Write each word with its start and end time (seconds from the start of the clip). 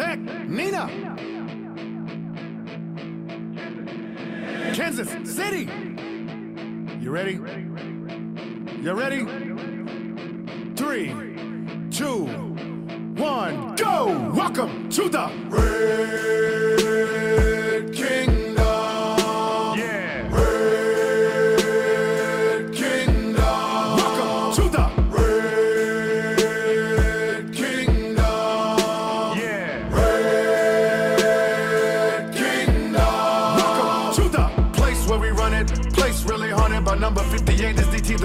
Nina. 0.00 0.88
Kansas 4.74 5.10
City. 5.30 5.68
You 7.00 7.10
ready? 7.10 7.32
You 8.82 8.94
ready? 8.94 9.26
Three, 10.74 11.14
two, 11.90 12.24
one, 13.16 13.76
go! 13.76 14.32
Welcome 14.34 14.88
to 14.90 15.08
the 15.10 15.30
Red 17.82 17.92
Kingdom. 17.92 18.39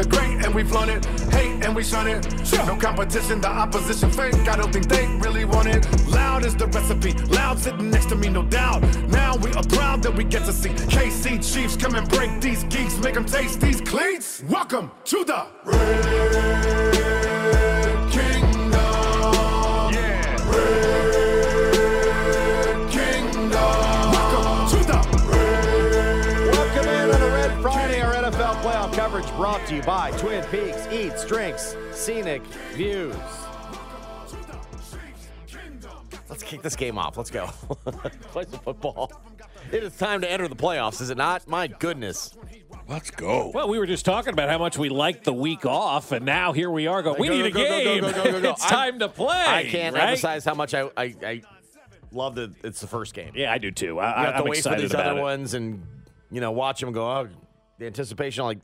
Great, 0.08 0.46
and 0.46 0.54
we 0.54 0.64
flaunt 0.64 0.92
it. 0.92 1.06
Hate 1.34 1.64
and 1.64 1.76
we 1.76 1.84
shun 1.84 2.08
it. 2.08 2.24
No 2.66 2.76
competition, 2.76 3.42
the 3.42 3.48
opposition 3.48 4.10
fake. 4.12 4.36
I 4.48 4.56
don't 4.56 4.72
think 4.72 4.88
they 4.88 5.08
really 5.18 5.46
want 5.46 5.68
it. 5.68 5.86
Loud 6.08 6.46
is 6.46 6.56
the 6.56 6.68
recipe. 6.68 7.14
Loud 7.34 7.60
sitting 7.60 7.90
next 7.90 8.10
to 8.10 8.16
me, 8.16 8.30
no 8.30 8.44
doubt. 8.44 8.82
Now 9.10 9.36
we 9.38 9.52
are 9.54 9.64
proud 9.64 10.04
that 10.04 10.16
we 10.16 10.24
get 10.24 10.46
to 10.46 10.54
see 10.54 10.70
KC 10.70 11.54
Chiefs 11.54 11.76
come 11.76 11.96
and 11.96 12.08
break 12.10 12.42
these 12.42 12.64
geeks, 12.66 12.98
make 13.00 13.16
them 13.16 13.26
taste 13.26 13.62
these 13.62 13.82
cleats. 13.82 14.44
Welcome 14.48 14.92
to 15.06 15.24
the 15.26 15.48
Red 15.66 16.95
NFL 28.86 28.92
playoff 28.92 28.96
coverage 28.96 29.30
brought 29.36 29.66
to 29.68 29.76
you 29.76 29.82
by 29.84 30.12
Twin 30.12 30.44
Peaks 30.46 30.88
Eats, 30.92 31.26
Drinks, 31.26 31.76
Scenic 31.92 32.44
Views. 32.74 33.16
Let's 36.30 36.44
kick 36.44 36.62
this 36.62 36.76
game 36.76 36.98
off. 36.98 37.18
Let's 37.18 37.30
go. 37.32 37.46
Play 38.32 38.46
some 38.50 38.60
football. 38.60 39.12
It 39.72 39.84
is 39.84 39.96
time 39.98 40.22
to 40.22 40.30
enter 40.32 40.48
the 40.48 40.56
playoffs, 40.56 41.02
is 41.02 41.10
it 41.10 41.18
not? 41.18 41.48
My 41.48 41.68
goodness. 41.68 42.36
Let's 42.88 43.10
go. 43.10 43.52
Well, 43.54 43.68
we 43.70 43.80
were 43.80 43.88
just 43.88 44.06
talking 44.06 44.34
about 44.34 44.50
how 44.50 44.58
much 44.60 44.78
we 44.78 44.90
liked 44.90 45.24
the 45.24 45.34
week 45.34 45.66
off, 45.66 46.12
and 46.12 46.26
now 46.26 46.52
here 46.54 46.70
we 46.70 46.86
are 46.88 47.02
going. 47.02 47.20
We 47.20 47.28
Go, 47.28 47.34
need 47.34 47.46
a 47.48 47.52
go, 47.52 47.64
go, 47.64 47.70
go, 47.70 47.84
game. 47.84 48.02
go, 48.02 48.12
go, 48.12 48.32
go, 48.32 48.42
go. 48.42 48.50
it's 48.52 48.64
I'm- 48.64 48.72
time 48.72 49.00
to 49.00 49.10
play. 49.10 49.44
I 49.48 49.64
can't 49.64 49.96
right? 49.96 50.10
emphasize 50.10 50.46
how 50.46 50.54
much 50.54 50.74
I, 50.76 50.90
I, 50.96 51.16
I 51.24 51.42
love 52.12 52.36
that 52.36 52.54
it's 52.64 52.82
the 52.82 52.88
first 52.88 53.14
game. 53.16 53.32
Yeah, 53.36 53.52
I 53.52 53.58
do 53.58 53.72
too. 53.72 54.00
I, 54.00 54.10
You 54.22 54.26
have 54.28 54.36
I'm 54.36 54.44
to 54.44 54.50
wait 54.50 54.64
for 54.64 54.76
these 54.76 54.94
other 54.94 55.18
it. 55.18 55.22
ones 55.22 55.54
and 55.56 55.84
you 56.32 56.42
know 56.42 56.52
watch 56.52 56.80
them 56.82 56.92
go. 56.92 57.08
Oh, 57.10 57.28
the 57.80 57.88
anticipation 57.88 58.44
like 58.44 58.60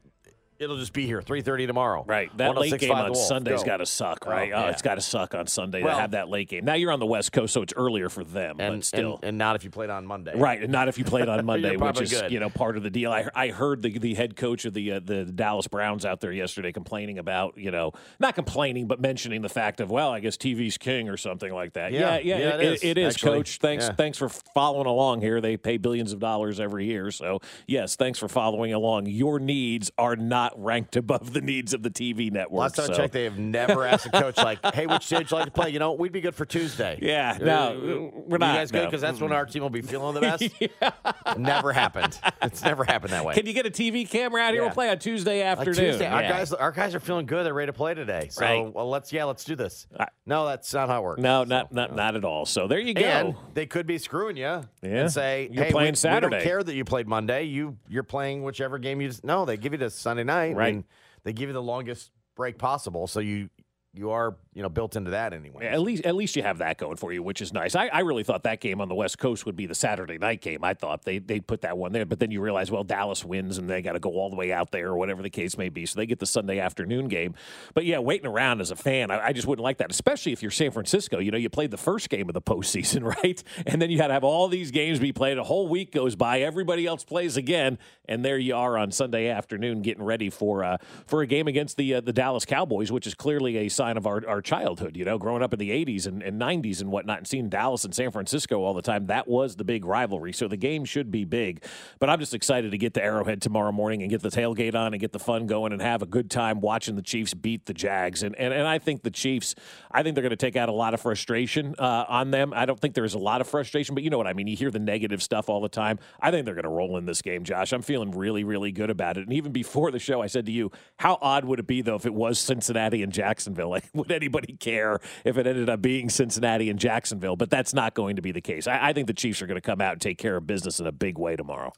it'll 0.61 0.77
just 0.77 0.93
be 0.93 1.05
here 1.05 1.21
3:30 1.21 1.67
tomorrow. 1.67 2.03
Right, 2.07 2.35
that 2.37 2.55
late 2.55 2.77
game 2.79 2.91
on 2.91 3.11
Wolf. 3.11 3.17
Sunday's 3.25 3.59
Go. 3.61 3.65
got 3.65 3.77
to 3.77 3.85
suck, 3.85 4.25
right? 4.25 4.51
Oh, 4.53 4.61
Oh, 4.61 4.67
it's 4.67 4.81
got 4.83 4.95
to 4.95 5.01
suck 5.01 5.33
on 5.33 5.47
Sunday 5.47 5.81
Well- 5.81 5.95
to 5.95 6.01
have 6.01 6.11
that 6.11 6.29
late 6.29 6.47
game. 6.49 6.63
Now 6.65 6.75
you're 6.75 6.91
on 6.91 6.99
the 6.99 7.05
West 7.05 7.31
Coast, 7.31 7.53
so 7.53 7.61
it's 7.63 7.73
earlier 7.75 8.09
for 8.09 8.23
them, 8.23 8.57
and, 8.59 8.77
but 8.77 8.85
still. 8.85 9.15
and, 9.15 9.23
and 9.29 9.37
not 9.39 9.55
if 9.55 9.63
you 9.63 9.71
played 9.71 9.89
on 9.89 10.05
Monday. 10.05 10.33
Right, 10.35 10.61
and 10.61 10.71
not 10.71 10.87
if 10.87 10.97
you 10.99 11.03
played 11.03 11.27
on 11.27 11.43
Monday, 11.45 11.75
which 11.77 11.99
is 12.01 12.11
good. 12.11 12.31
you 12.31 12.39
know 12.39 12.49
part 12.49 12.77
of 12.77 12.83
the 12.83 12.89
deal. 12.91 13.11
I, 13.11 13.27
I 13.33 13.47
heard 13.49 13.81
the 13.81 13.97
the 13.97 14.13
head 14.13 14.35
coach 14.35 14.65
of 14.65 14.73
the 14.73 14.93
uh, 14.93 14.99
the 15.03 15.25
Dallas 15.25 15.67
Browns 15.67 16.05
out 16.05 16.21
there 16.21 16.31
yesterday 16.31 16.71
complaining 16.71 17.17
about 17.17 17.57
you 17.57 17.71
know 17.71 17.91
not 18.19 18.35
complaining 18.35 18.85
but 18.87 19.01
mentioning 19.01 19.41
the 19.41 19.49
fact 19.49 19.79
of 19.81 19.89
well 19.89 20.11
I 20.11 20.19
guess 20.19 20.37
TV's 20.37 20.77
king 20.77 21.09
or 21.09 21.17
something 21.17 21.51
like 21.51 21.73
that. 21.73 21.91
Yeah, 21.91 22.19
yeah, 22.19 22.37
yeah, 22.37 22.49
it 22.55 22.61
it, 22.61 22.73
is, 22.73 22.83
it 22.83 22.97
is, 22.99 23.17
coach. 23.17 23.57
Thanks 23.57 23.85
Yeah. 23.87 23.93
thanks 23.93 24.17
for 24.19 24.29
following 24.29 24.85
along 24.87 25.21
here. 25.21 25.41
They 25.41 25.57
pay 25.57 25.77
billions 25.77 26.13
of 26.13 26.19
dollars 26.19 26.59
every 26.59 26.85
year, 26.85 27.09
so 27.11 27.39
yes, 27.67 27.95
thanks 27.95 28.19
for 28.19 28.27
following 28.27 28.73
along. 28.73 29.07
Your 29.07 29.39
needs 29.39 29.89
are 29.97 30.15
not 30.15 30.50
ranked 30.57 30.95
above 30.95 31.33
the 31.33 31.41
needs 31.41 31.73
of 31.73 31.83
the 31.83 31.89
TV 31.89 32.31
network. 32.31 32.59
Last 32.61 32.75
time 32.75 32.87
so. 32.87 32.93
I 32.93 32.97
checked, 32.97 33.13
they 33.13 33.23
have 33.25 33.37
never 33.37 33.85
asked 33.85 34.05
a 34.07 34.09
coach 34.11 34.37
like, 34.37 34.59
"Hey, 34.73 34.85
which 34.87 35.07
day 35.09 35.17
would 35.17 35.29
you 35.31 35.37
like 35.37 35.45
to 35.45 35.51
play?" 35.51 35.69
You 35.69 35.79
know, 35.79 35.93
we'd 35.93 36.11
be 36.11 36.21
good 36.21 36.35
for 36.35 36.45
Tuesday. 36.45 36.97
Yeah, 37.01 37.37
Uh, 37.39 37.43
no, 37.43 38.11
we're 38.27 38.35
You 38.35 38.39
not. 38.39 38.55
guys 38.55 38.71
good 38.71 38.79
no. 38.79 38.85
because 38.85 39.01
that's 39.01 39.19
when 39.21 39.31
our 39.31 39.45
team 39.45 39.61
will 39.63 39.69
be 39.69 39.81
feeling 39.81 40.13
the 40.15 40.21
best. 40.21 40.49
Never 41.37 41.71
happened. 41.73 42.19
It's 42.41 42.63
never 42.63 42.83
happened 42.83 43.13
that 43.13 43.23
way. 43.25 43.33
Can 43.35 43.45
you 43.45 43.53
get 43.53 43.65
a 43.65 43.69
TV 43.69 44.09
camera 44.09 44.41
out 44.41 44.51
here? 44.53 44.61
Yeah. 44.61 44.67
We'll 44.67 44.73
play 44.73 44.89
on 44.89 44.99
Tuesday 44.99 45.39
Like 45.47 45.59
afternoon. 45.59 45.91
Tuesday, 45.91 46.07
our 46.07 46.21
guys, 46.21 46.51
our 46.53 46.71
guys 46.71 46.95
are 46.95 46.99
feeling 46.99 47.25
good. 47.25 47.45
They're 47.45 47.53
ready 47.53 47.67
to 47.69 47.73
play 47.73 47.93
today. 47.93 48.27
So, 48.29 48.41
Right. 48.41 48.73
well, 48.73 48.89
let's 48.89 49.13
yeah, 49.13 49.23
let's 49.25 49.43
do 49.43 49.55
this. 49.55 49.87
I- 49.99 50.07
no, 50.25 50.45
that's 50.47 50.73
not 50.73 50.89
how 50.89 50.99
it 50.99 51.03
works. 51.03 51.21
No, 51.21 51.43
So, 51.43 51.49
not 51.49 51.71
not 51.71 51.95
not 51.95 52.15
at 52.15 52.25
all. 52.25 52.45
So 52.45 52.67
there 52.67 52.79
you 52.79 52.93
go. 52.93 53.01
And 53.01 53.35
they 53.53 53.65
could 53.65 53.85
be 53.87 53.97
screwing 53.97 54.37
you 54.37 54.43
Yeah. 54.43 54.63
and 54.83 55.11
say, 55.11 55.49
You're 55.51 55.65
"Hey, 55.65 55.71
playing 55.71 55.95
we, 56.03 56.09
we 56.09 56.19
don't 56.19 56.41
care 56.41 56.63
that 56.63 56.73
you 56.73 56.83
played 56.85 57.07
Monday. 57.07 57.43
You 57.43 57.77
you're 57.87 58.03
playing 58.03 58.43
whichever 58.43 58.77
game 58.77 59.01
you 59.01 59.07
just 59.09 59.23
no. 59.23 59.45
They 59.45 59.57
give 59.57 59.71
you 59.73 59.79
the 59.79 59.89
Sunday 59.89 60.23
night, 60.23 60.40
Right. 60.49 60.73
And 60.73 60.83
they 61.23 61.33
give 61.33 61.49
you 61.49 61.53
the 61.53 61.61
longest 61.61 62.11
break 62.35 62.57
possible, 62.57 63.07
so 63.07 63.19
you 63.19 63.49
you 63.93 64.11
are 64.11 64.35
you 64.53 64.61
know 64.61 64.69
built 64.69 64.95
into 64.97 65.11
that 65.11 65.33
anyway. 65.33 65.65
At 65.67 65.81
least, 65.81 66.05
at 66.05 66.15
least 66.15 66.35
you 66.35 66.43
have 66.43 66.57
that 66.57 66.77
going 66.77 66.97
for 66.97 67.13
you, 67.13 67.23
which 67.23 67.41
is 67.41 67.53
nice. 67.53 67.73
I, 67.73 67.87
I 67.87 67.99
really 67.99 68.23
thought 68.23 68.43
that 68.43 68.59
game 68.59 68.81
on 68.81 68.89
the 68.89 68.95
West 68.95 69.17
Coast 69.17 69.45
would 69.45 69.55
be 69.55 69.65
the 69.65 69.75
Saturday 69.75 70.17
night 70.17 70.41
game. 70.41 70.63
I 70.63 70.73
thought 70.73 71.05
they 71.05 71.19
they 71.19 71.39
put 71.39 71.61
that 71.61 71.77
one 71.77 71.93
there, 71.93 72.05
but 72.05 72.19
then 72.19 72.31
you 72.31 72.41
realize, 72.41 72.69
well, 72.69 72.83
Dallas 72.83 73.23
wins 73.23 73.57
and 73.57 73.69
they 73.69 73.81
got 73.81 73.93
to 73.93 73.99
go 73.99 74.11
all 74.11 74.29
the 74.29 74.35
way 74.35 74.51
out 74.51 74.71
there 74.71 74.89
or 74.89 74.97
whatever 74.97 75.21
the 75.21 75.29
case 75.29 75.57
may 75.57 75.69
be. 75.69 75.85
So 75.85 75.97
they 75.97 76.05
get 76.05 76.19
the 76.19 76.25
Sunday 76.25 76.59
afternoon 76.59 77.07
game. 77.07 77.33
But 77.73 77.85
yeah, 77.85 77.99
waiting 77.99 78.27
around 78.27 78.59
as 78.59 78.71
a 78.71 78.75
fan, 78.75 79.09
I, 79.09 79.27
I 79.27 79.33
just 79.33 79.47
wouldn't 79.47 79.63
like 79.63 79.77
that, 79.77 79.89
especially 79.89 80.33
if 80.33 80.41
you're 80.41 80.51
San 80.51 80.71
Francisco. 80.71 81.19
You 81.19 81.31
know, 81.31 81.37
you 81.37 81.49
played 81.49 81.71
the 81.71 81.77
first 81.77 82.09
game 82.09 82.27
of 82.29 82.33
the 82.33 82.41
postseason, 82.41 83.03
right? 83.23 83.41
And 83.65 83.81
then 83.81 83.89
you 83.89 83.99
had 83.99 84.07
to 84.07 84.13
have 84.13 84.25
all 84.25 84.49
these 84.49 84.71
games 84.71 84.99
be 84.99 85.13
played. 85.13 85.37
A 85.37 85.43
whole 85.45 85.69
week 85.69 85.93
goes 85.93 86.17
by, 86.17 86.41
everybody 86.41 86.85
else 86.85 87.05
plays 87.05 87.37
again, 87.37 87.77
and 88.05 88.25
there 88.25 88.37
you 88.37 88.55
are 88.55 88.77
on 88.77 88.91
Sunday 88.91 89.29
afternoon 89.29 89.81
getting 89.81 90.03
ready 90.03 90.29
for 90.29 90.65
uh, 90.65 90.77
for 91.07 91.21
a 91.21 91.27
game 91.27 91.47
against 91.47 91.77
the 91.77 91.95
uh, 91.95 92.01
the 92.01 92.11
Dallas 92.11 92.43
Cowboys, 92.43 92.91
which 92.91 93.07
is 93.07 93.15
clearly 93.15 93.55
a 93.57 93.69
sign 93.69 93.95
of 93.95 94.05
our, 94.05 94.27
our 94.27 94.40
childhood. 94.41 94.95
You 94.97 95.05
know, 95.05 95.17
growing 95.17 95.43
up 95.43 95.53
in 95.53 95.59
the 95.59 95.69
'80s 95.69 96.07
and, 96.07 96.21
and 96.21 96.39
'90s 96.39 96.81
and 96.81 96.91
whatnot, 96.91 97.19
and 97.19 97.27
seeing 97.27 97.49
Dallas 97.49 97.85
and 97.85 97.93
San 97.93 98.11
Francisco 98.11 98.63
all 98.63 98.73
the 98.73 98.81
time, 98.81 99.07
that 99.07 99.27
was 99.27 99.55
the 99.55 99.63
big 99.63 99.85
rivalry. 99.85 100.33
So 100.33 100.47
the 100.47 100.57
game 100.57 100.85
should 100.85 101.11
be 101.11 101.25
big. 101.25 101.63
But 101.99 102.09
I'm 102.09 102.19
just 102.19 102.33
excited 102.33 102.71
to 102.71 102.77
get 102.77 102.93
to 102.95 103.03
Arrowhead 103.03 103.41
tomorrow 103.41 103.71
morning 103.71 104.01
and 104.01 104.09
get 104.09 104.21
the 104.21 104.29
tailgate 104.29 104.75
on 104.75 104.93
and 104.93 104.99
get 104.99 105.11
the 105.11 105.19
fun 105.19 105.47
going 105.47 105.73
and 105.73 105.81
have 105.81 106.01
a 106.01 106.05
good 106.05 106.29
time 106.29 106.61
watching 106.61 106.95
the 106.95 107.01
Chiefs 107.01 107.33
beat 107.33 107.65
the 107.65 107.73
Jags. 107.73 108.23
And 108.23 108.35
and, 108.35 108.53
and 108.53 108.67
I 108.67 108.79
think 108.79 109.03
the 109.03 109.11
Chiefs, 109.11 109.55
I 109.91 110.03
think 110.03 110.15
they're 110.15 110.23
going 110.23 110.31
to 110.31 110.35
take 110.35 110.55
out 110.55 110.69
a 110.69 110.73
lot 110.73 110.93
of 110.93 111.01
frustration 111.01 111.75
uh, 111.77 112.05
on 112.07 112.31
them. 112.31 112.53
I 112.55 112.65
don't 112.65 112.79
think 112.79 112.93
there's 112.95 113.13
a 113.13 113.19
lot 113.19 113.41
of 113.41 113.47
frustration, 113.47 113.95
but 113.95 114.03
you 114.03 114.09
know 114.09 114.17
what 114.17 114.27
I 114.27 114.33
mean. 114.33 114.47
You 114.47 114.55
hear 114.55 114.71
the 114.71 114.79
negative 114.79 115.21
stuff 115.21 115.49
all 115.49 115.61
the 115.61 115.69
time. 115.69 115.99
I 116.19 116.31
think 116.31 116.45
they're 116.45 116.55
going 116.55 116.63
to 116.63 116.69
roll 116.69 116.97
in 116.97 117.05
this 117.05 117.21
game, 117.21 117.43
Josh. 117.43 117.71
I'm 117.73 117.81
feeling 117.81 118.11
really, 118.11 118.43
really 118.43 118.71
good 118.71 118.89
about 118.89 119.17
it. 119.17 119.23
And 119.23 119.33
even 119.33 119.51
before 119.51 119.91
the 119.91 119.99
show, 119.99 120.21
I 120.21 120.27
said 120.27 120.45
to 120.47 120.51
you, 120.51 120.71
how 120.97 121.17
odd 121.21 121.45
would 121.45 121.59
it 121.59 121.67
be 121.67 121.81
though 121.81 121.95
if 121.95 122.05
it 122.05 122.13
was 122.13 122.39
Cincinnati 122.39 123.03
and 123.03 123.11
Jacksonville? 123.11 123.61
Like, 123.71 123.85
would 123.93 124.11
anybody 124.11 124.30
care 124.59 124.99
if 125.25 125.37
it 125.37 125.47
ended 125.47 125.69
up 125.69 125.81
being 125.81 126.09
Cincinnati 126.09 126.69
and 126.69 126.79
Jacksonville? 126.79 127.35
But 127.35 127.49
that's 127.49 127.73
not 127.73 127.93
going 127.93 128.15
to 128.15 128.21
be 128.21 128.31
the 128.31 128.41
case. 128.41 128.67
I, 128.67 128.89
I 128.89 128.93
think 128.93 129.07
the 129.07 129.13
Chiefs 129.13 129.41
are 129.41 129.47
going 129.47 129.55
to 129.55 129.61
come 129.61 129.81
out 129.81 129.93
and 129.93 130.01
take 130.01 130.17
care 130.17 130.35
of 130.37 130.47
business 130.47 130.79
in 130.79 130.87
a 130.87 130.91
big 130.91 131.17
way 131.17 131.35
tomorrow. 131.35 131.73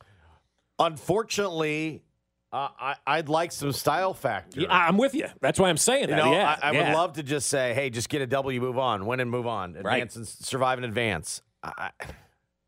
Unfortunately, 0.79 2.03
uh, 2.51 2.69
I, 2.79 2.95
I'd 3.07 3.29
like 3.29 3.51
some 3.51 3.71
style 3.71 4.13
factor. 4.13 4.61
Yeah, 4.61 4.67
I'm 4.69 4.97
with 4.97 5.15
you. 5.15 5.27
That's 5.41 5.59
why 5.59 5.69
I'm 5.69 5.77
saying 5.77 6.09
You 6.09 6.15
know, 6.15 6.31
yeah, 6.31 6.57
I, 6.61 6.69
I 6.69 6.71
yeah. 6.71 6.89
would 6.89 6.95
love 6.95 7.13
to 7.13 7.23
just 7.23 7.49
say, 7.49 7.73
"Hey, 7.73 7.89
just 7.89 8.09
get 8.09 8.21
a 8.21 8.27
W, 8.27 8.61
move 8.61 8.77
on, 8.77 9.05
win 9.05 9.19
and 9.19 9.29
move 9.29 9.47
on, 9.47 9.75
advance 9.75 10.15
and 10.15 10.27
survive 10.27 10.77
and 10.77 10.85
advance." 10.85 11.41
I, 11.63 11.91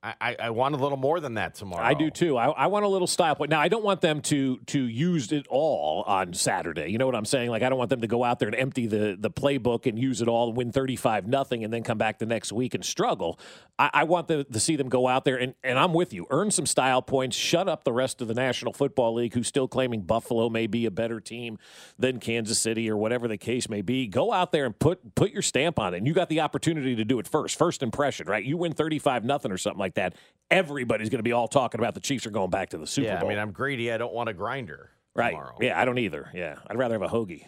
I 0.06 0.36
I, 0.40 0.50
want 0.52 0.76
a 0.76 0.78
little 0.78 0.98
more 0.98 1.20
than 1.20 1.36
that 1.36 1.56
tomorrow. 1.56 1.84
I 1.84 1.96
do 1.96 2.12
too. 2.12 2.38
I, 2.38 2.50
I 2.50 2.68
want 2.68 2.86
a 2.86 2.88
little 2.88 3.08
style 3.08 3.36
point. 3.36 3.50
Now, 3.50 3.60
I 3.60 3.70
don't 3.70 3.84
want 3.84 4.02
them 4.02 4.22
to 4.24 4.58
to 4.68 4.80
use 4.80 5.32
it 5.32 5.48
all 5.50 6.04
on 6.04 6.34
Saturday. 6.34 6.90
You 6.90 6.98
know 6.98 7.08
what 7.08 7.16
I'm 7.16 7.26
saying? 7.26 7.50
Like, 7.50 7.64
I 7.64 7.70
don't 7.70 7.78
want 7.80 7.90
them 7.90 8.02
to 8.02 8.08
go 8.08 8.24
out 8.24 8.40
there 8.40 8.48
and 8.48 8.56
empty 8.56 8.86
the 8.86 9.18
the 9.20 9.32
playbook 9.32 9.88
and 9.88 9.98
use 9.98 10.22
it 10.22 10.28
all 10.28 10.50
and 10.50 10.58
win 10.58 10.72
35 10.72 11.28
nothing, 11.28 11.64
and 11.64 11.74
then 11.74 11.84
come 11.84 11.98
back 11.98 12.20
the 12.20 12.26
next 12.26 12.52
week 12.52 12.76
and 12.76 12.86
struggle. 12.86 13.40
I, 13.80 13.90
I 13.94 14.04
want 14.04 14.28
the, 14.28 14.44
to 14.44 14.60
see 14.60 14.76
them 14.76 14.90
go 14.90 15.08
out 15.08 15.26
there 15.26 15.38
and 15.38 15.56
and 15.64 15.80
I'm 15.80 15.94
with 15.94 16.14
you. 16.14 16.28
Earn 16.30 16.52
some 16.52 16.68
style 16.68 17.02
points. 17.02 17.36
Shut 17.36 17.68
up 17.68 17.84
the 17.84 17.94
rest 17.94 18.22
of 18.22 18.28
the 18.28 18.36
National 18.36 18.74
Football 18.74 19.16
League, 19.16 19.34
who's 19.34 19.48
still 19.48 19.68
claiming 19.68 20.02
Buffalo 20.02 20.50
may 20.50 20.68
be 20.68 20.86
a 20.86 20.92
better 20.92 21.20
team 21.20 21.58
than 21.98 22.20
Kansas 22.20 22.60
City 22.60 22.90
or 22.90 22.98
whatever 22.98 23.28
the 23.28 23.38
case 23.38 23.70
may 23.70 23.82
be. 23.82 24.08
Go 24.08 24.32
out 24.32 24.52
there 24.52 24.66
and 24.66 24.78
put 24.78 25.16
put 25.16 25.32
your 25.32 25.42
stamp 25.42 25.80
on 25.80 25.94
it. 25.94 25.98
And 25.98 26.08
you 26.08 26.14
got 26.14 26.30
the 26.30 26.42
opportunity 26.42 26.96
to 26.96 27.06
do 27.06 27.18
it 27.18 27.28
first. 27.28 27.58
First 27.58 27.82
impression, 27.82 28.28
right? 28.28 28.44
You 28.44 28.58
win 28.58 28.74
35 28.74 29.26
nothing 29.26 29.52
or 29.52 29.58
something 29.58 29.80
like 29.80 29.95
that. 29.96 30.16
Everybody's 30.52 31.10
going 31.10 31.20
to 31.20 31.24
be 31.24 31.32
all 31.32 31.48
talking 31.48 31.80
about 31.82 31.96
the 31.96 32.00
Chiefs 32.00 32.28
are 32.28 32.30
going 32.30 32.52
back 32.52 32.70
to 32.70 32.78
the 32.78 32.86
Super 32.86 33.08
yeah, 33.08 33.20
Bowl. 33.20 33.30
I 33.30 33.34
mean, 33.34 33.40
I'm 33.40 33.52
greedy. 33.52 33.92
I 33.92 33.98
don't 33.98 34.14
want 34.14 34.30
a 34.30 34.34
grinder. 34.34 34.92
right. 35.16 35.32
Tomorrow. 35.32 35.58
Yeah, 35.60 35.82
I 35.82 35.86
don't 35.86 35.98
either. 35.98 36.30
Yeah. 36.36 36.60
I'd 36.68 36.78
rather 36.78 36.94
have 36.94 37.02
a 37.02 37.08
hoagie. 37.08 37.46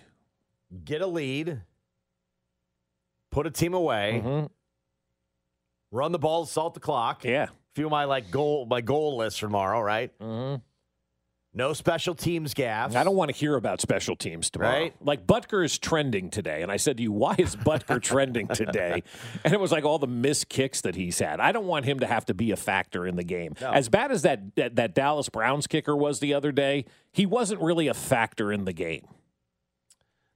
Get 0.83 1.01
a 1.01 1.07
lead. 1.07 1.61
Put 3.29 3.45
a 3.45 3.51
team 3.51 3.75
away. 3.75 4.23
Mhm. 4.25 4.49
Run 5.91 6.11
the 6.11 6.17
ball. 6.17 6.45
Salt 6.47 6.73
the 6.73 6.79
clock. 6.79 7.23
Yeah. 7.23 7.49
Few 7.75 7.85
of 7.85 7.91
my 7.91 8.05
like 8.05 8.31
goal 8.31 8.65
my 8.65 8.81
goal 8.81 9.17
list 9.17 9.39
for 9.39 9.45
tomorrow. 9.45 9.79
Right. 9.79 10.17
Mhm. 10.17 10.61
No 11.57 11.73
special 11.73 12.13
teams 12.13 12.53
gaffes. 12.53 12.95
I 12.95 13.03
don't 13.03 13.15
want 13.15 13.31
to 13.31 13.35
hear 13.35 13.55
about 13.55 13.81
special 13.81 14.15
teams 14.15 14.51
tomorrow. 14.51 14.79
Right. 14.79 14.95
Like 15.01 15.25
Butker 15.25 15.65
is 15.65 15.79
trending 15.79 16.29
today, 16.29 16.61
and 16.61 16.71
I 16.71 16.77
said 16.77 16.97
to 16.97 17.03
you, 17.03 17.11
"Why 17.11 17.33
is 17.39 17.55
Butker 17.55 17.99
trending 17.99 18.47
today?" 18.47 19.01
And 19.43 19.53
it 19.53 19.59
was 19.59 19.71
like 19.71 19.83
all 19.83 19.97
the 19.97 20.05
missed 20.07 20.49
kicks 20.49 20.81
that 20.81 20.95
he's 20.95 21.17
had. 21.17 21.39
I 21.39 21.51
don't 21.51 21.65
want 21.65 21.85
him 21.85 21.99
to 22.01 22.05
have 22.05 22.25
to 22.27 22.35
be 22.35 22.51
a 22.51 22.55
factor 22.55 23.07
in 23.07 23.15
the 23.15 23.23
game. 23.23 23.55
No. 23.59 23.71
As 23.71 23.89
bad 23.89 24.11
as 24.11 24.21
that, 24.21 24.55
that 24.55 24.75
that 24.75 24.93
Dallas 24.93 25.29
Browns 25.29 25.65
kicker 25.65 25.95
was 25.95 26.19
the 26.19 26.35
other 26.35 26.51
day, 26.51 26.85
he 27.11 27.25
wasn't 27.25 27.59
really 27.61 27.87
a 27.87 27.93
factor 27.95 28.51
in 28.51 28.65
the 28.65 28.73
game. 28.73 29.07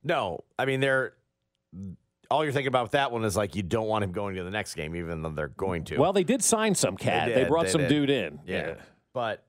No, 0.04 0.40
I 0.58 0.66
mean 0.66 0.80
they're 0.80 1.14
all 2.32 2.44
you're 2.44 2.54
thinking 2.54 2.70
about 2.70 2.84
with 2.86 2.92
that 2.94 3.12
one 3.12 3.24
is 3.26 3.38
like 3.38 3.56
you 3.56 3.62
don't 3.62 3.88
want 3.88 4.04
him 4.04 4.12
going 4.12 4.36
to 4.38 4.44
the 4.44 4.50
next 4.50 4.74
game, 4.74 4.96
even 4.96 5.22
though 5.22 5.30
they're 5.30 5.50
going 5.50 5.84
to. 5.86 6.00
Well, 6.00 6.14
they 6.14 6.24
did 6.24 6.42
sign 6.44 6.74
some 6.74 6.98
cat. 6.98 7.28
They, 7.28 7.42
did, 7.42 7.48
brought 7.48 7.66
they 7.66 7.72
some 7.72 7.82
did. 7.82 7.90
dude 7.90 8.10
in. 8.10 8.40
yeah. 8.48 8.76
but 9.14 9.46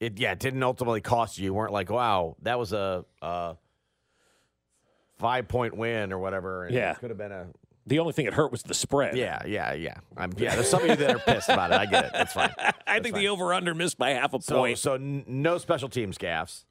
it 0.00 0.18
yeah 0.18 0.32
it 0.32 0.38
didn't 0.40 0.62
ultimately 0.62 1.00
cost 1.00 1.38
you. 1.38 1.44
You 1.44 1.54
weren't 1.54 1.72
like 1.72 1.90
wow 1.90 2.36
that 2.42 2.58
was 2.58 2.72
a, 2.72 3.04
a 3.22 3.56
five 5.18 5.48
point 5.48 5.76
win 5.76 6.12
or 6.12 6.18
whatever. 6.18 6.64
and 6.64 6.74
Yeah. 6.74 6.92
it 6.92 6.98
could 6.98 7.10
have 7.10 7.18
been 7.18 7.32
a 7.32 7.48
The 7.86 7.98
only 7.98 8.12
thing 8.12 8.24
that 8.24 8.34
hurt 8.34 8.50
was 8.50 8.62
the 8.62 8.74
spread. 8.74 9.16
yeah 9.16 9.42
yeah 9.46 9.72
yeah. 9.74 9.94
I'm, 10.16 10.32
yeah, 10.36 10.54
there's 10.54 10.68
some 10.70 10.82
of 10.82 10.88
you 10.88 10.96
that 10.96 11.14
are 11.16 11.18
pissed 11.18 11.48
about 11.48 11.70
it. 11.72 11.78
I 11.78 11.86
get 11.86 12.06
it. 12.06 12.12
That's 12.12 12.32
fine. 12.32 12.52
I 12.86 13.00
think 13.00 13.14
the 13.14 13.28
over 13.28 13.52
under 13.54 13.74
missed 13.74 13.98
by 13.98 14.10
half 14.10 14.34
a 14.34 14.40
So 14.40 14.56
point. 14.56 14.78
so 14.78 14.94
n- 14.94 15.24
no 15.26 15.58
special 15.58 15.88
teams 15.88 16.18
gaffes. 16.18 16.64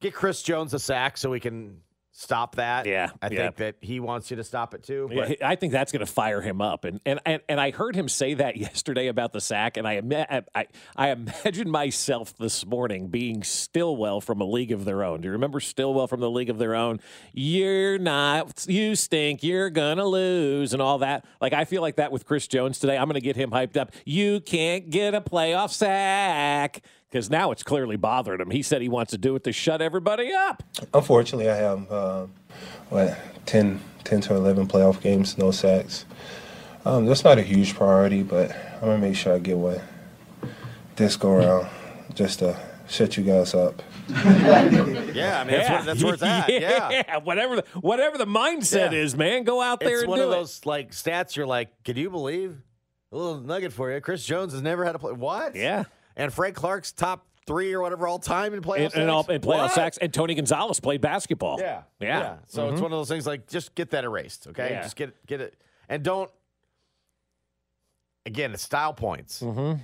Get 0.00 0.12
Chris 0.14 0.42
Jones 0.42 0.74
a 0.74 0.78
sack 0.78 1.16
so 1.16 1.30
we 1.30 1.40
can 1.40 1.78
stop 2.16 2.56
that. 2.56 2.86
Yeah, 2.86 3.10
I 3.20 3.28
yeah. 3.28 3.36
think 3.36 3.56
that 3.56 3.76
he 3.80 4.00
wants 4.00 4.30
you 4.30 4.38
to 4.38 4.44
stop 4.44 4.74
it 4.74 4.82
too. 4.82 5.08
Yeah, 5.12 5.34
I 5.42 5.54
think 5.54 5.72
that's 5.72 5.92
going 5.92 6.04
to 6.04 6.10
fire 6.10 6.40
him 6.40 6.60
up, 6.60 6.84
and, 6.84 7.00
and 7.04 7.20
and 7.24 7.42
and 7.48 7.60
I 7.60 7.70
heard 7.70 7.94
him 7.94 8.08
say 8.08 8.34
that 8.34 8.56
yesterday 8.56 9.08
about 9.08 9.32
the 9.32 9.40
sack, 9.40 9.76
and 9.76 9.86
I 9.86 10.42
I 10.54 10.66
I 10.96 11.10
imagine 11.10 11.70
myself 11.70 12.36
this 12.36 12.66
morning 12.66 13.08
being 13.08 13.42
Stillwell 13.44 14.20
from 14.20 14.40
a 14.40 14.44
League 14.44 14.72
of 14.72 14.84
Their 14.84 15.04
Own. 15.04 15.20
Do 15.20 15.26
you 15.26 15.32
remember 15.32 15.60
Stillwell 15.60 16.06
from 16.06 16.20
the 16.20 16.30
League 16.30 16.50
of 16.50 16.58
Their 16.58 16.74
Own? 16.74 17.00
You're 17.32 17.98
not, 17.98 18.66
you 18.68 18.96
stink, 18.96 19.42
you're 19.42 19.70
gonna 19.70 20.06
lose, 20.06 20.72
and 20.72 20.82
all 20.82 20.98
that. 20.98 21.24
Like 21.40 21.52
I 21.52 21.64
feel 21.64 21.82
like 21.82 21.96
that 21.96 22.10
with 22.10 22.24
Chris 22.24 22.48
Jones 22.48 22.78
today. 22.78 22.96
I'm 22.96 23.06
going 23.06 23.14
to 23.14 23.20
get 23.20 23.36
him 23.36 23.50
hyped 23.50 23.76
up. 23.76 23.92
You 24.04 24.40
can't 24.40 24.90
get 24.90 25.14
a 25.14 25.20
playoff 25.20 25.70
sack. 25.70 26.82
Because 27.16 27.30
now 27.30 27.50
it's 27.50 27.62
clearly 27.62 27.96
bothering 27.96 28.42
him. 28.42 28.50
He 28.50 28.60
said 28.60 28.82
he 28.82 28.90
wants 28.90 29.12
to 29.12 29.16
do 29.16 29.34
it 29.36 29.44
to 29.44 29.52
shut 29.52 29.80
everybody 29.80 30.34
up. 30.34 30.62
Unfortunately, 30.92 31.48
I 31.48 31.56
have 31.56 31.90
uh, 31.90 32.26
what 32.90 33.16
10, 33.46 33.80
10 34.04 34.20
to 34.20 34.34
eleven 34.34 34.68
playoff 34.68 35.00
games, 35.00 35.38
no 35.38 35.50
sacks. 35.50 36.04
Um, 36.84 37.06
that's 37.06 37.24
not 37.24 37.38
a 37.38 37.42
huge 37.42 37.74
priority, 37.74 38.22
but 38.22 38.54
I'm 38.74 38.80
gonna 38.80 38.98
make 38.98 39.16
sure 39.16 39.32
I 39.34 39.38
get 39.38 39.56
one 39.56 39.80
this 40.96 41.16
go 41.16 41.30
around, 41.30 41.68
just 42.14 42.40
to 42.40 42.60
shut 42.86 43.16
you 43.16 43.22
guys 43.24 43.54
up. 43.54 43.82
yeah, 44.10 45.40
I 45.40 45.44
mean 45.44 45.54
that's, 45.58 45.70
where, 45.70 45.82
that's 45.84 46.04
where 46.04 46.14
it's 46.14 46.22
at. 46.22 46.50
Yeah. 46.50 47.16
whatever 47.20 47.56
the 47.56 47.64
whatever 47.80 48.18
the 48.18 48.26
mindset 48.26 48.92
Yeah. 48.92 48.98
is, 48.98 49.16
man, 49.16 49.44
go 49.44 49.62
out 49.62 49.80
there 49.80 49.94
It's 49.94 50.02
and 50.02 50.10
one 50.10 50.18
do 50.18 50.26
of 50.26 50.32
it. 50.32 50.36
those 50.36 50.66
like 50.66 50.90
stats 50.90 51.34
you're 51.34 51.46
like, 51.46 51.70
can 51.82 51.96
you 51.96 52.10
believe? 52.10 52.58
A 53.10 53.16
little 53.16 53.40
nugget 53.40 53.72
for 53.72 53.90
you. 53.90 54.00
Chris 54.02 54.22
Jones 54.26 54.52
has 54.52 54.60
never 54.60 54.84
had 54.84 54.94
a 54.96 54.98
play. 54.98 55.12
What? 55.12 55.56
Yeah. 55.56 55.84
And 56.16 56.32
Frank 56.32 56.56
Clark's 56.56 56.92
top 56.92 57.26
three 57.46 57.72
or 57.72 57.80
whatever 57.80 58.08
all 58.08 58.18
time 58.18 58.54
in 58.54 58.60
playoff 58.62 58.86
And, 58.94 59.02
and, 59.02 59.10
all, 59.10 59.22
sacks? 59.22 59.34
and 59.34 59.42
playoff 59.44 59.46
What? 59.58 59.72
sacks. 59.72 59.98
And 59.98 60.12
Tony 60.12 60.34
Gonzalez 60.34 60.80
played 60.80 61.00
basketball. 61.00 61.60
Yeah. 61.60 61.82
Yeah. 62.00 62.36
So 62.48 62.70
it's 62.70 62.80
one 62.80 62.90
of 62.92 62.98
those 62.98 63.08
things 63.08 63.26
like 63.26 63.46
just 63.46 63.74
get 63.74 63.90
that 63.90 64.04
erased, 64.04 64.48
okay? 64.48 64.70
Yeah. 64.72 64.82
Just 64.82 64.96
get 64.96 65.10
it, 65.10 65.26
get 65.26 65.40
it, 65.40 65.54
and 65.88 66.02
don't. 66.02 66.30
Again, 68.24 68.52
it's 68.52 68.62
style 68.64 68.92
points. 68.92 69.40
Mm-hmm. 69.40 69.80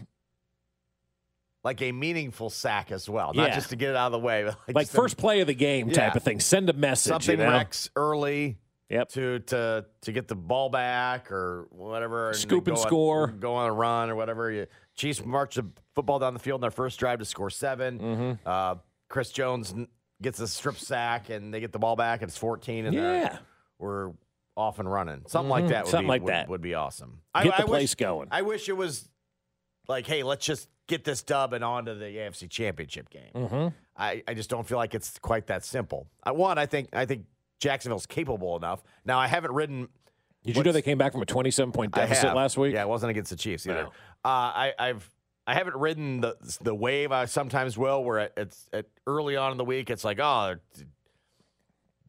Like 1.65 1.81
a 1.81 1.93
meaningful 1.93 2.51
sack 2.51 2.91
as 2.91 3.09
well, 3.09 3.33
not 3.35 3.51
Yeah. 3.51 3.55
just 3.55 3.71
to 3.71 3.77
get 3.77 3.91
it 3.91 3.97
out 3.97 4.07
of 4.07 4.13
the 4.13 4.19
way. 4.19 4.43
But 4.67 4.75
Like 4.75 4.87
just 4.87 4.95
a- 4.95 4.97
first 4.97 5.17
play 5.17 5.41
of 5.43 5.47
the 5.47 5.55
game 5.55 5.89
type 5.91 6.13
Yeah. 6.15 6.17
of 6.17 6.23
thing. 6.25 6.41
Send 6.41 6.69
a 6.69 6.73
message. 6.73 7.11
something 7.13 7.39
you 7.39 7.45
know? 7.47 7.53
wrecks 7.53 7.89
early. 7.95 8.59
Yep. 8.89 9.09
to 9.11 9.39
to 9.39 9.87
to 10.03 10.13
get 10.13 10.29
the 10.29 10.35
ball 10.35 10.69
back 10.69 11.33
or 11.33 11.67
whatever. 11.71 12.35
Scoop 12.35 12.65
then 12.67 12.75
and 12.75 12.77
go 12.77 12.83
on- 12.83 12.89
score. 12.89 13.27
go 13.29 13.55
on 13.55 13.71
a 13.71 13.73
run 13.73 14.11
or 14.11 14.17
whatever. 14.17 14.51
You, 14.51 14.67
Chiefs 15.03 15.25
march 15.25 15.57
the 15.57 15.67
football 15.97 16.19
down 16.21 16.33
the 16.33 16.39
field 16.41 16.59
in 16.59 16.63
their 16.63 16.71
first 16.71 16.99
drive 17.01 17.19
to 17.19 17.25
score 17.25 17.51
7 17.51 17.99
Mm-hmm. 17.99 18.33
Uh, 18.49 18.77
Chris 19.09 19.31
Jones 19.33 19.75
gets 20.23 20.39
a 20.41 20.47
strip 20.47 20.77
sack 20.77 21.29
and 21.29 21.53
they 21.53 21.59
get 21.61 21.73
the 21.73 21.79
ball 21.79 21.97
back 21.97 22.23
it's 22.23 22.39
14 22.39 22.87
and 22.87 22.95
Yeah. 22.95 23.39
we're 23.79 24.13
off 24.57 24.79
and 24.79 24.91
running. 24.91 25.23
Something 25.27 25.49
like 25.51 25.69
that. 25.69 25.85
Would 25.85 25.91
Something 25.91 26.07
be, 26.07 26.09
like 26.11 26.23
would, 26.23 26.33
that. 26.33 26.49
would 26.49 26.61
be 26.61 26.75
awesome. 26.75 27.21
Get 27.35 27.57
the 27.57 27.63
wish- 27.65 27.69
place 27.71 27.95
going. 27.97 28.29
I 28.31 28.43
wish 28.43 28.69
it 28.69 28.77
was 28.77 29.09
like, 29.89 30.07
hey, 30.07 30.23
let's 30.23 30.45
just 30.47 30.69
get 30.87 31.05
this 31.05 31.23
dub 31.23 31.53
and 31.53 31.65
on 31.65 31.87
to 31.87 31.95
the 31.95 32.05
AFC 32.05 32.49
Championship 32.49 33.11
game. 33.11 33.31
Mm-hmm. 33.35 33.69
I, 33.97 34.23
I 34.29 34.35
just 34.35 34.51
don't 34.51 34.67
feel 34.69 34.79
like 34.79 34.95
it's 34.95 35.19
quite 35.19 35.49
that 35.49 35.65
simple. 35.65 36.07
I, 36.23 36.31
one, 36.33 36.59
I 36.59 36.67
think 36.67 36.91
I 36.93 37.07
think 37.07 37.25
Jacksonville's 37.61 38.07
capable 38.07 38.57
enough. 38.57 38.83
Now 39.05 39.19
I 39.19 39.27
haven't 39.27 39.53
ridden. 39.53 39.89
Did 40.45 40.57
you 40.57 40.63
know 40.65 40.73
they 40.73 40.83
came 40.83 40.99
back 40.99 41.13
from 41.13 41.23
a 41.23 41.27
27 41.27 41.73
point 41.73 41.93
deficit 41.95 42.35
last 42.35 42.57
week? 42.59 42.75
Yeah, 42.75 42.83
it 42.83 42.89
wasn't 42.89 43.11
against 43.11 43.31
the 43.31 43.37
Chiefs 43.37 43.67
either. 43.67 43.85
No. 43.85 43.89
Uh, 44.25 44.29
I, 44.29 44.73
I've 44.79 45.09
I 45.47 45.55
haven't 45.55 45.77
ridden 45.77 46.21
the 46.21 46.37
the 46.61 46.75
wave 46.75 47.13
I 47.13 47.25
sometimes 47.27 47.77
will, 47.79 48.03
where 48.05 48.19
it- 48.19 48.33
it's 48.37 48.69
at 48.73 48.87
early 49.07 49.37
on 49.37 49.53
in 49.53 49.59
the 49.59 49.65
week. 49.65 49.91
It's 49.91 50.05
like, 50.05 50.19
oh, 50.21 50.57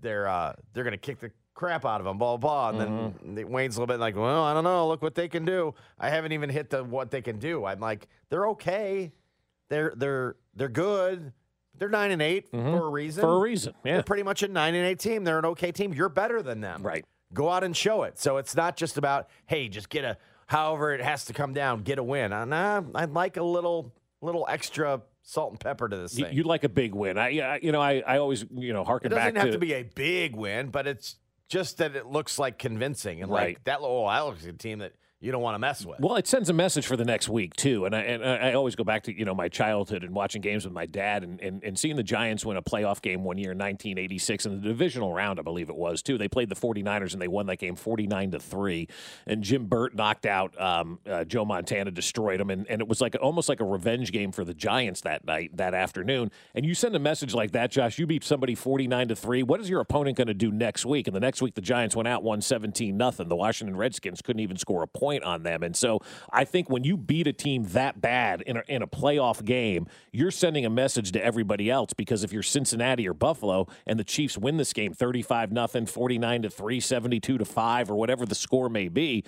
they're 0.02 0.28
uh, 0.28 0.54
they're 0.74 0.84
gonna 0.84 0.98
kick 0.98 1.20
the 1.20 1.32
crap 1.54 1.86
out 1.86 2.02
of 2.02 2.06
them, 2.06 2.18
blah 2.18 2.38
blah. 2.38 2.72
blah. 2.72 2.82
And 2.82 2.90
Mm-hmm. 2.90 3.28
then 3.36 3.38
it 3.38 3.50
wanes 3.50 3.78
a 3.78 3.80
little 3.80 3.94
bit, 3.94 4.00
like, 4.00 4.16
well, 4.16 4.44
I 4.44 4.54
don't 4.54 4.64
know. 4.64 4.88
Look 4.88 5.02
what 5.02 5.16
they 5.16 5.28
can 5.28 5.46
do. 5.46 5.74
I 6.00 6.10
haven't 6.10 6.32
even 6.32 6.50
hit 6.50 6.70
the 6.70 6.84
what 6.84 7.12
they 7.12 7.22
can 7.22 7.40
do. 7.40 7.66
I'm 7.66 7.80
like, 7.80 8.08
they're 8.30 8.48
okay. 8.50 9.12
They're 9.70 9.94
they're 9.96 10.36
they're 10.56 10.70
good. 10.70 11.34
They're 11.76 11.90
nine 11.90 12.12
and 12.12 12.22
8 12.22 12.50
for 12.52 12.58
a 12.88 12.90
reason. 12.90 13.24
Mm-hmm. 13.24 13.32
For 13.32 13.36
a 13.38 13.40
reason. 13.40 13.74
Yeah. 13.84 13.94
They're 13.94 14.04
pretty 14.04 14.22
much 14.24 14.44
a 14.44 14.48
nine 14.48 14.76
and 14.76 14.86
eight 14.86 15.00
team. 15.00 15.24
They're 15.24 15.40
an 15.40 15.46
okay 15.46 15.72
team. 15.72 15.92
You're 15.92 16.08
better 16.08 16.44
than 16.44 16.62
them. 16.62 16.84
Right. 16.84 17.04
Go 17.34 17.50
out 17.50 17.64
and 17.64 17.76
show 17.76 18.04
it. 18.04 18.20
So 18.20 18.38
it's 18.38 18.56
not 18.56 18.78
just 18.78 18.98
about, 18.98 19.30
hey, 19.46 19.68
just 19.70 19.90
get 19.90 20.04
a 20.06 20.18
however 20.48 20.94
it 20.94 21.02
has 21.02 21.26
to 21.26 21.34
come 21.34 21.54
down, 21.54 21.82
get 21.84 21.98
a 22.00 22.04
win. 22.04 22.32
Uh, 22.34 22.46
nah, 22.46 22.82
I'd 22.96 23.12
like 23.12 23.38
a 23.38 23.44
little 23.44 23.94
little 24.22 24.46
extra 24.50 25.02
salt 25.22 25.52
and 25.52 25.60
pepper 25.60 25.90
to 25.90 25.98
this 25.98 26.16
thing. 26.18 26.34
You'd 26.34 26.46
like 26.46 26.64
a 26.64 26.70
big 26.70 26.94
win. 26.94 27.18
I, 27.18 27.30
you 27.62 27.72
know, 27.72 27.82
I, 27.82 28.04
I 28.06 28.18
always, 28.18 28.46
you 28.54 28.74
know, 28.74 28.82
it 28.82 28.88
harken 28.88 29.12
doesn't 29.12 29.34
back 29.36 29.44
have 29.44 29.54
to 29.54 29.58
be 29.60 29.74
a 29.74 29.84
big 29.84 30.36
win, 30.36 30.70
but 30.70 30.86
it's 30.88 31.16
just 31.50 31.78
that 31.80 31.96
it 31.96 32.06
looks 32.08 32.40
like 32.40 32.58
convincing 32.58 33.22
and 33.22 33.32
Right. 33.32 33.56
like 33.56 33.64
that. 33.66 33.80
Oh, 33.82 34.08
that 34.08 34.20
looks 34.26 34.44
like 34.46 34.54
a 34.54 34.58
team 34.58 34.80
that 34.80 34.94
you 35.24 35.32
don't 35.32 35.42
want 35.42 35.56
to 35.56 35.60
mess 35.60 35.86
with. 35.86 36.02
Well, 36.02 36.18
it 36.18 36.28
sends 36.28 36.50
a 36.50 36.54
message 36.54 36.86
for 36.86 36.98
the 36.98 37.06
next 37.06 37.30
week 37.30 37.56
too, 37.56 37.86
and 37.86 37.96
I 37.96 38.02
and 38.02 38.24
I 38.26 38.54
always 38.54 38.76
go 38.76 38.84
back 38.84 39.04
to 39.04 39.18
you 39.18 39.24
know 39.24 39.34
my 39.34 39.48
childhood 39.48 40.04
and 40.04 40.14
watching 40.14 40.42
games 40.42 40.66
with 40.66 40.74
my 40.74 40.86
dad 40.86 41.24
and, 41.24 41.40
and, 41.40 41.64
and 41.64 41.80
seeing 41.80 41.96
the 41.96 42.04
Giants 42.04 42.46
win 42.46 42.58
a 42.58 42.62
playoff 42.62 43.02
game 43.02 43.24
one 43.24 43.38
year 43.38 43.54
in 43.54 43.58
1986 43.58 44.46
in 44.46 44.62
the 44.62 44.68
divisional 44.68 45.14
round, 45.14 45.40
I 45.40 45.44
believe 45.44 45.70
it 45.70 45.78
was 45.78 46.02
too. 46.02 46.18
They 46.18 46.28
played 46.28 46.50
the 46.50 46.56
49ers 46.56 47.14
and 47.14 47.22
they 47.22 47.30
won 47.30 47.46
that 47.46 47.58
game 47.58 47.76
49 47.76 48.32
to 48.32 48.40
three, 48.40 48.90
and 49.26 49.44
Jim 49.44 49.68
Burt 49.68 49.96
knocked 49.96 50.26
out 50.26 50.60
um, 50.60 51.00
uh, 51.10 51.24
Joe 51.24 51.46
Montana, 51.46 51.92
destroyed 51.92 52.42
him, 52.42 52.50
and, 52.50 52.68
and 52.70 52.82
it 52.82 52.88
was 52.90 53.00
like 53.00 53.16
almost 53.22 53.48
like 53.48 53.62
a 53.62 53.66
revenge 53.66 54.12
game 54.12 54.34
for 54.34 54.44
the 54.44 54.54
Giants 54.54 55.00
that 55.02 55.24
night 55.24 55.56
that 55.56 55.74
afternoon. 55.74 56.32
And 56.54 56.66
you 56.66 56.76
send 56.76 56.98
a 56.98 57.00
message 57.00 57.34
like 57.34 57.52
that, 57.52 57.72
Josh. 57.72 57.98
You 57.98 58.06
beat 58.06 58.26
somebody 58.26 58.56
49 58.56 59.08
to 59.08 59.16
three. 59.16 59.42
What 59.42 59.62
is 59.62 59.70
your 59.70 59.80
opponent 59.80 60.18
going 60.18 60.28
to 60.28 60.34
do 60.34 60.52
next 60.52 60.86
week? 60.86 61.08
And 61.08 61.16
the 61.16 61.22
next 61.22 61.42
week 61.42 61.56
the 61.56 61.62
Giants 61.62 61.96
went 61.96 62.10
out, 62.10 62.24
won 62.24 62.42
17 62.42 62.98
nothing. 62.98 63.30
The 63.30 63.38
Washington 63.38 63.78
Redskins 63.78 64.22
couldn't 64.22 64.42
even 64.42 64.58
score 64.58 64.84
a 64.84 64.88
point 64.88 65.13
on 65.22 65.44
them, 65.44 65.62
and 65.62 65.76
so 65.76 66.00
I 66.32 66.46
think 66.46 66.70
when 66.70 66.84
you 66.84 66.98
beat 66.98 67.28
a 67.28 67.34
team 67.34 67.66
that 67.70 68.02
bad 68.02 68.42
in 68.42 68.58
a, 68.58 68.64
in 68.68 68.82
a 68.82 68.88
playoff 68.88 69.44
game, 69.44 69.88
you're 70.12 70.32
sending 70.32 70.66
a 70.66 70.70
message 70.70 71.12
to 71.12 71.24
everybody 71.24 71.70
else 71.70 71.94
because 71.94 72.24
if 72.24 72.32
you're 72.32 72.44
Cincinnati 72.44 73.08
or 73.08 73.14
Buffalo 73.14 73.68
and 73.86 74.00
the 74.00 74.04
Chiefs 74.04 74.38
win 74.38 74.58
this 74.58 74.74
game 74.74 74.94
35 74.94 75.52
nothing, 75.52 75.86
49 75.86 76.44
to 76.44 76.50
3, 76.50 76.80
72 76.80 77.38
to 77.38 77.46
5 77.46 77.92
or 77.92 77.96
whatever 77.96 78.26
the 78.26 78.36
score 78.36 78.70
may 78.70 78.88
be, 78.88 79.24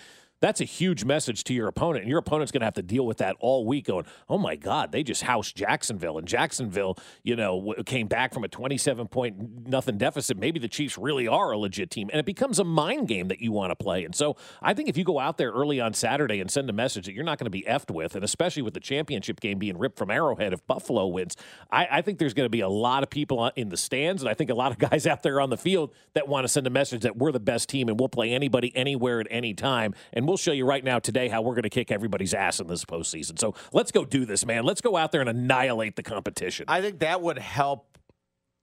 that's 0.46 0.62
a 0.62 0.66
huge 0.66 1.04
message 1.04 1.44
to 1.46 1.56
your 1.56 1.68
opponent. 1.68 2.04
And 2.04 2.10
your 2.10 2.20
opponent's 2.20 2.52
going 2.52 2.62
to 2.62 2.66
have 2.66 2.76
to 2.76 2.84
deal 2.84 3.04
with 3.04 3.18
that 3.18 3.36
all 3.40 3.66
week 3.66 3.88
going, 3.88 4.06
oh 4.30 4.38
my 4.38 4.56
God, 4.56 4.92
they 4.92 5.02
just 5.02 5.24
housed 5.24 5.56
Jacksonville. 5.56 6.20
And 6.20 6.28
Jacksonville, 6.28 7.00
you 7.24 7.36
know, 7.36 7.74
came 7.88 8.06
back 8.06 8.32
from 8.32 8.44
a 8.44 8.48
27 8.48 9.08
point 9.08 9.68
nothing 9.68 9.98
deficit. 9.98 10.38
Maybe 10.38 10.60
the 10.60 10.68
Chiefs 10.68 11.00
really 11.00 11.28
are 11.28 11.52
a 11.52 11.58
legit 11.58 11.90
team. 11.90 12.10
And 12.12 12.20
it 12.20 12.28
becomes 12.28 12.60
a 12.60 12.64
mind 12.64 13.08
game 13.08 13.28
that 13.30 13.42
you 13.42 13.52
want 13.52 13.72
to 13.72 13.76
play. 13.76 14.06
And 14.06 14.14
so 14.14 14.38
I 14.62 14.76
think 14.76 14.88
if 14.88 14.98
you 14.98 15.04
go 15.04 15.18
out 15.18 15.40
there 15.40 15.52
early 15.52 15.82
on 15.82 15.96
Saturday 15.96 16.40
and 16.40 16.52
send 16.52 16.70
a 16.70 16.74
message 16.74 17.08
that 17.08 17.14
you're 17.14 17.24
not 17.24 17.40
going 17.40 17.46
to 17.46 17.50
be 17.50 17.64
effed 17.64 17.90
with, 17.90 18.14
and 18.14 18.24
especially 18.24 18.62
with 18.62 18.76
the 18.76 18.80
championship 18.80 19.40
game 19.40 19.58
being 19.58 19.80
ripped 19.80 19.98
from 19.98 20.12
Arrowhead 20.12 20.54
if 20.54 20.66
Buffalo 20.68 21.08
wins, 21.08 21.36
I, 21.72 21.88
I 21.90 22.02
think 22.04 22.20
there's 22.20 22.36
going 22.36 22.46
to 22.46 22.52
be 22.52 22.62
a 22.62 22.70
lot 22.70 23.02
of 23.02 23.10
people 23.10 23.52
in 23.56 23.70
the 23.70 23.78
stands. 23.78 24.22
And 24.22 24.30
I 24.30 24.36
think 24.36 24.52
a 24.52 24.56
lot 24.56 24.72
of 24.72 24.78
guys 24.92 25.08
out 25.08 25.24
there 25.24 25.42
on 25.42 25.50
the 25.50 25.58
field 25.58 25.92
that 26.14 26.28
want 26.28 26.44
to 26.44 26.50
send 26.50 26.68
a 26.68 26.70
message 26.70 27.02
that 27.02 27.18
we're 27.18 27.32
the 27.32 27.40
best 27.40 27.68
team 27.68 27.90
and 27.90 28.00
we'll 28.00 28.10
play 28.10 28.32
anybody 28.32 28.72
anywhere 28.76 29.20
at 29.20 29.28
any 29.32 29.56
time. 29.56 29.96
And 30.14 30.28
we'll 30.28 30.35
show 30.38 30.52
you 30.52 30.66
right 30.66 30.84
now 30.84 31.00
today 31.00 31.28
how 31.28 31.42
we're 31.42 31.54
going 31.56 31.64
to 31.64 31.70
kick 31.70 31.92
everybody's 31.92 32.34
ass 32.34 32.60
in 32.60 32.68
this 32.68 32.86
postseason. 32.86 33.40
So 33.40 33.56
let's 33.74 33.92
go 33.92 34.06
do 34.06 34.26
this, 34.26 34.46
man. 34.46 34.64
Let's 34.64 34.82
go 34.82 34.96
out 34.98 35.12
there 35.12 35.22
and 35.22 35.30
annihilate 35.30 35.96
the 35.96 36.04
competition. 36.04 36.66
I 36.68 36.82
think 36.82 37.00
that 37.00 37.22
would 37.22 37.38
help. 37.40 37.98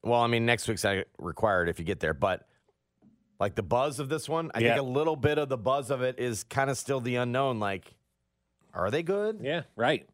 Well, 0.03 0.21
I 0.21 0.27
mean, 0.27 0.45
next 0.47 0.67
week's 0.69 0.85
required 1.19 1.69
if 1.69 1.79
you 1.79 1.85
get 1.85 2.01
there, 2.01 2.15
but 2.15 2.47
like 3.39 3.55
the 3.55 3.63
buzz 3.63 3.99
of 4.01 4.09
this 4.09 4.29
one, 4.29 4.51
I 4.55 4.61
Yeah. 4.61 4.75
think 4.75 4.81
a 4.81 4.91
little 4.91 5.17
bit 5.17 5.39
of 5.39 5.49
the 5.49 5.57
buzz 5.59 5.91
of 5.91 6.03
it 6.03 6.19
is 6.19 6.45
kind 6.45 6.71
of 6.71 6.77
still 6.79 7.01
the 7.01 7.17
unknown. 7.17 7.59
Like, 7.61 7.95
are 8.75 8.91
they 8.91 9.03
good? 9.03 9.41
yeah, 9.43 9.63
right. 9.77 10.09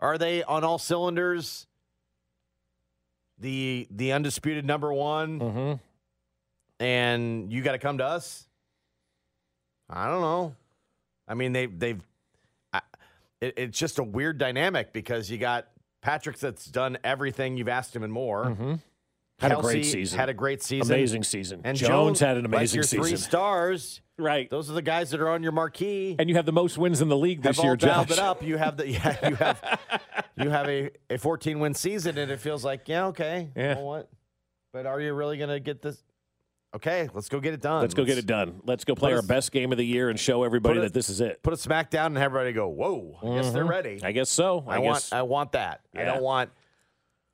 Are 0.00 0.16
they 0.18 0.42
on 0.42 0.64
all 0.64 0.78
cylinders? 0.78 1.66
The 3.38 3.86
the 3.90 4.12
undisputed 4.12 4.64
number 4.66 4.92
one, 4.92 5.40
Mm-hmm. 5.40 5.72
and 6.84 7.50
you 7.52 7.62
got 7.62 7.72
to 7.72 7.78
come 7.78 7.98
to 7.98 8.04
us. 8.04 8.46
I 9.90 10.06
don't 10.06 10.20
know. 10.20 10.54
I 11.26 11.34
mean, 11.34 11.52
they 11.52 11.66
they've. 11.66 12.02
I, 12.72 12.80
it, 13.40 13.54
it's 13.56 13.78
just 13.78 13.98
a 13.98 14.04
weird 14.04 14.38
dynamic 14.38 14.92
because 14.92 15.30
you 15.30 15.38
got 15.38 15.68
Patrick 16.00 16.38
that's 16.38 16.66
done 16.66 16.98
everything 17.04 17.56
you've 17.56 17.68
asked 17.68 17.94
him 17.94 18.02
and 18.02 18.12
more. 18.12 18.46
Mm-hmm. 18.46 18.74
Had 19.40 19.52
a 19.52 19.56
great 19.56 19.86
season. 19.86 20.18
Had 20.18 20.28
a 20.28 20.34
great 20.34 20.62
season. 20.62 20.94
Amazing 20.94 21.24
season. 21.24 21.62
And 21.64 21.76
Jones, 21.76 22.20
had 22.20 22.36
an 22.36 22.44
like 22.44 22.52
amazing 22.52 22.76
your 22.76 22.84
season. 22.84 23.04
Three 23.04 23.16
stars. 23.16 24.02
Right. 24.18 24.50
Those 24.50 24.70
are 24.70 24.74
the 24.74 24.82
guys 24.82 25.10
that 25.12 25.20
are 25.20 25.30
on 25.30 25.42
your 25.42 25.52
marquee. 25.52 26.14
And 26.18 26.28
you 26.28 26.36
have 26.36 26.44
the 26.44 26.52
most 26.52 26.76
wins 26.76 27.00
in 27.00 27.08
the 27.08 27.16
league 27.16 27.40
this 27.42 27.56
have 27.56 27.64
year, 27.64 27.72
all 27.72 27.76
Josh. 27.76 28.10
it 28.10 28.18
up. 28.18 28.42
You 28.42 28.58
have 28.58 28.76
the 28.76 28.88
yeah, 28.88 29.28
you 29.30 29.34
have 29.36 29.80
you 30.36 30.50
have 30.50 30.68
a, 30.68 30.90
a 31.08 31.16
14 31.16 31.58
win 31.58 31.72
season, 31.72 32.18
and 32.18 32.30
it 32.30 32.38
feels 32.38 32.64
like 32.64 32.86
yeah, 32.86 33.06
okay, 33.06 33.48
Yeah. 33.56 33.70
You 33.70 33.74
know 33.76 33.84
what? 33.84 34.10
But 34.74 34.84
are 34.84 35.00
you 35.00 35.14
really 35.14 35.38
gonna 35.38 35.58
get 35.58 35.80
this? 35.80 36.02
Okay, 36.72 37.08
let's 37.14 37.28
go 37.28 37.40
get 37.40 37.52
it 37.52 37.60
done. 37.60 37.80
Let's 37.80 37.94
go 37.94 38.04
get 38.04 38.16
it 38.16 38.26
done. 38.26 38.60
Let's 38.64 38.84
go 38.84 38.94
play 38.94 39.10
Put 39.10 39.16
our 39.16 39.22
best 39.22 39.50
game 39.50 39.72
of 39.72 39.78
the 39.78 39.84
year 39.84 40.08
and 40.08 40.18
show 40.18 40.44
everybody 40.44 40.78
that 40.80 40.94
this 40.94 41.08
is 41.08 41.20
it. 41.20 41.42
Put 41.42 41.52
a 41.52 41.56
smack 41.56 41.90
down 41.90 42.06
and 42.06 42.18
have 42.18 42.26
everybody 42.26 42.52
go, 42.52 42.68
whoa! 42.68 43.18
I 43.22 43.36
guess 43.36 43.52
they're 43.52 43.64
ready. 43.64 43.96
Mm-hmm. 43.96 44.06
I 44.06 44.12
guess 44.12 44.30
so. 44.30 44.64
I, 44.68 44.76
I, 44.76 44.78
guess 44.78 44.84
want 44.86 45.08
I 45.12 45.22
want 45.22 45.52
that. 45.52 45.80
I 45.96 46.04
don't 46.04 46.22
want 46.22 46.50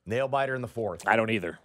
nail 0.07 0.27
biter 0.27 0.55
in 0.55 0.63
the 0.63 0.69
fourth. 0.69 1.07
I 1.07 1.17
don't 1.17 1.31
either. 1.31 1.59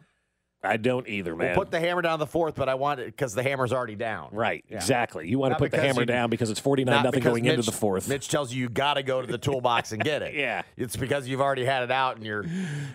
I 0.63 0.77
don't 0.77 1.07
either, 1.07 1.35
man. 1.35 1.47
We'll 1.47 1.55
put 1.55 1.71
the 1.71 1.79
hammer 1.79 2.03
down 2.03 2.19
the 2.19 2.27
fourth, 2.27 2.53
but 2.53 2.69
I 2.69 2.75
want 2.75 2.99
it 2.99 3.07
because 3.07 3.33
the 3.33 3.41
hammer's 3.41 3.73
already 3.73 3.95
down. 3.95 4.29
right, 4.31 4.63
Yeah. 4.69 4.75
exactly. 4.77 5.27
You 5.27 5.39
want 5.39 5.53
to 5.53 5.57
put 5.57 5.71
the 5.71 5.81
hammer 5.81 6.01
you- 6.01 6.05
down 6.05 6.29
because 6.29 6.51
it's 6.51 6.59
49 6.59 6.93
Not 6.93 7.03
nothing 7.05 7.23
going 7.23 7.43
Mitch, 7.45 7.53
into 7.53 7.65
the 7.65 7.75
fourth. 7.75 8.07
Mitch 8.07 8.27
tells 8.29 8.53
you 8.53 8.61
you 8.61 8.69
got 8.69 8.93
to 8.93 9.03
go 9.03 9.21
to 9.21 9.27
the 9.27 9.39
toolbox 9.39 9.91
and 9.91 10.03
get 10.03 10.21
it. 10.21 10.35
Yeah. 10.41 10.61
it's 10.77 10.95
because 10.95 11.27
you've 11.27 11.41
already 11.41 11.65
had 11.65 11.81
it 11.83 11.89
out 11.91 12.17
and 12.17 12.25
you're 12.25 12.43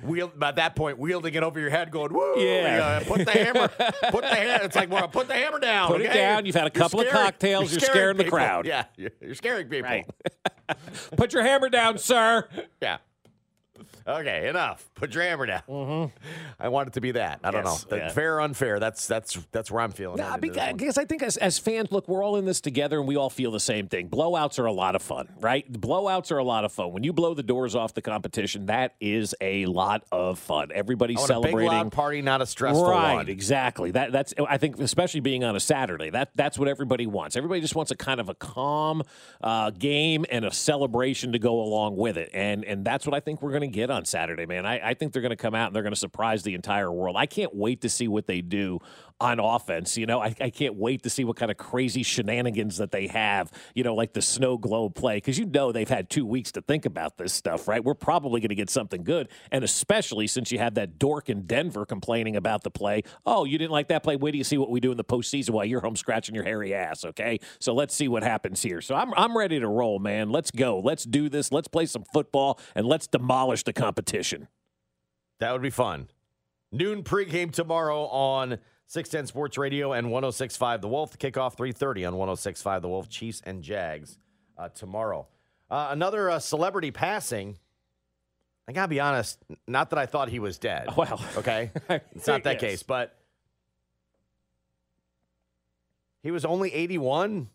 wheel, 0.05 0.29
by 0.35 0.53
that 0.53 0.77
point 0.77 0.99
wielding 0.99 1.35
it 1.35 1.43
over 1.43 1.59
your 1.59 1.71
head, 1.71 1.91
going 1.91 2.13
woo. 2.15 2.35
Yeah. 2.39 2.73
you 3.01 3.05
know, 3.05 3.15
put 3.17 3.25
the 3.25 3.33
hammer. 3.33 3.69
Put 4.11 4.23
the 4.23 4.35
hammer. 4.35 4.65
It's 4.65 4.77
like 4.77 4.91
well, 4.91 5.09
put 5.09 5.27
the 5.27 5.35
hammer 5.35 5.59
down. 5.59 5.89
Put 5.89 6.03
it 6.03 6.13
down. 6.13 6.47
You've 6.47 6.55
had 6.55 6.65
a 6.69 6.71
You're 6.73 6.83
couple 6.83 7.01
of 7.01 7.09
cocktails. 7.09 7.73
You're 7.73 7.81
scaring 7.81 8.17
the 8.17 8.25
crowd. 8.25 8.67
Yeah, 8.67 8.85
you're, 8.97 9.11
you're 9.21 9.35
scaring 9.35 9.69
people. 9.69 9.91
Right. 9.91 10.07
Put 11.17 11.33
your 11.33 11.43
hammer 11.43 11.69
down, 11.69 11.99
sir. 11.99 12.49
Yeah. 12.81 12.99
Okay, 14.09 14.49
enough. 14.49 14.89
Put 14.95 15.15
your 15.15 15.25
hammer 15.25 15.47
down. 15.47 16.13
I 16.61 16.69
want 16.69 16.89
it 16.89 16.93
to 16.95 17.01
be 17.01 17.13
that. 17.13 17.41
I 17.43 17.51
don't 17.51 17.65
Mm-hmm. 17.65 17.67
Yes, 17.67 17.91
know. 17.91 17.97
yeah. 17.97 18.09
Fair 18.11 18.37
or 18.37 18.41
unfair. 18.43 18.79
That's 18.79 19.07
that's 19.07 19.35
that's 19.51 19.71
where 19.71 19.83
I'm 19.83 19.91
feeling. 19.91 20.19
Nah, 20.19 20.37
because, 20.37 20.97
I 20.99 21.05
think 21.05 21.23
as, 21.23 21.37
as 21.39 21.59
fans, 21.59 21.91
look, 21.91 22.07
we're 22.07 22.23
all 22.23 22.37
in 22.37 22.45
this 22.45 22.61
together 22.61 22.99
and 22.99 23.09
we 23.09 23.17
all 23.17 23.31
feel 23.31 23.51
the 23.51 23.59
same 23.61 23.89
thing. 23.89 24.09
Blowouts 24.09 24.59
are 24.59 24.67
a 24.67 24.73
lot 24.73 24.95
of 24.95 25.03
fun, 25.03 25.29
right? 25.41 25.71
Blowouts 25.73 26.31
are 26.31 26.39
a 26.39 26.45
lot 26.45 26.65
of 26.65 26.71
fun. 26.73 26.93
When 26.93 27.03
you 27.03 27.13
blow 27.13 27.35
the 27.35 27.43
doors 27.43 27.75
off 27.75 27.95
the 27.95 28.03
competition, 28.03 28.67
that 28.67 28.95
is 29.01 29.35
a 29.41 29.67
lot 29.67 30.05
of 30.13 30.39
fun. 30.39 30.71
Everybody's 30.73 31.17
want 31.19 31.31
a 31.31 31.41
big 31.41 31.51
celebrating. 31.53 31.91
party, 31.91 32.23
not 32.23 32.41
a 32.43 32.47
stressful 32.47 32.89
right, 32.89 33.15
one. 33.15 33.29
exactly. 33.29 33.91
That 33.91 34.13
that's 34.13 34.35
I 34.49 34.59
think 34.59 34.79
especially 34.79 35.21
being 35.21 35.43
on 35.43 35.57
a 35.57 35.61
Saturday. 35.61 36.11
That 36.11 36.31
that's 36.37 36.59
what 36.59 36.69
everybody 36.69 37.07
wants. 37.07 37.35
Everybody 37.37 37.61
just 37.61 37.75
wants 37.75 37.91
a 37.91 37.97
kind 37.97 38.21
of 38.21 38.29
a 38.29 38.35
calm 38.35 39.03
uh, 39.43 39.71
game 39.71 40.25
and 40.31 40.45
a 40.45 40.53
celebration 40.53 41.33
to 41.33 41.39
go 41.39 41.61
along 41.61 41.97
with 41.97 42.17
it. 42.17 42.31
And 42.33 42.65
and 42.65 42.85
that's 42.85 43.05
what 43.07 43.15
I 43.15 43.21
think 43.21 43.43
we're 43.43 43.51
going 43.51 43.63
to 43.63 43.67
get 43.69 43.91
on 43.91 43.96
Saturday, 44.05 44.47
man. 44.47 44.67
I, 44.67 44.91
I 44.91 44.95
think 44.95 45.13
they're 45.13 45.23
going 45.23 45.31
to 45.31 45.37
come 45.37 45.55
out 45.55 45.69
and 45.69 45.77
they're 45.77 45.83
going 45.83 45.93
to 45.93 45.99
surprise 45.99 46.43
the 46.43 46.55
entire 46.55 46.93
world. 46.93 47.17
I 47.17 47.27
can't 47.27 47.55
wait 47.55 47.81
to 47.83 47.89
see 47.89 48.09
what 48.09 48.27
they 48.27 48.41
do 48.41 48.81
on 49.21 49.41
offense. 49.41 49.97
You 49.97 50.07
know, 50.07 50.21
I, 50.21 50.35
I 50.41 50.51
can't 50.51 50.75
wait 50.75 51.03
to 51.05 51.11
see 51.11 51.25
what 51.25 51.37
kind 51.37 51.51
of 51.51 51.57
crazy 51.57 52.03
shenanigans 52.03 52.79
that 52.79 52.91
they 52.91 53.07
have. 53.09 53.51
You 53.75 53.83
know, 53.83 53.95
like 53.95 54.13
the 54.13 54.23
snow 54.23 54.59
globe 54.59 54.95
play 54.95 55.17
because 55.17 55.39
you 55.39 55.47
know 55.47 55.73
they've 55.73 55.89
had 55.89 56.11
two 56.11 56.27
weeks 56.27 56.53
to 56.53 56.63
think 56.63 56.87
about 56.87 57.17
this 57.17 57.33
stuff, 57.33 57.69
right? 57.69 57.83
We're 57.83 57.95
probably 57.95 58.41
going 58.41 58.51
to 58.51 58.55
get 58.55 58.71
something 58.71 59.05
good, 59.05 59.29
and 59.51 59.65
especially 59.65 60.27
since 60.27 60.53
you 60.53 60.59
had 60.59 60.75
that 60.75 60.99
dork 60.99 61.29
in 61.29 61.47
Denver 61.47 61.87
complaining 61.87 62.37
about 62.37 62.63
the 62.63 62.71
play. 62.71 63.03
Oh, 63.25 63.45
you 63.45 63.59
didn't 63.59 63.73
like 63.73 63.89
that 63.89 64.03
play? 64.03 64.17
Wait 64.17 64.33
till 64.33 64.39
you 64.39 64.45
see 64.45 64.59
what 64.59 64.71
we 64.71 64.81
do 64.81 64.91
in 64.91 64.97
the 64.97 65.05
postseason 65.05 65.51
while 65.51 65.65
you're 65.65 65.81
home 65.81 65.97
scratching 65.97 66.35
your 66.35 66.45
hairy 66.45 66.75
ass. 66.75 67.05
Okay, 67.05 67.41
so 67.59 67.75
let's 67.75 67.95
see 67.95 68.09
what 68.09 68.23
happens 68.23 68.63
here. 68.63 68.81
So 68.81 68.95
I'm 68.95 69.15
I'm 69.15 69.37
ready 69.37 69.59
to 69.61 69.69
roll, 69.69 69.99
man. 69.99 70.31
Let's 70.31 70.51
go. 70.51 70.79
Let's 70.81 71.05
do 71.05 71.29
this. 71.29 71.51
Let's 71.53 71.69
play 71.69 71.87
some 71.87 72.05
football 72.13 72.61
and 72.75 72.87
let's 72.87 73.07
demolish 73.07 73.63
the 73.63 73.73
competition. 73.73 74.49
That 75.41 75.53
would 75.53 75.63
be 75.63 75.71
fun. 75.71 76.09
Noon 76.73 77.03
pregame 77.03 77.53
tomorrow 77.53 78.07
on 78.07 78.59
610 78.89 79.27
Sports 79.27 79.59
Radio 79.59 79.93
and 79.93 80.11
1065 80.11 80.81
The 80.81 80.89
Wolf. 80.89 81.19
Kickoff 81.19 81.57
330 81.57 82.05
on 82.05 82.17
1065 82.17 82.83
The 82.83 82.89
Wolf. 82.89 83.09
Chiefs 83.09 83.43
and 83.45 83.63
Jags 83.63 84.19
uh, 84.57 84.69
tomorrow. 84.69 85.27
Uh, 85.71 85.89
another 85.91 86.31
uh, 86.31 86.39
celebrity 86.39 86.91
passing. 86.91 87.59
I 88.69 88.73
gotta 88.73 88.89
be 88.89 89.01
honest. 89.01 89.39
Not 89.67 89.91
that 89.91 89.99
I 89.99 90.07
thought 90.07 90.29
he 90.29 90.39
was 90.39 90.59
dead. 90.59 90.89
Well, 90.97 91.21
Okay, 91.37 91.71
it's 92.15 92.27
not 92.27 92.45
that 92.45 92.55
Yes. 92.55 92.61
case, 92.61 92.83
but 92.83 93.17
he 96.23 96.31
was 96.31 96.45
only 96.45 96.73
81. 96.73 97.49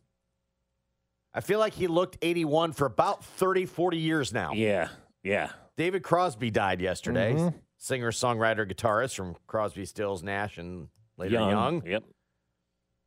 I 1.34 1.40
feel 1.42 1.60
like 1.60 1.74
he 1.74 1.88
looked 1.88 2.18
81 2.22 2.74
for 2.74 2.86
about 2.86 3.24
30, 3.24 3.66
40 3.66 3.98
years 3.98 4.34
now. 4.34 4.52
Yeah, 4.54 4.90
yeah. 5.24 5.52
David 5.78 6.04
Crosby 6.04 6.52
died 6.52 6.82
yesterday. 6.82 7.34
Mhm. 7.36 7.54
Singer, 7.78 8.12
songwriter, 8.12 8.70
guitarist 8.70 9.16
from 9.16 9.36
Crosby, 9.48 9.86
Stills, 9.86 10.22
Nash, 10.24 10.58
and 10.58 10.90
later 11.22 11.36
Young. 11.36 11.86
Yep. 11.86 12.04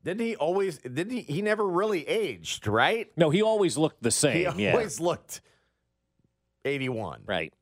Didn't 0.04 0.26
he 0.26 0.36
always? 0.36 0.78
Didn't 0.78 1.10
he? 1.10 1.20
He 1.22 1.40
never 1.42 1.66
really 1.66 2.06
aged, 2.06 2.66
right? 2.66 3.08
No, 3.16 3.30
he 3.30 3.42
always 3.42 3.76
looked 3.78 4.02
the 4.02 4.08
He 4.08 4.12
same. 4.12 4.58
yeah. 4.58 4.72
always 4.72 5.00
looked 5.00 5.40
eighty-one. 6.64 7.22
Right. 7.26 7.52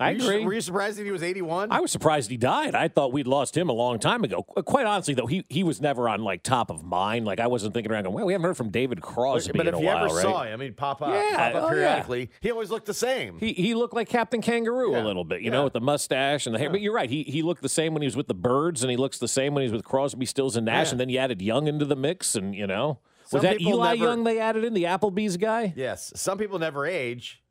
I 0.00 0.12
Were 0.12 0.18
you- 0.18 0.24
agree. 0.24 0.44
Were 0.46 0.52
you 0.54 0.60
surprised 0.62 0.98
that 0.98 1.04
he 1.04 1.10
was 1.10 1.22
eighty-one? 1.22 1.70
I 1.70 1.80
was 1.80 1.90
surprised 1.92 2.30
he 2.30 2.38
died. 2.38 2.74
I 2.74 2.88
thought 2.88 3.12
we'd 3.12 3.26
lost 3.26 3.54
him 3.56 3.68
a 3.68 3.72
long 3.72 3.98
time 3.98 4.24
ago. 4.24 4.42
Quite 4.42 4.86
honestly, 4.86 5.12
though, 5.12 5.26
he, 5.26 5.44
he 5.50 5.62
was 5.62 5.80
never 5.80 6.08
on 6.08 6.22
like 6.24 6.42
top 6.42 6.70
of 6.70 6.82
mind. 6.82 7.26
Like 7.26 7.38
I 7.38 7.46
wasn't 7.48 7.74
thinking 7.74 7.92
around 7.92 8.04
going, 8.04 8.14
well, 8.14 8.24
we 8.24 8.32
haven't 8.32 8.46
heard 8.46 8.56
from 8.56 8.70
David 8.70 9.02
Crosby 9.02 9.52
but 9.56 9.66
in 9.68 9.74
if 9.74 9.80
a 9.80 9.82
you 9.82 9.88
ever 9.90 10.06
right? 10.06 10.22
saw 10.22 10.42
him, 10.44 10.60
he'd 10.62 10.76
pop 10.76 11.02
up, 11.02 11.12
Yeah, 11.12 11.36
pop 11.36 11.54
up 11.54 11.62
oh, 11.62 11.66
yeah. 11.66 11.70
periodically. 11.74 12.30
He 12.40 12.50
always 12.50 12.70
looked 12.70 12.86
the 12.86 12.94
same. 12.94 13.38
He 13.38 13.52
he 13.52 13.74
looked 13.74 13.92
like 13.94 14.08
Captain 14.08 14.40
Kangaroo 14.40 14.92
Yeah. 14.92 15.02
a 15.02 15.04
little 15.04 15.24
bit, 15.24 15.40
you 15.42 15.46
Yeah. 15.46 15.58
know, 15.58 15.64
with 15.64 15.74
the 15.74 15.80
mustache 15.82 16.46
and 16.46 16.54
the 16.54 16.58
hair. 16.58 16.70
But 16.70 16.80
you're 16.80 16.94
right. 16.94 17.10
He 17.10 17.22
he 17.24 17.42
looked 17.42 17.60
the 17.62 17.68
same 17.68 17.92
when 17.92 18.00
he 18.00 18.06
was 18.06 18.16
with 18.16 18.26
the 18.28 18.34
Byrds, 18.34 18.82
and 18.82 18.90
he 18.90 18.96
looks 18.96 19.18
the 19.18 19.28
same 19.28 19.52
when 19.54 19.62
he's 19.64 19.72
with 19.72 19.84
Crosby, 19.84 20.24
Stills, 20.24 20.56
and 20.56 20.64
Nash. 20.64 20.86
Yeah. 20.86 20.90
And 20.92 21.00
then 21.00 21.08
you 21.10 21.18
added 21.18 21.42
Young 21.42 21.66
into 21.68 21.84
the 21.84 21.96
mix, 21.96 22.34
and 22.34 22.54
you 22.54 22.66
know, 22.66 23.00
Some 23.26 23.38
was 23.38 23.42
that 23.42 23.60
Eli 23.60 23.90
never- 23.96 24.04
Young 24.04 24.24
they 24.24 24.38
added 24.38 24.64
in 24.64 24.72
the 24.72 24.84
Applebee's 24.84 25.36
guy? 25.36 25.74
yes, 25.76 26.10
some 26.16 26.38
people 26.38 26.58
never 26.58 26.86
age. 26.86 27.42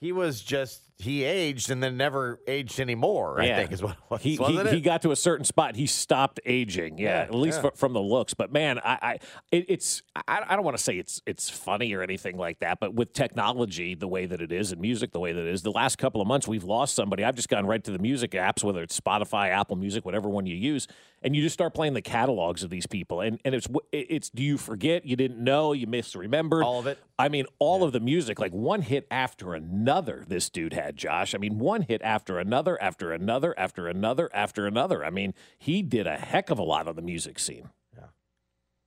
He 0.00 0.12
was 0.12 0.42
just 0.42 0.82
he 0.98 1.24
aged 1.24 1.70
and 1.70 1.82
then 1.82 1.98
never 1.98 2.40
aged 2.46 2.80
anymore. 2.80 3.38
I 3.38 3.48
think 3.56 3.72
is 3.72 3.82
what 3.82 3.96
was. 4.10 4.22
He, 4.22 4.36
he, 4.36 4.64
he 4.70 4.80
got 4.80 5.02
to 5.02 5.10
a 5.10 5.16
certain 5.16 5.44
spot. 5.44 5.76
He 5.76 5.86
stopped 5.86 6.40
aging. 6.46 6.96
Yeah, 6.98 7.08
Yeah, 7.08 7.22
at 7.24 7.34
least 7.34 7.58
yeah. 7.62 7.70
fr- 7.70 7.76
from 7.76 7.92
the 7.92 8.00
looks. 8.00 8.32
But 8.32 8.50
man, 8.50 8.78
I, 8.78 8.98
I 9.02 9.18
it, 9.52 9.66
it's 9.68 10.02
I, 10.14 10.42
I 10.48 10.56
don't 10.56 10.64
want 10.64 10.76
to 10.76 10.82
say 10.82 10.96
it's 10.96 11.20
it's 11.26 11.50
funny 11.50 11.92
or 11.92 12.02
anything 12.02 12.38
like 12.38 12.60
that. 12.60 12.80
But 12.80 12.94
with 12.94 13.12
technology 13.12 13.94
the 13.94 14.08
way 14.08 14.24
that 14.24 14.40
it 14.40 14.52
is 14.52 14.72
and 14.72 14.80
music 14.80 15.12
the 15.12 15.20
way 15.20 15.32
that 15.32 15.40
it 15.40 15.52
is, 15.52 15.62
the 15.62 15.70
last 15.70 15.98
couple 15.98 16.22
of 16.22 16.26
months 16.26 16.48
we've 16.48 16.64
lost 16.64 16.94
somebody. 16.94 17.24
I've 17.24 17.36
just 17.36 17.50
gone 17.50 17.66
right 17.66 17.82
to 17.84 17.90
the 17.90 17.98
music 17.98 18.30
apps, 18.30 18.64
whether 18.64 18.82
it's 18.82 18.98
Spotify, 18.98 19.50
Apple 19.50 19.76
Music, 19.76 20.04
whatever 20.06 20.30
one 20.30 20.46
you 20.46 20.56
use, 20.56 20.86
and 21.22 21.34
you 21.34 21.42
just 21.42 21.54
start 21.54 21.74
playing 21.74 21.94
the 21.94 22.02
catalogs 22.02 22.62
of 22.62 22.70
these 22.70 22.86
people. 22.86 23.20
And 23.20 23.40
and 23.44 23.54
it's 23.54 23.68
it's 23.92 24.30
do 24.30 24.42
you 24.42 24.58
forget? 24.58 25.04
You 25.04 25.16
didn't 25.16 25.42
know? 25.42 25.72
You 25.72 25.86
misremembered? 25.86 26.64
All 26.64 26.78
of 26.78 26.86
it? 26.86 26.98
I 27.18 27.28
mean, 27.28 27.46
all 27.58 27.82
of 27.82 27.92
the 27.92 28.00
music, 28.00 28.38
like 28.38 28.52
one 28.52 28.82
hit 28.82 29.06
after 29.10 29.54
another, 29.54 30.24
this 30.28 30.50
dude 30.50 30.72
had, 30.72 30.96
Josh. 30.96 31.34
I 31.34 31.38
mean, 31.38 31.58
one 31.58 31.82
hit 31.82 32.02
after 32.02 32.38
another, 32.38 32.80
after 32.82 33.12
another, 33.12 33.54
after 33.58 33.88
another, 33.88 34.30
after 34.32 34.66
another. 34.66 35.04
I 35.04 35.10
mean, 35.10 35.34
he 35.58 35.82
did 35.82 36.06
a 36.06 36.16
heck 36.16 36.50
of 36.50 36.58
a 36.58 36.62
lot 36.62 36.88
on 36.88 36.96
the 36.96 37.02
music 37.02 37.38
scene. 37.38 37.70
Yeah. 37.94 38.06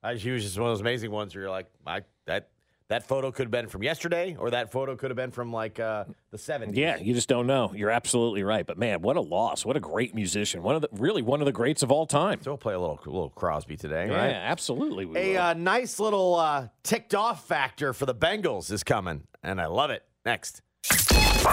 I 0.04 0.16
he 0.16 0.32
was 0.32 0.44
just 0.44 0.58
one 0.58 0.70
of 0.70 0.74
those 0.74 0.82
amazing 0.82 1.12
ones 1.12 1.34
where 1.36 1.44
you're 1.44 1.52
like, 1.52 1.68
I 1.86 2.02
that 2.28 2.50
that 2.90 3.08
photo 3.08 3.32
could 3.32 3.44
have 3.46 3.52
been 3.52 3.68
from 3.68 3.84
yesterday, 3.84 4.36
or 4.38 4.50
that 4.52 4.72
photo 4.72 4.96
could 4.96 5.10
have 5.12 5.16
been 5.16 5.32
from 5.32 5.54
like 5.54 5.80
uh, 5.80 6.04
the 6.32 6.38
70s. 6.38 6.76
Yeah, 6.76 6.98
you 6.98 7.14
just 7.14 7.30
don't 7.30 7.48
know. 7.48 7.72
You're 7.74 7.92
absolutely 7.92 8.44
right. 8.44 8.66
But 8.66 8.78
man, 8.78 9.02
what 9.02 9.16
a 9.16 9.22
loss! 9.22 9.66
What 9.66 9.78
a 9.78 9.80
great 9.80 10.14
musician. 10.14 10.62
One 10.64 10.76
of 10.76 10.82
the 10.82 10.90
really 10.94 11.22
one 11.22 11.40
of 11.42 11.46
the 11.46 11.52
greats 11.52 11.84
of 11.84 11.92
all 11.92 12.06
time. 12.06 12.40
So 12.44 12.52
we'll 12.52 12.58
play 12.58 12.74
a 12.74 12.80
little 12.80 13.00
little 13.06 13.30
Crosby 13.30 13.78
today, 13.78 14.08
Yeah, 14.08 14.16
right? 14.18 14.34
absolutely. 14.34 15.06
We 15.06 15.18
A 15.18 15.30
will. 15.34 15.42
uh, 15.42 15.54
nice 15.54 16.00
little 16.00 16.36
uh, 16.36 16.68
ticked 16.84 17.16
off 17.16 17.48
factor 17.48 17.94
for 17.94 18.06
the 18.06 18.16
Bengals 18.16 18.72
is 18.72 18.84
coming, 18.84 19.24
and 19.44 19.62
I 19.62 19.68
love 19.68 19.90
it. 19.92 20.04
Next. 20.26 20.62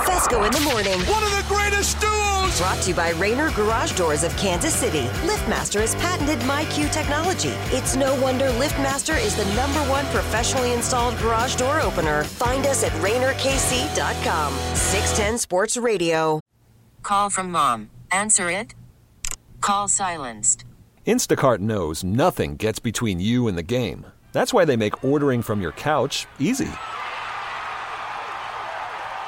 Fescoe 0.06 0.44
in 0.44 0.52
the 0.52 0.60
morning. 0.60 0.98
One 1.02 1.22
of 1.22 1.30
the 1.30 1.44
greatest 1.48 2.00
duos! 2.00 2.58
Brought 2.58 2.80
to 2.82 2.88
you 2.90 2.94
by 2.94 3.10
Rainer 3.10 3.50
Garage 3.50 3.92
Doors 3.92 4.22
of 4.22 4.36
Kansas 4.36 4.74
City. 4.74 5.04
LiftMaster 5.26 5.80
has 5.80 5.94
patented 5.96 6.38
MyQ 6.40 6.90
technology. 6.90 7.54
It's 7.76 7.96
no 7.96 8.18
wonder 8.20 8.46
LiftMaster 8.46 9.22
is 9.22 9.36
the 9.36 9.44
number 9.54 9.80
one 9.90 10.06
professionally 10.06 10.72
installed 10.72 11.16
garage 11.18 11.54
door 11.56 11.80
opener. 11.80 12.24
Find 12.24 12.66
us 12.66 12.82
at 12.82 12.92
RainerKC.com. 12.92 14.52
610 14.74 15.38
Sports 15.38 15.76
Radio. 15.76 16.40
Call 17.02 17.30
from 17.30 17.50
mom. 17.50 17.90
Answer 18.10 18.50
it. 18.50 18.74
Call 19.60 19.88
silenced. 19.88 20.64
Instacart 21.06 21.58
knows 21.58 22.02
nothing 22.02 22.56
gets 22.56 22.78
between 22.78 23.20
you 23.20 23.48
and 23.48 23.56
the 23.56 23.62
game. 23.62 24.06
That's 24.32 24.52
why 24.52 24.64
they 24.64 24.76
make 24.76 25.04
ordering 25.04 25.42
from 25.42 25.60
your 25.60 25.72
couch 25.72 26.26
easy. 26.38 26.68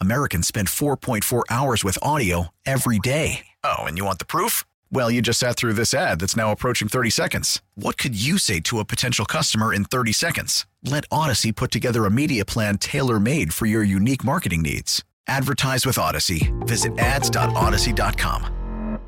Americans 0.00 0.48
spend 0.48 0.68
4.4 0.68 1.42
hours 1.50 1.84
with 1.84 1.98
audio 2.02 2.48
every 2.66 2.98
day. 2.98 3.46
Oh, 3.62 3.84
and 3.84 3.96
you 3.98 4.04
want 4.04 4.18
the 4.18 4.24
proof? 4.24 4.64
Well, 4.90 5.10
you 5.10 5.20
just 5.22 5.38
sat 5.38 5.56
through 5.56 5.74
this 5.74 5.94
ad 5.94 6.18
that's 6.20 6.36
now 6.36 6.50
approaching 6.50 6.88
30 6.88 7.10
seconds. 7.10 7.62
What 7.74 7.96
could 7.98 8.20
you 8.20 8.38
say 8.38 8.58
to 8.60 8.78
a 8.80 8.84
potential 8.84 9.24
customer 9.26 9.72
in 9.72 9.84
30 9.84 10.12
seconds? 10.12 10.66
Let 10.82 11.04
Odyssey 11.10 11.52
put 11.52 11.70
together 11.70 12.04
a 12.06 12.10
media 12.10 12.44
plan 12.44 12.78
tailor 12.78 13.20
made 13.20 13.52
for 13.54 13.66
your 13.66 13.82
unique 13.84 14.24
marketing 14.24 14.62
needs. 14.62 15.04
Advertise 15.28 15.86
with 15.86 15.98
Odyssey. 15.98 16.52
Visit 16.60 16.98
ads.odyssey.com. 16.98 18.98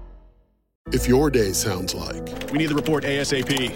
If 0.92 1.08
your 1.08 1.30
day 1.30 1.52
sounds 1.52 1.94
like 1.96 2.52
We 2.52 2.58
need 2.58 2.68
the 2.68 2.74
report 2.76 3.02
ASAP. 3.04 3.74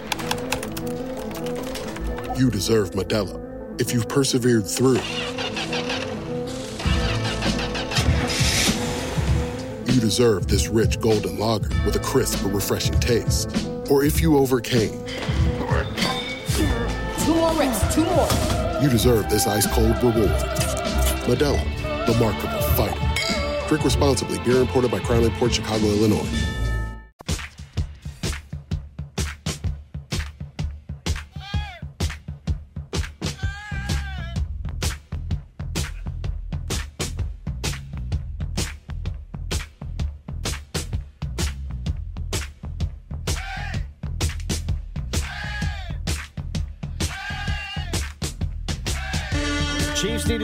you 2.38 2.50
deserve 2.50 2.92
Modelo, 2.92 3.80
if 3.80 3.92
you've 3.92 4.08
persevered 4.08 4.66
through, 4.66 5.00
you 10.00 10.06
deserve 10.06 10.46
this 10.48 10.68
rich 10.68 10.98
golden 10.98 11.38
lager 11.38 11.68
with 11.84 11.94
a 11.94 11.98
crisp 11.98 12.42
but 12.42 12.54
refreshing 12.54 12.98
taste. 13.00 13.50
Or 13.90 14.02
if 14.02 14.22
you 14.22 14.38
overcame, 14.38 14.98
Two 17.26 17.34
more 17.34 17.52
reps, 17.52 17.94
two 17.94 18.04
more. 18.04 18.28
you 18.82 18.88
deserve 18.88 19.28
this 19.28 19.46
ice 19.46 19.66
cold 19.66 19.94
reward. 20.02 20.30
Modelo, 21.28 21.62
the 22.06 22.14
Markable 22.18 22.62
Fighter. 22.76 23.68
Drink 23.68 23.84
responsibly. 23.84 24.38
Beer 24.38 24.62
imported 24.62 24.90
by 24.90 25.00
Crown 25.00 25.30
Port 25.32 25.52
Chicago, 25.52 25.84
Illinois. 25.84 26.26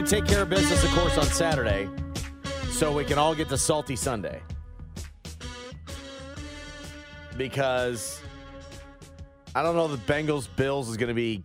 Take 0.06 0.24
care 0.24 0.42
of 0.42 0.48
business, 0.48 0.84
of 0.84 0.90
course, 0.90 1.18
on 1.18 1.24
Saturday, 1.24 1.88
so 2.70 2.92
we 2.92 3.04
can 3.04 3.18
all 3.18 3.34
get 3.34 3.48
to 3.48 3.58
Salty 3.58 3.96
Sunday. 3.96 4.40
Because 7.36 8.20
I 9.54 9.62
don't 9.62 9.74
know 9.74 9.88
the 9.88 9.98
Bengals 10.10 10.48
Bills 10.54 10.88
is 10.88 10.96
going 10.96 11.08
to 11.08 11.14
be 11.14 11.42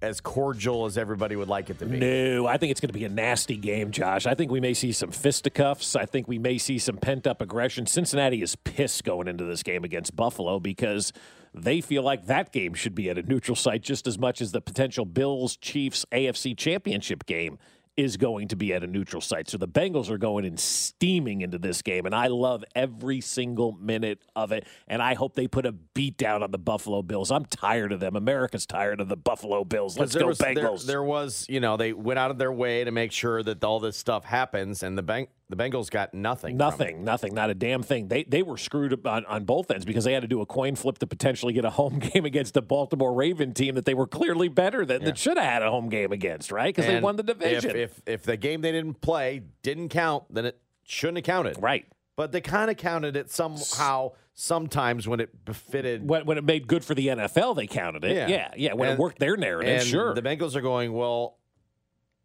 as 0.00 0.20
cordial 0.20 0.84
as 0.84 0.96
everybody 0.96 1.34
would 1.34 1.48
like 1.48 1.70
it 1.70 1.78
to 1.80 1.86
be. 1.86 1.98
No, 1.98 2.46
I 2.46 2.56
think 2.56 2.70
it's 2.70 2.80
going 2.80 2.90
to 2.90 2.98
be 2.98 3.04
a 3.04 3.08
nasty 3.08 3.56
game, 3.56 3.90
Josh. 3.90 4.26
I 4.26 4.34
think 4.34 4.50
we 4.50 4.60
may 4.60 4.74
see 4.74 4.92
some 4.92 5.10
fisticuffs. 5.10 5.96
I 5.96 6.04
think 6.04 6.28
we 6.28 6.38
may 6.38 6.58
see 6.58 6.78
some 6.78 6.98
pent 6.98 7.26
up 7.26 7.40
aggression. 7.40 7.86
Cincinnati 7.86 8.42
is 8.42 8.54
pissed 8.54 9.02
going 9.02 9.26
into 9.26 9.44
this 9.44 9.62
game 9.62 9.82
against 9.82 10.14
Buffalo 10.14 10.60
because 10.60 11.12
they 11.54 11.80
feel 11.80 12.02
like 12.02 12.26
that 12.26 12.52
game 12.52 12.74
should 12.74 12.94
be 12.94 13.10
at 13.10 13.18
a 13.18 13.22
neutral 13.22 13.56
site 13.56 13.82
just 13.82 14.06
as 14.06 14.18
much 14.18 14.40
as 14.40 14.52
the 14.52 14.60
potential 14.60 15.04
Bills 15.04 15.56
Chiefs 15.56 16.04
AFC 16.12 16.56
Championship 16.56 17.26
game 17.26 17.58
is 17.98 18.16
going 18.16 18.46
to 18.46 18.54
be 18.54 18.72
at 18.72 18.84
a 18.84 18.86
neutral 18.86 19.20
site. 19.20 19.50
So 19.50 19.58
the 19.58 19.66
Bengals 19.66 20.08
are 20.08 20.18
going 20.18 20.44
and 20.44 20.58
steaming 20.58 21.40
into 21.40 21.58
this 21.58 21.82
game, 21.82 22.06
and 22.06 22.14
I 22.14 22.28
love 22.28 22.64
every 22.76 23.20
single 23.20 23.72
minute 23.72 24.22
of 24.36 24.52
it. 24.52 24.68
And 24.86 25.02
I 25.02 25.14
hope 25.14 25.34
they 25.34 25.48
put 25.48 25.66
a 25.66 25.72
beat 25.72 26.16
down 26.16 26.44
on 26.44 26.52
the 26.52 26.58
Buffalo 26.58 27.02
Bills. 27.02 27.32
I'm 27.32 27.44
tired 27.44 27.90
of 27.90 27.98
them. 27.98 28.14
America's 28.14 28.66
tired 28.66 29.00
of 29.00 29.08
the 29.08 29.16
Buffalo 29.16 29.64
Bills. 29.64 29.98
Let's 29.98 30.14
go 30.14 30.28
was, 30.28 30.38
there- 30.38 30.54
Bengals. 30.54 30.86
There, 30.86 31.02
was, 31.02 31.44
you 31.48 31.58
know, 31.58 31.76
they 31.76 31.92
went 31.92 32.20
out 32.20 32.30
of 32.30 32.38
their 32.38 32.52
way 32.52 32.84
to 32.84 32.92
make 32.92 33.10
sure 33.10 33.42
that 33.42 33.64
all 33.64 33.80
this 33.80 33.96
stuff 33.96 34.24
happens, 34.24 34.84
and 34.84 34.96
the 34.96 35.02
bank, 35.02 35.30
the 35.50 35.56
Bengals 35.56 35.90
got 35.90 36.12
nothing. 36.12 36.56
Nothing, 36.56 37.04
nothing, 37.04 37.34
not 37.34 37.48
a 37.50 37.54
damn 37.54 37.82
thing. 37.82 38.08
They 38.08 38.24
they 38.24 38.42
were 38.42 38.56
screwed 38.56 39.06
on, 39.06 39.24
on 39.24 39.44
both 39.44 39.70
ends 39.70 39.84
because 39.84 40.04
they 40.04 40.12
had 40.12 40.22
to 40.22 40.28
do 40.28 40.40
a 40.40 40.46
coin 40.46 40.76
flip 40.76 40.98
to 40.98 41.06
potentially 41.06 41.52
get 41.52 41.64
a 41.64 41.70
home 41.70 41.98
game 42.14 42.24
against 42.24 42.54
the 42.54 42.62
Baltimore 42.62 43.14
Raven 43.14 43.54
team 43.54 43.74
that 43.76 43.84
they 43.84 43.94
were 43.94 44.06
clearly 44.06 44.48
better 44.48 44.84
than, 44.84 45.04
that 45.04 45.16
should 45.18 45.36
have 45.38 45.46
had 45.46 45.62
a 45.62 45.70
home 45.70 45.88
game 45.88 46.12
against, 46.12 46.52
right? 46.52 46.74
Because 46.74 46.86
they 46.86 47.00
won 47.00 47.16
the 47.16 47.22
division. 47.22 47.70
If, 47.70 47.76
if 47.76 48.02
if 48.06 48.22
the 48.24 48.36
game 48.36 48.60
they 48.60 48.72
didn't 48.72 49.00
play 49.00 49.42
didn't 49.62 49.88
count, 49.88 50.24
then 50.30 50.44
it 50.44 50.60
shouldn't 50.84 51.18
have 51.18 51.24
counted. 51.24 51.56
right. 51.62 51.86
But 52.16 52.32
they 52.32 52.40
kind 52.40 52.68
of 52.68 52.76
counted 52.76 53.14
it 53.16 53.30
somehow, 53.30 54.10
sometimes 54.34 55.06
when 55.06 55.20
it 55.20 55.44
befitted. 55.44 56.08
When, 56.08 56.26
when 56.26 56.36
it 56.36 56.42
made 56.42 56.66
good 56.66 56.84
for 56.84 56.94
the 56.94 57.06
NFL, 57.06 57.54
they 57.54 57.68
counted 57.68 58.04
it. 58.04 58.16
Yeah. 58.16 58.26
Yeah, 58.26 58.50
yeah. 58.56 58.72
When 58.72 58.88
And- 58.88 58.98
it 58.98 59.00
worked 59.00 59.20
their 59.20 59.36
narrative, 59.36 59.80
and 59.80 59.86
sure. 59.86 60.14
The 60.14 60.22
Bengals 60.22 60.56
are 60.56 60.60
going, 60.60 60.92
well, 60.92 61.36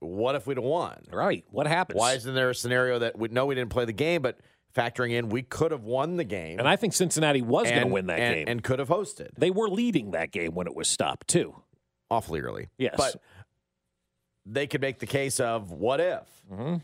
what 0.04 0.36
if 0.36 0.46
we'd 0.48 0.58
have 0.58 0.64
won? 0.64 0.98
right. 1.12 1.46
What 1.52 1.68
happens? 1.68 2.00
Why 2.00 2.14
isn't 2.14 2.34
there 2.36 2.50
a 2.50 2.56
scenario 2.56 3.00
that 3.00 3.18
we 3.18 3.30
know 3.30 3.46
we 3.46 3.56
didn't 3.56 3.72
play 3.72 3.86
the 3.86 3.94
game, 3.94 4.22
but 4.22 4.40
factoring 4.76 5.12
in 5.12 5.30
we 5.30 5.42
could 5.44 5.72
have 5.72 5.84
won 5.84 6.18
the 6.18 6.24
game 6.24 6.58
and 6.58 6.68
I 6.68 6.76
think 6.78 6.94
Cincinnati 6.94 7.42
was 7.44 7.70
going 7.70 7.82
to 7.84 7.88
win 7.88 8.08
that 8.08 8.20
and- 8.20 8.36
game. 8.36 8.46
and 8.48 8.64
could 8.64 8.80
have 8.80 8.90
hosted 8.90 9.30
they 9.38 9.52
were 9.52 9.70
leading 9.70 10.12
that 10.12 10.32
game 10.32 10.54
when 10.56 10.66
it 10.68 10.76
was 10.76 10.88
stopped, 10.90 11.28
too. 11.28 11.56
awfully 12.10 12.42
early. 12.42 12.70
Yes. 12.78 12.96
But 12.98 13.16
they 14.46 14.68
could 14.68 14.82
make 14.82 15.00
the 15.00 15.06
case 15.06 15.40
of 15.40 15.72
what 15.72 16.00
if. 16.00 16.28
Mm-hmm. 16.52 16.76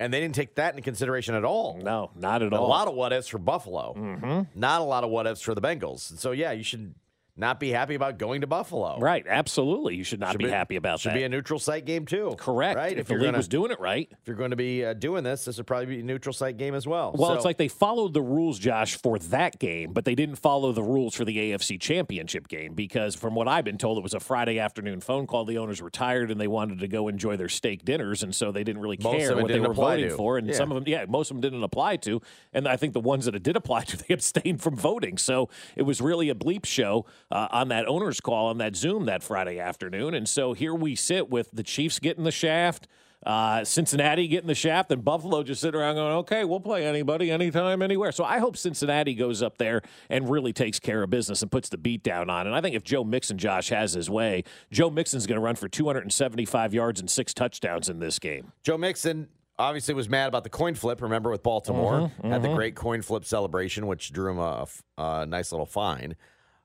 And 0.00 0.12
they 0.12 0.20
didn't 0.20 0.34
take 0.34 0.56
that 0.56 0.70
into 0.74 0.82
consideration 0.82 1.34
at 1.34 1.44
all. 1.44 1.78
No, 1.82 2.10
not 2.16 2.42
at 2.42 2.52
A 2.52 2.56
all. 2.56 2.66
A 2.66 2.68
lot 2.68 2.88
of 2.88 2.94
what 2.94 3.12
ifs 3.12 3.28
for 3.28 3.38
Buffalo, 3.38 3.94
Mm-hmm. 3.96 4.58
not 4.58 4.80
a 4.80 4.84
lot 4.84 5.04
of 5.04 5.10
what 5.10 5.26
ifs 5.26 5.40
for 5.40 5.54
the 5.54 5.60
Bengals. 5.60 6.10
And 6.10 6.18
so, 6.18 6.32
yeah, 6.32 6.50
you 6.52 6.64
should 6.64 6.94
not 7.36 7.58
be 7.58 7.70
happy 7.70 7.94
about 7.96 8.16
going 8.18 8.42
to 8.42 8.46
Buffalo. 8.46 8.98
Right. 9.00 9.26
Absolutely. 9.28 9.96
You 9.96 10.04
should 10.04 10.20
not 10.20 10.32
Should 10.32 10.38
be, 10.38 10.48
happy 10.48 10.76
about 10.76 11.00
should 11.00 11.10
that. 11.10 11.14
Should 11.14 11.18
be 11.18 11.24
a 11.24 11.28
neutral 11.28 11.58
site 11.58 11.84
game 11.84 12.06
too. 12.06 12.36
Correct. 12.38 12.76
Right. 12.76 12.96
If, 12.96 13.06
the 13.08 13.14
you're 13.14 13.20
league 13.22 13.26
gonna, 13.28 13.38
was 13.38 13.48
doing 13.48 13.72
it 13.72 13.80
right. 13.80 14.08
if 14.12 14.26
you're 14.28 14.36
going 14.36 14.50
to 14.50 14.56
be 14.56 14.84
uh, 14.84 14.92
doing 14.94 15.24
this, 15.24 15.44
this 15.44 15.56
would 15.56 15.66
probably 15.66 15.86
be 15.86 16.00
a 16.00 16.02
neutral 16.04 16.32
site 16.32 16.56
game 16.58 16.74
as 16.76 16.86
well. 16.86 17.12
Well, 17.12 17.30
So- 17.30 17.34
it's 17.36 17.44
like 17.44 17.56
they 17.56 17.66
followed 17.68 18.14
the 18.14 18.22
rules, 18.22 18.58
Josh, 18.60 18.94
for 18.96 19.18
that 19.18 19.58
game, 19.58 19.92
but 19.92 20.04
they 20.04 20.14
didn't 20.14 20.36
follow 20.36 20.70
the 20.72 20.82
rules 20.84 21.14
for 21.16 21.24
the 21.24 21.36
AFC 21.36 21.80
Championship 21.80 22.46
game 22.46 22.74
because, 22.74 23.16
from 23.16 23.34
what 23.34 23.48
I've 23.48 23.64
been 23.64 23.78
told, 23.78 23.98
it 23.98 24.02
was 24.04 24.14
a 24.14 24.20
Friday 24.20 24.60
afternoon 24.60 25.00
phone 25.00 25.26
call. 25.26 25.44
The 25.44 25.58
owners 25.58 25.82
were 25.82 25.90
tired 25.90 26.30
and 26.30 26.40
they 26.40 26.46
wanted 26.48 26.78
to 26.80 26.88
go 26.88 27.08
enjoy 27.08 27.36
their 27.36 27.48
steak 27.48 27.84
dinners, 27.84 28.22
and 28.22 28.32
so 28.34 28.52
they 28.52 28.62
didn't 28.62 28.80
really 28.80 28.96
care 28.96 29.34
what 29.36 29.48
they 29.48 29.58
were 29.58 29.74
voting 29.74 30.10
to. 30.10 30.16
for. 30.16 30.38
And 30.38 30.46
Yeah. 30.48 30.54
some 30.54 30.70
of 30.70 30.76
them, 30.76 30.84
yeah, 30.86 31.04
most 31.08 31.30
of 31.32 31.36
them 31.36 31.40
didn't 31.40 31.64
apply 31.64 31.96
to. 31.96 32.22
And 32.52 32.68
I 32.68 32.76
think 32.76 32.92
the 32.92 33.00
ones 33.00 33.24
that 33.24 33.34
it 33.34 33.42
did 33.42 33.56
apply 33.56 33.82
to, 33.84 33.96
they 34.08 34.14
abstained 34.14 34.62
from 34.62 34.76
voting. 34.76 35.18
So 35.18 35.48
it 35.74 35.82
was 35.82 36.00
really 36.00 36.30
a 36.30 36.34
bleep 36.36 36.64
show 36.64 37.06
uh, 37.30 37.48
on 37.50 37.68
that 37.68 37.86
owners 37.88 38.20
call 38.20 38.46
on 38.48 38.58
that 38.58 38.76
Zoom 38.76 39.06
that 39.06 39.22
Friday 39.22 39.58
afternoon. 39.58 40.14
And 40.14 40.28
so 40.28 40.52
here 40.52 40.74
we 40.74 40.94
sit 40.94 41.30
with 41.30 41.50
the 41.52 41.62
Chiefs 41.62 41.98
getting 41.98 42.24
the 42.24 42.30
shaft. 42.32 42.86
Uh, 43.26 43.64
Cincinnati 43.64 44.28
getting 44.28 44.48
the 44.48 44.54
shaft, 44.54 44.92
and 44.92 45.02
Buffalo 45.02 45.42
just 45.42 45.62
sitting 45.62 45.80
around 45.80 45.94
going, 45.94 46.12
okay, 46.12 46.44
we'll 46.44 46.60
play 46.60 46.84
anybody, 46.84 47.30
anytime, 47.30 47.80
anywhere. 47.80 48.12
So 48.12 48.22
I 48.22 48.38
hope 48.38 48.54
Cincinnati 48.54 49.14
goes 49.14 49.42
up 49.42 49.56
there 49.56 49.80
and 50.10 50.28
really 50.28 50.52
takes 50.52 50.78
care 50.78 51.02
of 51.02 51.08
business 51.08 51.40
and 51.40 51.50
puts 51.50 51.70
the 51.70 51.78
beat 51.78 52.02
down 52.02 52.28
on. 52.28 52.46
And 52.46 52.54
I 52.54 52.60
think 52.60 52.76
if 52.76 52.84
Joe 52.84 53.02
Mixon, 53.02 53.38
Josh, 53.38 53.70
has 53.70 53.94
his 53.94 54.10
way, 54.10 54.44
Joe 54.70 54.90
Mixon's 54.90 55.26
going 55.26 55.36
to 55.36 55.42
run 55.42 55.54
for 55.56 55.68
275 55.70 56.74
yards 56.74 57.00
and 57.00 57.10
six 57.10 57.32
touchdowns 57.32 57.88
in 57.88 57.98
this 57.98 58.18
game. 58.18 58.52
Joe 58.62 58.76
Mixon 58.76 59.28
obviously 59.58 59.94
was 59.94 60.08
mad 60.08 60.28
about 60.28 60.44
the 60.44 60.50
coin 60.50 60.74
flip. 60.74 61.00
Remember 61.00 61.30
with 61.30 61.42
Baltimore, 61.42 62.10
Mhm, 62.22 62.28
had 62.30 62.42
the 62.42 62.52
great 62.54 62.74
coin 62.74 63.00
flip 63.00 63.24
celebration, 63.24 63.86
which 63.86 64.12
drew 64.12 64.32
him 64.32 64.38
a, 64.38 64.66
a 64.98 65.24
nice 65.24 65.50
little 65.50 65.64
fine. 65.64 66.14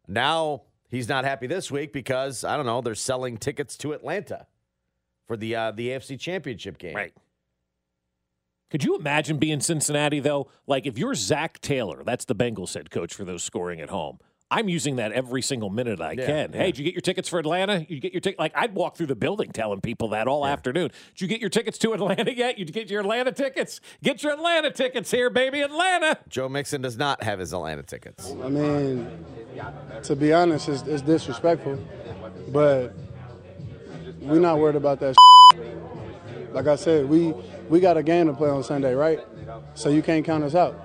Now 0.09 0.63
he's 0.89 1.07
not 1.07 1.23
happy 1.23 1.47
this 1.47 1.69
week 1.69 1.93
because 1.93 2.43
I 2.43 2.57
don't 2.57 2.65
know 2.65 2.81
they're 2.81 2.95
selling 2.95 3.37
tickets 3.37 3.77
to 3.77 3.93
Atlanta 3.93 4.47
for 5.27 5.37
the 5.37 5.55
uh, 5.55 5.71
the 5.71 5.89
AFC 5.89 6.19
Championship 6.19 6.77
game. 6.79 6.95
Right. 6.95 7.13
Could 8.71 8.83
you 8.83 8.95
imagine 8.97 9.37
being 9.37 9.61
Cincinnati 9.61 10.19
though? 10.19 10.49
Like 10.67 10.85
if 10.85 10.97
you're 10.97 11.15
Zac 11.15 11.61
Taylor, 11.61 12.03
that's 12.03 12.25
the 12.25 12.35
Bengals 12.35 12.73
head 12.73 12.89
coach 12.89 13.13
for 13.13 13.23
those 13.23 13.43
scoring 13.43 13.79
at 13.79 13.89
home. 13.89 14.19
I'm 14.51 14.67
using 14.67 14.95
that 14.95 15.11
every 15.11 15.41
single 15.43 15.69
minute 15.69 16.01
I 16.01 16.13
Yeah, 16.13 16.25
can. 16.25 16.51
yeah. 16.53 16.57
Hey, 16.59 16.65
did 16.67 16.79
you 16.79 16.83
get 16.85 16.93
your 16.95 17.01
tickets 17.01 17.29
for 17.29 17.37
Atlanta? 17.39 17.85
You 17.87 17.99
get 17.99 18.13
your 18.13 18.21
ticket? 18.21 18.39
Like 18.39 18.51
I'd 18.55 18.73
walk 18.73 18.95
through 18.97 19.05
the 19.07 19.15
building 19.15 19.51
telling 19.51 19.79
people 19.81 20.09
that 20.09 20.27
all 20.27 20.45
afternoon. 20.45 20.89
Did 21.13 21.21
you 21.21 21.27
get 21.27 21.39
your 21.39 21.51
tickets 21.51 21.77
to 21.79 21.93
Atlanta 21.93 22.33
yet? 22.35 22.57
You 22.57 22.65
get 22.65 22.89
your 22.89 23.01
Atlanta 23.01 23.31
tickets? 23.31 23.79
Get 24.03 24.23
your 24.23 24.33
Atlanta 24.33 24.71
tickets 24.71 25.11
here, 25.11 25.29
baby, 25.29 25.61
Atlanta. 25.61 26.17
Joe 26.29 26.49
Mixon 26.49 26.81
does 26.81 26.97
not 26.97 27.21
have 27.23 27.37
his 27.39 27.53
Atlanta 27.53 27.83
tickets. 27.83 28.31
I 28.43 28.49
mean, 28.49 29.07
to 30.03 30.15
be 30.15 30.33
honest, 30.33 30.67
it's, 30.67 30.81
it's 30.83 31.01
disrespectful, 31.03 31.77
but 32.49 32.93
we're 34.21 34.39
not 34.39 34.57
worried 34.57 34.75
about 34.77 34.99
that. 35.01 35.15
Like 36.51 36.65
I 36.65 36.75
said, 36.75 37.07
we 37.07 37.33
we 37.69 37.79
got 37.79 37.97
a 37.97 38.03
game 38.03 38.25
to 38.25 38.33
play 38.33 38.49
on 38.49 38.63
Sunday, 38.63 38.95
right? 38.95 39.19
So 39.75 39.89
you 39.89 40.01
can't 40.01 40.25
count 40.25 40.43
us 40.43 40.55
out. 40.55 40.79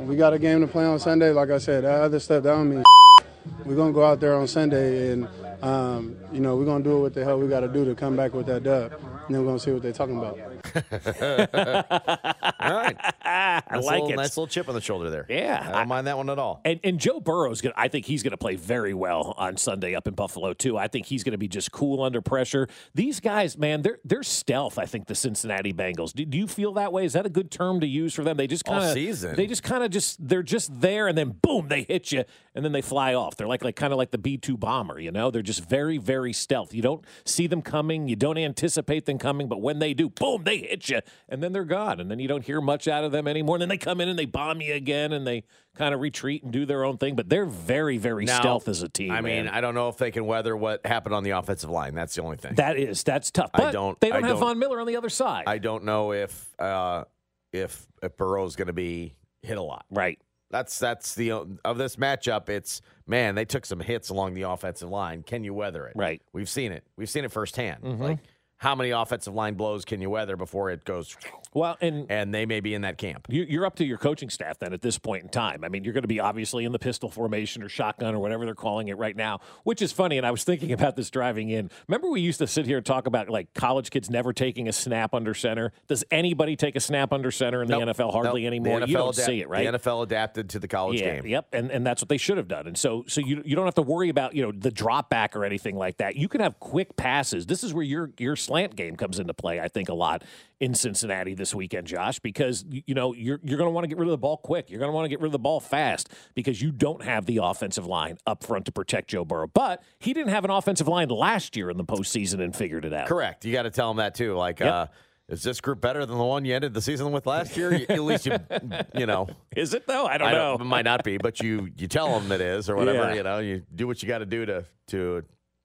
We 0.00 0.16
got 0.16 0.32
a 0.32 0.38
game 0.38 0.60
to 0.60 0.66
play 0.66 0.84
on 0.84 0.98
Sunday. 0.98 1.30
Like 1.30 1.50
I 1.50 1.58
said, 1.58 1.84
that 1.84 2.00
other 2.00 2.18
stuff 2.18 2.42
that 2.42 2.50
don't 2.50 2.70
mean. 2.70 2.84
We're 3.64 3.76
gonna 3.76 3.92
go 3.92 4.04
out 4.04 4.20
there 4.20 4.34
on 4.34 4.46
Sunday 4.46 5.12
and 5.12 5.28
um, 5.62 6.16
you 6.32 6.40
know 6.40 6.56
we're 6.56 6.64
gonna 6.64 6.84
do 6.84 7.00
what 7.00 7.14
the 7.14 7.24
hell 7.24 7.38
we 7.38 7.48
got 7.48 7.60
to 7.60 7.68
do 7.68 7.84
to 7.84 7.94
come 7.94 8.16
back 8.16 8.32
with 8.32 8.46
that 8.46 8.62
dub, 8.62 8.92
and 8.92 9.34
then 9.34 9.40
we're 9.40 9.48
gonna 9.48 9.58
see 9.58 9.70
what 9.72 9.82
they're 9.82 9.92
talking 9.92 10.16
about. 10.16 10.38
All 12.60 12.74
right, 12.74 12.96
I 13.24 13.62
nice 13.72 13.84
like 13.84 14.02
little, 14.02 14.10
it. 14.10 14.16
Nice 14.16 14.36
little 14.36 14.46
chip 14.46 14.68
on 14.68 14.74
the 14.74 14.80
shoulder 14.80 15.10
there. 15.10 15.26
Yeah, 15.28 15.64
I 15.66 15.78
don't 15.78 15.88
mind 15.88 16.06
that 16.06 16.16
one 16.16 16.30
at 16.30 16.38
all. 16.38 16.60
And, 16.64 16.80
and 16.84 16.98
Joe 16.98 17.20
Burrow's 17.20 17.60
going 17.60 17.72
to, 17.74 17.80
I 17.80 17.88
think 17.88 18.06
he's 18.06 18.22
going 18.22 18.32
to 18.32 18.36
play 18.36 18.56
very 18.56 18.94
well 18.94 19.34
on 19.36 19.56
Sunday 19.56 19.94
up 19.94 20.06
in 20.06 20.14
Buffalo, 20.14 20.52
too. 20.52 20.76
I 20.76 20.88
think 20.88 21.06
he's 21.06 21.24
going 21.24 21.32
to 21.32 21.38
be 21.38 21.48
just 21.48 21.72
cool 21.72 22.02
under 22.02 22.20
pressure. 22.20 22.68
These 22.94 23.20
guys, 23.20 23.56
man, 23.56 23.82
they're, 23.82 23.98
they're 24.04 24.22
stealth, 24.22 24.78
I 24.78 24.86
think, 24.86 25.06
the 25.06 25.14
Cincinnati 25.14 25.72
Bengals. 25.72 26.12
Do, 26.12 26.24
do 26.24 26.38
you 26.38 26.46
feel 26.46 26.72
that 26.74 26.92
way? 26.92 27.04
Is 27.04 27.14
that 27.14 27.26
a 27.26 27.30
good 27.30 27.50
term 27.50 27.80
to 27.80 27.86
use 27.86 28.14
for 28.14 28.24
them? 28.24 28.36
They 28.36 28.46
just 28.46 28.68
All 28.68 28.74
kind 28.74 28.86
of, 28.86 28.94
season. 28.94 29.36
they 29.36 29.46
just 29.46 29.62
kind 29.62 29.82
of 29.82 29.90
just, 29.90 30.26
they're 30.26 30.42
just 30.42 30.80
there 30.80 31.08
and 31.08 31.16
then 31.16 31.36
boom, 31.42 31.68
they 31.68 31.82
hit 31.82 32.12
you 32.12 32.24
and 32.54 32.64
then 32.64 32.72
they 32.72 32.82
fly 32.82 33.14
off. 33.14 33.36
They're 33.36 33.46
like, 33.48 33.64
like 33.64 33.76
kind 33.76 33.92
of 33.92 33.98
like 33.98 34.10
the 34.10 34.18
B 34.18 34.36
2 34.36 34.56
bomber, 34.56 34.98
you 34.98 35.10
know? 35.10 35.30
They're 35.30 35.42
just 35.42 35.68
very, 35.68 35.98
very 35.98 36.32
stealth. 36.32 36.74
You 36.74 36.82
don't 36.82 37.04
see 37.24 37.46
them 37.46 37.62
coming, 37.62 38.08
you 38.08 38.16
don't 38.16 38.38
anticipate 38.38 39.06
them 39.06 39.18
coming, 39.18 39.48
but 39.48 39.60
when 39.60 39.78
they 39.78 39.94
do, 39.94 40.08
boom, 40.10 40.44
they 40.44 40.59
hit 40.60 40.88
you 40.88 41.00
and 41.28 41.42
then 41.42 41.52
they're 41.52 41.64
gone. 41.64 42.00
And 42.00 42.10
then 42.10 42.18
you 42.18 42.28
don't 42.28 42.44
hear 42.44 42.60
much 42.60 42.86
out 42.88 43.04
of 43.04 43.12
them 43.12 43.26
anymore. 43.28 43.56
And 43.56 43.62
then 43.62 43.68
they 43.68 43.76
come 43.78 44.00
in 44.00 44.08
and 44.08 44.18
they 44.18 44.26
bomb 44.26 44.60
you 44.60 44.74
again 44.74 45.12
and 45.12 45.26
they 45.26 45.44
kind 45.76 45.94
of 45.94 46.00
retreat 46.00 46.42
and 46.42 46.52
do 46.52 46.64
their 46.66 46.84
own 46.84 46.96
thing. 46.98 47.16
But 47.16 47.28
they're 47.28 47.46
very, 47.46 47.98
very 47.98 48.24
Now, 48.24 48.40
stealth 48.40 48.68
as 48.68 48.82
a 48.82 48.88
team. 48.88 49.10
I 49.10 49.20
mean, 49.20 49.46
man. 49.46 49.54
I 49.54 49.60
don't 49.60 49.74
know 49.74 49.88
if 49.88 49.96
they 49.98 50.10
can 50.10 50.26
weather 50.26 50.56
what 50.56 50.84
happened 50.86 51.14
on 51.14 51.22
the 51.24 51.30
offensive 51.30 51.70
line. 51.70 51.94
That's 51.94 52.14
the 52.14 52.22
only 52.22 52.36
thing. 52.36 52.54
that 52.54 52.76
is 52.76 53.02
that's 53.02 53.30
tough. 53.30 53.50
I 53.54 53.58
But 53.58 53.72
don't- 53.72 54.00
They 54.00 54.08
don't 54.10 54.24
I 54.24 54.26
have 54.28 54.36
don't- 54.36 54.40
Von 54.48 54.58
Miller 54.58 54.80
on 54.80 54.86
the 54.86 54.96
other 54.96 55.08
side. 55.10 55.44
I 55.46 55.58
don't 55.58 55.84
know 55.84 56.12
if 56.12 56.48
uh, 56.60 57.04
if 57.52 57.86
if 58.02 58.16
Burrow's 58.16 58.56
going 58.56 58.68
to 58.68 58.72
be 58.72 59.14
hit 59.42 59.58
a 59.58 59.62
lot. 59.62 59.84
right. 59.90 60.18
That's 60.52 60.80
that's 60.80 61.14
the 61.14 61.30
of 61.64 61.78
this 61.78 61.94
matchup. 61.94 62.48
It's 62.48 62.82
man, 63.06 63.36
they 63.36 63.44
took 63.44 63.64
some 63.64 63.78
hits 63.78 64.08
along 64.08 64.34
the 64.34 64.42
offensive 64.42 64.88
line. 64.90 65.22
Can 65.22 65.44
you 65.44 65.54
weather 65.54 65.86
it? 65.86 65.92
Right. 65.94 66.20
We've 66.32 66.48
seen 66.48 66.72
it. 66.72 66.82
We've 66.96 67.08
seen 67.08 67.24
it 67.24 67.30
firsthand. 67.30 67.84
Mhm. 67.84 68.00
Like 68.00 68.18
how 68.60 68.74
many 68.74 68.90
offensive 68.90 69.34
line 69.34 69.54
blows 69.54 69.86
can 69.86 70.02
you 70.02 70.10
weather 70.10 70.36
before 70.36 70.70
it 70.70 70.84
goes? 70.84 71.16
Well, 71.52 71.76
and 71.80 72.06
and 72.10 72.32
they 72.32 72.46
may 72.46 72.60
be 72.60 72.74
in 72.74 72.82
that 72.82 72.96
camp. 72.96 73.26
You, 73.28 73.42
you're 73.42 73.66
up 73.66 73.76
to 73.76 73.84
your 73.84 73.98
coaching 73.98 74.30
staff 74.30 74.58
then 74.60 74.72
at 74.72 74.82
this 74.82 74.98
point 74.98 75.24
in 75.24 75.28
time. 75.28 75.64
I 75.64 75.68
mean, 75.68 75.82
you're 75.82 75.92
going 75.92 76.02
to 76.02 76.08
be 76.08 76.20
obviously 76.20 76.64
in 76.64 76.70
the 76.70 76.78
pistol 76.78 77.10
formation 77.10 77.62
or 77.62 77.68
shotgun 77.68 78.14
or 78.14 78.20
whatever 78.20 78.44
they're 78.44 78.54
calling 78.54 78.88
it 78.88 78.96
right 78.96 79.16
now, 79.16 79.40
which 79.64 79.82
is 79.82 79.90
funny. 79.90 80.16
And 80.16 80.26
I 80.26 80.30
was 80.30 80.44
thinking 80.44 80.72
about 80.72 80.94
this 80.94 81.10
driving 81.10 81.50
in. 81.50 81.70
Remember, 81.88 82.08
we 82.08 82.20
used 82.20 82.38
to 82.38 82.46
sit 82.46 82.66
here 82.66 82.76
and 82.76 82.86
talk 82.86 83.08
about 83.08 83.28
like 83.28 83.52
college 83.54 83.90
kids 83.90 84.08
never 84.08 84.32
taking 84.32 84.68
a 84.68 84.72
snap 84.72 85.12
under 85.12 85.34
center. 85.34 85.72
Does 85.88 86.04
anybody 86.12 86.54
take 86.54 86.76
a 86.76 86.80
snap 86.80 87.12
under 87.12 87.32
center 87.32 87.62
in 87.62 87.68
the 87.68 87.76
NFL? 87.76 88.12
Hardly 88.12 88.42
Nope. 88.42 88.46
anymore. 88.46 88.80
The 88.80 88.88
you 88.88 88.96
NFL 88.96 88.98
don't 88.98 89.14
adapt- 89.14 89.26
see 89.26 89.40
it, 89.40 89.48
right? 89.48 89.72
The 89.72 89.78
NFL 89.78 90.02
adapted 90.04 90.50
to 90.50 90.60
the 90.60 90.68
college 90.68 91.00
yeah, 91.00 91.16
game. 91.16 91.26
Yep, 91.26 91.48
and 91.52 91.70
and 91.70 91.84
that's 91.84 92.00
what 92.00 92.08
they 92.08 92.16
should 92.16 92.36
have 92.36 92.48
done. 92.48 92.68
And 92.68 92.78
so 92.78 93.04
so 93.08 93.20
you 93.20 93.42
you 93.44 93.56
don't 93.56 93.64
have 93.66 93.74
to 93.74 93.82
worry 93.82 94.08
about 94.08 94.36
you 94.36 94.42
know 94.42 94.52
the 94.52 94.70
drop 94.70 95.10
back 95.10 95.34
or 95.34 95.44
anything 95.44 95.76
like 95.76 95.96
that. 95.96 96.14
You 96.14 96.28
can 96.28 96.40
have 96.40 96.60
quick 96.60 96.96
passes. 96.96 97.46
This 97.46 97.64
is 97.64 97.74
where 97.74 97.84
your 97.84 98.12
your 98.18 98.36
slant 98.36 98.76
game 98.76 98.94
comes 98.94 99.18
into 99.18 99.34
play. 99.34 99.58
I 99.58 99.66
think 99.66 99.88
a 99.88 99.94
lot 99.94 100.22
in 100.60 100.74
Cincinnati 100.74 101.34
this 101.34 101.54
weekend, 101.54 101.86
Josh, 101.86 102.18
because 102.18 102.64
you 102.68 102.94
know 102.94 103.14
you're 103.14 103.40
you're 103.42 103.56
going 103.58 103.66
to 103.68 103.72
want 103.72 103.84
to 103.84 103.88
get 103.88 103.98
rid 103.98 104.06
of 104.06 104.12
the 104.12 104.18
ball 104.18 104.36
quick. 104.36 104.70
You're 104.70 104.78
going 104.78 104.90
to 104.90 104.94
want 104.94 105.06
to 105.06 105.08
get 105.08 105.20
rid 105.20 105.26
of 105.28 105.32
the 105.32 105.38
ball 105.38 105.58
fast 105.58 106.10
because 106.34 106.60
you 106.60 106.70
don't 106.70 107.02
have 107.02 107.26
the 107.26 107.38
offensive 107.42 107.86
line 107.86 108.18
up 108.26 108.44
front 108.44 108.66
to 108.66 108.72
protect 108.72 109.08
Joe 109.08 109.24
Burrow. 109.24 109.46
But 109.46 109.82
he 109.98 110.12
didn't 110.12 110.30
have 110.30 110.44
an 110.44 110.50
offensive 110.50 110.86
line 110.86 111.08
last 111.08 111.56
year 111.56 111.70
in 111.70 111.78
the 111.78 111.84
postseason 111.84 112.40
and 112.42 112.54
figured 112.54 112.84
it 112.84 112.92
out. 112.92 113.08
Correct. 113.08 113.44
You 113.44 113.52
got 113.52 113.62
to 113.62 113.70
tell 113.70 113.88
them 113.88 113.96
that 113.96 114.14
too. 114.14 114.34
Like, 114.34 114.60
Yep. 114.60 114.72
uh, 114.72 114.86
is 115.28 115.42
this 115.44 115.60
group 115.60 115.80
better 115.80 116.04
than 116.04 116.18
the 116.18 116.24
one 116.24 116.44
you 116.44 116.54
ended 116.56 116.74
the 116.74 116.82
season 116.82 117.12
with 117.12 117.24
last 117.24 117.56
year? 117.56 117.72
At 117.88 118.00
least 118.02 118.26
you, 118.26 118.36
you 118.96 119.06
know. 119.06 119.28
Is 119.56 119.74
it 119.74 119.86
though? 119.86 120.04
I 120.04 120.18
don't 120.18 120.32
know. 120.32 120.54
It 120.60 120.64
might 120.64 120.84
not 120.84 121.04
be, 121.04 121.18
but 121.18 121.40
you 121.40 121.70
you 121.78 121.86
tell 121.86 122.18
them 122.18 122.32
it 122.32 122.40
is 122.40 122.68
or 122.68 122.74
whatever. 122.76 122.98
Yeah. 123.10 123.14
You 123.14 123.22
know, 123.22 123.38
you 123.38 123.62
do 123.74 123.86
what 123.86 124.02
you 124.02 124.08
got 124.08 124.18
to 124.18 124.26
do 124.26 124.44
to 124.46 124.64
to 124.88 125.22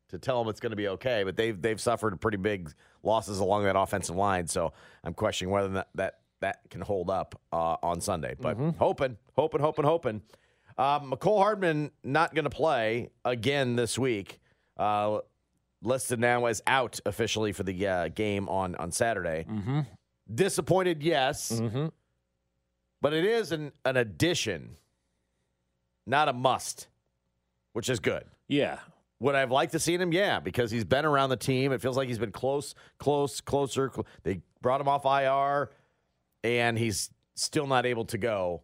to 0.09 0.17
tell 0.19 0.41
them 0.43 0.49
it's 0.49 0.59
going 0.59 0.71
to 0.71 0.75
be 0.75 0.87
okay. 0.89 1.23
But 1.23 1.35
they've 1.37 1.59
they've 1.61 1.79
suffered 1.81 2.19
pretty 2.21 2.37
big 2.37 2.71
losses 3.03 3.39
along 3.39 3.63
that 3.63 3.75
offensive 3.77 4.15
line, 4.15 4.47
so 4.47 4.73
I'm 5.03 5.13
questioning 5.13 5.51
whether 5.51 5.69
that 5.69 5.87
that, 5.95 6.19
that 6.41 6.59
can 6.69 6.81
hold 6.81 7.09
up 7.09 7.39
uh, 7.51 7.77
on 7.83 8.01
Sunday. 8.01 8.35
But 8.39 8.57
Mm-hmm. 8.57 8.77
hoping, 8.77 9.17
hoping, 9.35 9.61
hoping, 9.61 9.85
hoping. 9.85 10.21
Uh, 10.77 10.99
Mecole 10.99 11.37
Hardman 11.41 11.91
not 12.03 12.35
going 12.35 12.43
to 12.43 12.49
play 12.49 13.09
again 13.23 13.75
this 13.75 13.97
week. 13.97 14.39
Uh, 14.77 15.19
listed 15.81 16.19
now 16.19 16.45
as 16.45 16.61
out 16.67 16.99
officially 17.05 17.51
for 17.51 17.63
the 17.63 17.87
uh, 17.87 18.07
game 18.09 18.49
on 18.49 18.75
on 18.75 18.91
Saturday. 18.91 19.45
Mm-hmm. 19.49 19.79
Disappointed, 20.33 21.03
yes, 21.03 21.51
Mm-hmm. 21.51 21.87
but 23.01 23.13
it 23.13 23.23
is 23.25 23.51
an, 23.51 23.71
an 23.85 23.95
addition, 23.95 24.75
not 26.07 26.27
a 26.27 26.33
must, 26.33 26.87
which 27.73 27.89
is 27.89 27.99
good. 27.99 28.23
Yeah. 28.47 28.79
Would 29.19 29.35
I 29.35 29.39
have 29.39 29.51
liked 29.51 29.71
to 29.71 29.79
seen 29.79 30.01
him? 30.01 30.11
Yeah, 30.11 30.39
because 30.39 30.71
he's 30.71 30.83
been 30.83 31.05
around 31.05 31.29
the 31.29 31.37
team. 31.37 31.71
It 31.71 31.81
feels 31.81 31.95
like 31.97 32.07
he's 32.07 32.19
been 32.19 32.31
close, 32.33 32.75
close, 32.99 33.39
closer. 33.41 33.89
Cl- 33.93 34.05
They 34.23 34.41
brought 34.61 34.81
him 34.81 34.87
off 34.87 35.05
IR, 35.05 35.69
and 36.43 36.77
he's 36.77 37.09
still 37.35 37.67
not 37.67 37.85
able 37.85 38.05
to 38.05 38.17
go 38.17 38.61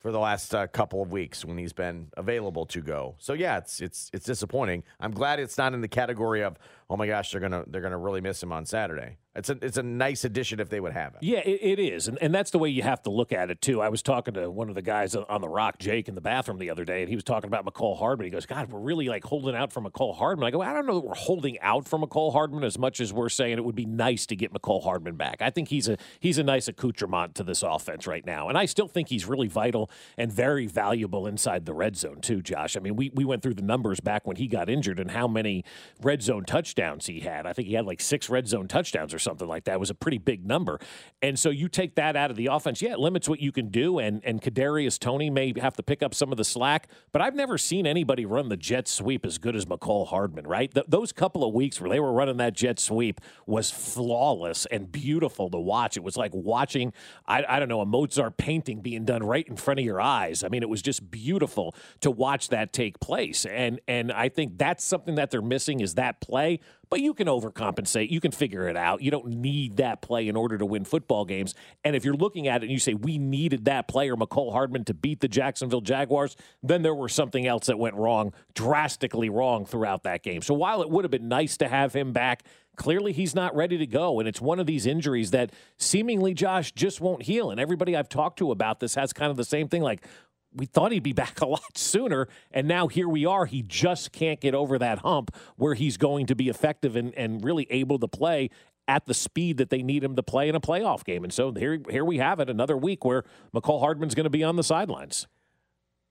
for 0.00 0.10
the 0.10 0.18
last 0.18 0.54
uh, 0.54 0.66
couple 0.66 1.00
of 1.00 1.12
weeks 1.12 1.44
when 1.44 1.56
he's 1.56 1.72
been 1.72 2.08
available 2.16 2.66
to 2.66 2.80
go. 2.80 3.14
So 3.18 3.32
yeah, 3.34 3.58
it's 3.58 3.80
it's 3.80 4.10
it's 4.12 4.26
disappointing. 4.26 4.82
I'm 5.00 5.12
glad 5.12 5.38
it's 5.38 5.56
not 5.56 5.74
in 5.74 5.80
the 5.80 5.88
category 5.88 6.42
of 6.42 6.58
oh 6.92 6.96
my 6.96 7.06
gosh 7.06 7.30
they're 7.30 7.40
gonna 7.40 7.64
they're 7.68 7.80
gonna 7.80 7.98
really 7.98 8.20
miss 8.20 8.42
him 8.42 8.52
on 8.52 8.66
Saturday. 8.66 9.16
It's 9.34 9.48
a 9.48 9.56
it's 9.62 9.78
a 9.78 9.82
nice 9.82 10.24
addition 10.24 10.60
if 10.60 10.68
they 10.68 10.78
would 10.78 10.92
have 10.92 11.14
it. 11.14 11.22
Yeah, 11.22 11.38
it, 11.38 11.60
it 11.62 11.78
is, 11.78 12.06
and 12.06 12.18
and 12.20 12.34
that's 12.34 12.50
the 12.50 12.58
way 12.58 12.68
you 12.68 12.82
have 12.82 13.02
to 13.04 13.10
look 13.10 13.32
at 13.32 13.50
it 13.50 13.62
too. 13.62 13.80
I 13.80 13.88
was 13.88 14.02
talking 14.02 14.34
to 14.34 14.50
one 14.50 14.68
of 14.68 14.74
the 14.74 14.82
guys 14.82 15.16
on 15.16 15.40
the 15.40 15.48
Rock, 15.48 15.78
Jake, 15.78 16.06
in 16.06 16.14
the 16.14 16.20
bathroom 16.20 16.58
the 16.58 16.68
other 16.68 16.84
day, 16.84 17.00
and 17.00 17.08
he 17.08 17.14
was 17.14 17.24
talking 17.24 17.48
about 17.48 17.64
Mecole 17.64 17.98
Hardman. 17.98 18.26
He 18.26 18.30
goes, 18.30 18.44
"God, 18.44 18.70
we're 18.70 18.78
really 18.78 19.08
like 19.08 19.24
holding 19.24 19.56
out 19.56 19.72
for 19.72 19.80
Mecole 19.80 20.14
Hardman." 20.16 20.46
I 20.46 20.50
go, 20.50 20.60
"I 20.60 20.74
don't 20.74 20.84
know 20.86 21.00
that 21.00 21.06
we're 21.06 21.14
holding 21.14 21.58
out 21.60 21.88
for 21.88 21.98
Mecole 21.98 22.32
Hardman 22.32 22.62
as 22.62 22.78
much 22.78 23.00
as 23.00 23.10
we're 23.10 23.30
saying 23.30 23.56
it 23.56 23.64
would 23.64 23.74
be 23.74 23.86
nice 23.86 24.26
to 24.26 24.36
get 24.36 24.52
Mecole 24.52 24.82
Hardman 24.82 25.16
back. 25.16 25.40
I 25.40 25.48
think 25.48 25.68
he's 25.68 25.88
a 25.88 25.96
he's 26.20 26.36
a 26.36 26.44
nice 26.44 26.68
accoutrement 26.68 27.34
to 27.36 27.42
this 27.42 27.62
offense 27.62 28.06
right 28.06 28.26
now, 28.26 28.50
and 28.50 28.58
I 28.58 28.66
still 28.66 28.88
think 28.88 29.08
he's 29.08 29.24
really 29.24 29.48
vital 29.48 29.90
and 30.18 30.30
very 30.30 30.66
valuable 30.66 31.26
inside 31.26 31.64
the 31.64 31.72
red 31.72 31.96
zone 31.96 32.20
too, 32.20 32.42
Josh. 32.42 32.76
I 32.76 32.80
mean, 32.80 32.96
we 32.96 33.10
we 33.14 33.24
went 33.24 33.42
through 33.42 33.54
the 33.54 33.62
numbers 33.62 34.00
back 34.00 34.26
when 34.26 34.36
he 34.36 34.46
got 34.46 34.68
injured 34.68 35.00
and 35.00 35.12
how 35.12 35.26
many 35.26 35.64
red 36.02 36.20
zone 36.20 36.44
touchdowns 36.44 36.81
he 37.06 37.20
had. 37.20 37.46
I 37.46 37.52
think 37.52 37.68
he 37.68 37.74
had 37.74 37.86
like 37.86 38.00
six 38.00 38.28
red 38.28 38.48
zone 38.48 38.68
touchdowns 38.68 39.14
or 39.14 39.18
something 39.18 39.48
like 39.48 39.64
that. 39.64 39.74
It 39.74 39.80
was 39.80 39.90
a 39.90 39.94
pretty 39.94 40.18
big 40.18 40.46
number. 40.46 40.80
And 41.20 41.38
so 41.38 41.50
you 41.50 41.68
take 41.68 41.94
that 41.96 42.16
out 42.16 42.30
of 42.30 42.36
the 42.36 42.46
offense, 42.46 42.82
yeah, 42.82 42.92
it 42.92 42.98
limits 42.98 43.28
what 43.28 43.40
you 43.40 43.52
can 43.52 43.68
do. 43.68 43.98
And 43.98 44.22
and 44.24 44.40
Kadarius 44.40 44.98
Toney 44.98 45.30
may 45.30 45.52
have 45.60 45.74
to 45.76 45.82
pick 45.82 46.02
up 46.02 46.14
some 46.14 46.32
of 46.32 46.38
the 46.38 46.44
slack, 46.44 46.88
but 47.12 47.22
I've 47.22 47.34
never 47.34 47.58
seen 47.58 47.86
anybody 47.86 48.26
run 48.26 48.48
the 48.48 48.56
jet 48.56 48.88
sweep 48.88 49.24
as 49.24 49.38
good 49.38 49.56
as 49.56 49.66
Mecole 49.66 50.08
Hardman. 50.08 50.46
Right, 50.46 50.72
Th- 50.72 50.86
those 50.88 51.12
couple 51.12 51.44
of 51.44 51.54
weeks 51.54 51.80
where 51.80 51.90
they 51.90 52.00
were 52.00 52.12
running 52.12 52.38
that 52.38 52.54
jet 52.54 52.78
sweep 52.78 53.20
was 53.46 53.70
flawless 53.70 54.66
and 54.66 54.90
beautiful 54.90 55.50
to 55.50 55.58
watch. 55.58 55.96
It 55.96 56.02
was 56.02 56.16
like 56.16 56.32
watching, 56.34 56.92
I, 57.26 57.44
I 57.48 57.58
don't 57.58 57.68
know, 57.68 57.80
a 57.80 57.86
Mozart 57.86 58.36
painting 58.36 58.80
being 58.80 59.04
done 59.04 59.22
right 59.22 59.46
in 59.46 59.56
front 59.56 59.80
of 59.80 59.86
your 59.86 60.00
eyes. 60.00 60.42
I 60.42 60.48
mean, 60.48 60.62
it 60.62 60.68
was 60.68 60.82
just 60.82 61.10
beautiful 61.10 61.74
to 62.00 62.10
watch 62.10 62.48
that 62.48 62.72
take 62.72 63.00
place. 63.00 63.46
And 63.46 63.80
and 63.86 64.12
I 64.12 64.28
think 64.28 64.58
that's 64.58 64.84
something 64.84 65.14
that 65.16 65.30
they're 65.30 65.42
missing 65.42 65.80
is 65.80 65.94
that 65.94 66.20
play. 66.20 66.60
But 66.90 67.00
you 67.00 67.14
can 67.14 67.26
overcompensate. 67.26 68.10
You 68.10 68.20
can 68.20 68.32
figure 68.32 68.68
it 68.68 68.76
out. 68.76 69.00
You 69.00 69.10
don't 69.10 69.28
need 69.28 69.78
that 69.78 70.02
play 70.02 70.28
in 70.28 70.36
order 70.36 70.58
to 70.58 70.66
win 70.66 70.84
football 70.84 71.24
games. 71.24 71.54
And 71.84 71.96
if 71.96 72.04
you're 72.04 72.14
looking 72.14 72.48
at 72.48 72.62
it 72.62 72.66
and 72.66 72.72
you 72.72 72.78
say, 72.78 72.92
we 72.92 73.16
needed 73.16 73.64
that 73.64 73.88
player, 73.88 74.14
Mecole 74.14 74.52
Hardman, 74.52 74.84
to 74.84 74.94
beat 74.94 75.20
the 75.20 75.28
Jacksonville 75.28 75.80
Jaguars, 75.80 76.36
then 76.62 76.82
there 76.82 76.94
was 76.94 77.14
something 77.14 77.46
else 77.46 77.66
that 77.66 77.78
went 77.78 77.94
wrong, 77.94 78.34
drastically 78.54 79.30
wrong 79.30 79.64
throughout 79.64 80.02
that 80.02 80.22
game. 80.22 80.42
So 80.42 80.52
while 80.52 80.82
it 80.82 80.90
would 80.90 81.04
have 81.04 81.10
been 81.10 81.28
nice 81.28 81.56
to 81.58 81.68
have 81.68 81.94
him 81.94 82.12
back, 82.12 82.42
clearly 82.76 83.12
he's 83.12 83.34
not 83.34 83.56
ready 83.56 83.78
to 83.78 83.86
go. 83.86 84.20
And 84.20 84.28
it's 84.28 84.40
one 84.40 84.60
of 84.60 84.66
these 84.66 84.84
injuries 84.84 85.30
that 85.30 85.50
seemingly, 85.78 86.34
Josh, 86.34 86.72
just 86.72 87.00
won't 87.00 87.22
heal. 87.22 87.50
And 87.50 87.58
everybody 87.58 87.96
I've 87.96 88.08
talked 88.10 88.38
to 88.40 88.50
about 88.50 88.80
this 88.80 88.94
has 88.96 89.12
kind 89.14 89.30
of 89.30 89.38
the 89.38 89.44
same 89.44 89.68
thing 89.68 89.82
like, 89.82 90.06
we 90.54 90.66
thought 90.66 90.92
he'd 90.92 91.02
be 91.02 91.12
back 91.12 91.40
a 91.42 91.46
lot 91.46 91.76
sooner, 91.76 92.28
and 92.50 92.68
now 92.68 92.88
here 92.88 93.08
we 93.08 93.24
are. 93.26 93.46
He 93.46 93.62
just 93.62 94.12
can't 94.12 94.40
get 94.40 94.54
over 94.54 94.78
that 94.78 94.98
hump 94.98 95.34
where 95.56 95.74
he's 95.74 95.96
going 95.96 96.26
to 96.26 96.34
be 96.34 96.48
effective 96.48 96.96
and, 96.96 97.14
and 97.14 97.44
really 97.44 97.66
able 97.70 97.98
to 97.98 98.08
play 98.08 98.50
at 98.88 99.06
the 99.06 99.14
speed 99.14 99.58
that 99.58 99.70
they 99.70 99.82
need 99.82 100.02
him 100.02 100.16
to 100.16 100.22
play 100.22 100.48
in 100.48 100.54
a 100.54 100.60
playoff 100.60 101.04
game. 101.04 101.24
And 101.24 101.32
so 101.32 101.52
here, 101.52 101.80
here 101.88 102.04
we 102.04 102.18
have 102.18 102.40
it, 102.40 102.50
another 102.50 102.76
week 102.76 103.04
where 103.04 103.24
Mecole 103.54 103.80
Hardman's 103.80 104.14
going 104.14 104.24
to 104.24 104.30
be 104.30 104.42
on 104.42 104.56
the 104.56 104.64
sidelines. 104.64 105.28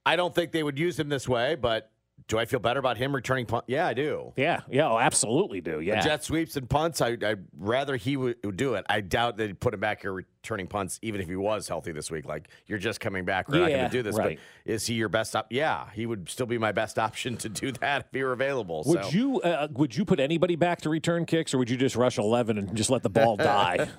I 0.04 0.16
don't 0.16 0.34
think 0.34 0.52
they 0.52 0.62
would 0.62 0.78
use 0.78 0.98
him 0.98 1.08
this 1.08 1.28
way, 1.28 1.54
but 1.54 1.91
do 2.28 2.38
I 2.38 2.44
feel 2.44 2.60
better 2.60 2.80
about 2.80 2.96
him 2.96 3.14
returning 3.14 3.46
punt? 3.46 3.64
Yeah, 3.66 3.86
I 3.86 3.94
do. 3.94 4.32
Yeah, 4.36 4.60
yeah, 4.70 4.88
oh, 4.88 4.98
absolutely 4.98 5.60
do. 5.60 5.80
Yeah, 5.80 6.00
The 6.00 6.08
jet 6.08 6.24
sweeps 6.24 6.56
and 6.56 6.68
punts. 6.68 7.00
I, 7.00 7.16
I'd 7.22 7.44
rather 7.58 7.96
he 7.96 8.16
would, 8.16 8.36
would 8.44 8.56
do 8.56 8.74
it. 8.74 8.84
I 8.88 9.00
doubt 9.00 9.36
they'd 9.36 9.58
put 9.58 9.74
him 9.74 9.80
back 9.80 10.02
here 10.02 10.12
returning 10.12 10.66
punts, 10.66 10.98
even 11.02 11.20
if 11.20 11.28
he 11.28 11.36
was 11.36 11.68
healthy 11.68 11.92
this 11.92 12.10
week. 12.10 12.26
Like 12.26 12.48
you're 12.66 12.78
just 12.78 13.00
coming 13.00 13.24
back, 13.24 13.48
we're 13.48 13.60
not 13.60 13.68
going 13.68 13.84
to 13.84 13.88
do 13.88 14.02
this. 14.02 14.16
right. 14.16 14.38
But 14.64 14.72
is 14.72 14.86
he 14.86 14.94
your 14.94 15.08
best 15.08 15.36
op? 15.36 15.46
Yeah, 15.50 15.88
he 15.92 16.06
would 16.06 16.28
still 16.28 16.46
be 16.46 16.58
my 16.58 16.72
best 16.72 16.98
option 16.98 17.36
to 17.38 17.48
do 17.48 17.72
that 17.72 18.02
if 18.02 18.06
he 18.12 18.22
were 18.24 18.32
available. 18.32 18.82
Would 18.86 19.04
so. 19.04 19.10
you 19.10 19.40
uh, 19.40 19.68
would 19.72 19.96
you 19.96 20.04
put 20.04 20.20
anybody 20.20 20.56
back 20.56 20.82
to 20.82 20.90
return 20.90 21.26
kicks, 21.26 21.54
or 21.54 21.58
would 21.58 21.70
you 21.70 21.76
just 21.76 21.96
rush 21.96 22.18
eleven 22.18 22.58
and 22.58 22.74
just 22.76 22.90
let 22.90 23.02
the 23.02 23.10
ball 23.10 23.36
die? 23.42 23.88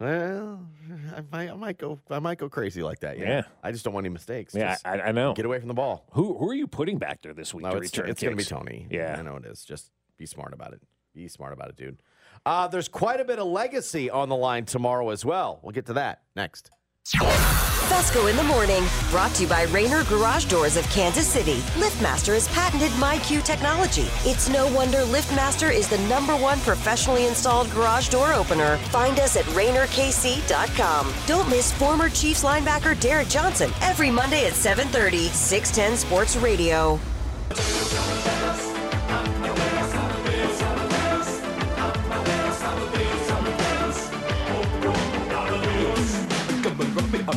Well, 0.00 0.64
I 1.16 1.22
might, 1.32 1.50
I 1.50 1.54
might 1.54 1.78
go. 1.78 1.98
I 2.08 2.20
might 2.20 2.38
go 2.38 2.48
crazy 2.48 2.82
like 2.82 3.00
that. 3.00 3.18
Yeah. 3.18 3.28
Yeah. 3.28 3.42
I 3.64 3.72
just 3.72 3.84
don't 3.84 3.94
want 3.94 4.06
any 4.06 4.12
mistakes. 4.12 4.54
yeah, 4.54 4.74
Just 4.74 4.86
I, 4.86 5.00
I 5.00 5.12
know. 5.12 5.34
get 5.34 5.44
away 5.44 5.58
from 5.58 5.68
the 5.68 5.74
ball. 5.74 6.06
Who 6.12 6.38
who 6.38 6.48
are 6.50 6.54
you 6.54 6.66
putting 6.68 6.98
back 6.98 7.22
there 7.22 7.34
this 7.34 7.52
week 7.52 7.64
No, 7.64 7.72
to 7.72 7.76
it's, 7.78 7.86
it's 7.98 8.22
going 8.22 8.36
to 8.36 8.36
be? 8.36 8.44
Toney. 8.44 8.86
Yeah. 8.90 9.16
I 9.18 9.22
know 9.22 9.36
it 9.36 9.44
is. 9.44 9.64
Just 9.64 9.90
be 10.16 10.24
smart 10.26 10.52
about 10.52 10.72
it. 10.72 10.82
Be 11.14 11.26
smart 11.26 11.52
about 11.52 11.70
it, 11.70 11.76
dude. 11.76 12.00
Uh, 12.46 12.68
there's 12.68 12.86
quite 12.88 13.18
a 13.20 13.24
bit 13.24 13.40
of 13.40 13.48
legacy 13.48 14.08
on 14.08 14.28
the 14.28 14.36
line 14.36 14.64
tomorrow 14.64 15.10
as 15.10 15.24
well. 15.24 15.58
We'll 15.62 15.72
get 15.72 15.86
to 15.86 15.94
that 15.94 16.22
next. 16.36 16.70
Fescoe 17.88 18.26
in 18.26 18.36
the 18.36 18.42
morning, 18.42 18.84
brought 19.10 19.34
to 19.34 19.44
you 19.44 19.48
by 19.48 19.62
Rainer 19.62 20.04
Garage 20.04 20.44
Doors 20.44 20.76
of 20.76 20.84
Kansas 20.90 21.26
City. 21.26 21.56
LiftMaster 21.80 22.34
has 22.34 22.46
patented 22.48 22.90
MyQ 22.92 23.42
technology. 23.42 24.08
It's 24.28 24.50
no 24.50 24.70
wonder 24.74 24.98
LiftMaster 24.98 25.72
is 25.72 25.88
the 25.88 25.96
number 26.06 26.36
one 26.36 26.60
professionally 26.60 27.26
installed 27.26 27.70
garage 27.70 28.08
door 28.08 28.34
opener. 28.34 28.76
Find 28.90 29.18
us 29.20 29.36
at 29.36 29.44
RainerKC.com. 29.46 31.14
Don't 31.26 31.48
miss 31.48 31.72
former 31.72 32.10
Chiefs 32.10 32.44
linebacker 32.44 33.00
Derrick 33.00 33.28
Johnson 33.28 33.70
every 33.80 34.10
Monday 34.10 34.46
at 34.46 34.52
7:30, 34.52 35.30
610 35.32 35.96
Sports 35.96 36.36
Radio. 36.36 37.00
Es 47.28 47.34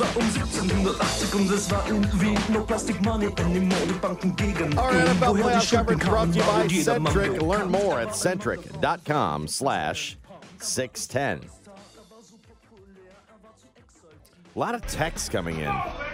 war 0.00 0.08
um 0.16 0.22
1780 0.22 1.34
und 1.34 1.50
es 1.52 1.70
war 1.70 1.84
irgendwie 1.86 2.34
no 2.50 2.62
Plastic 2.62 2.98
Money 3.02 3.26
in 3.26 3.52
den 3.52 3.68
Modebanken 3.68 4.34
gegen 4.36 4.78
Our. 4.78 4.90
NFL 4.90 5.34
playoff 5.34 5.70
coverage 5.70 6.04
brought 6.06 6.32
to 6.32 6.38
you 6.38 6.44
by 6.44 6.66
Centric. 6.82 7.42
Learn 7.42 7.70
more 7.70 8.00
at 8.00 8.16
centric.com 8.16 9.48
slash 9.48 10.16
610. 10.60 11.50
A 14.54 14.58
lot 14.58 14.74
of 14.74 14.80
texts 14.86 15.28
coming 15.28 15.58
in. 15.58 16.05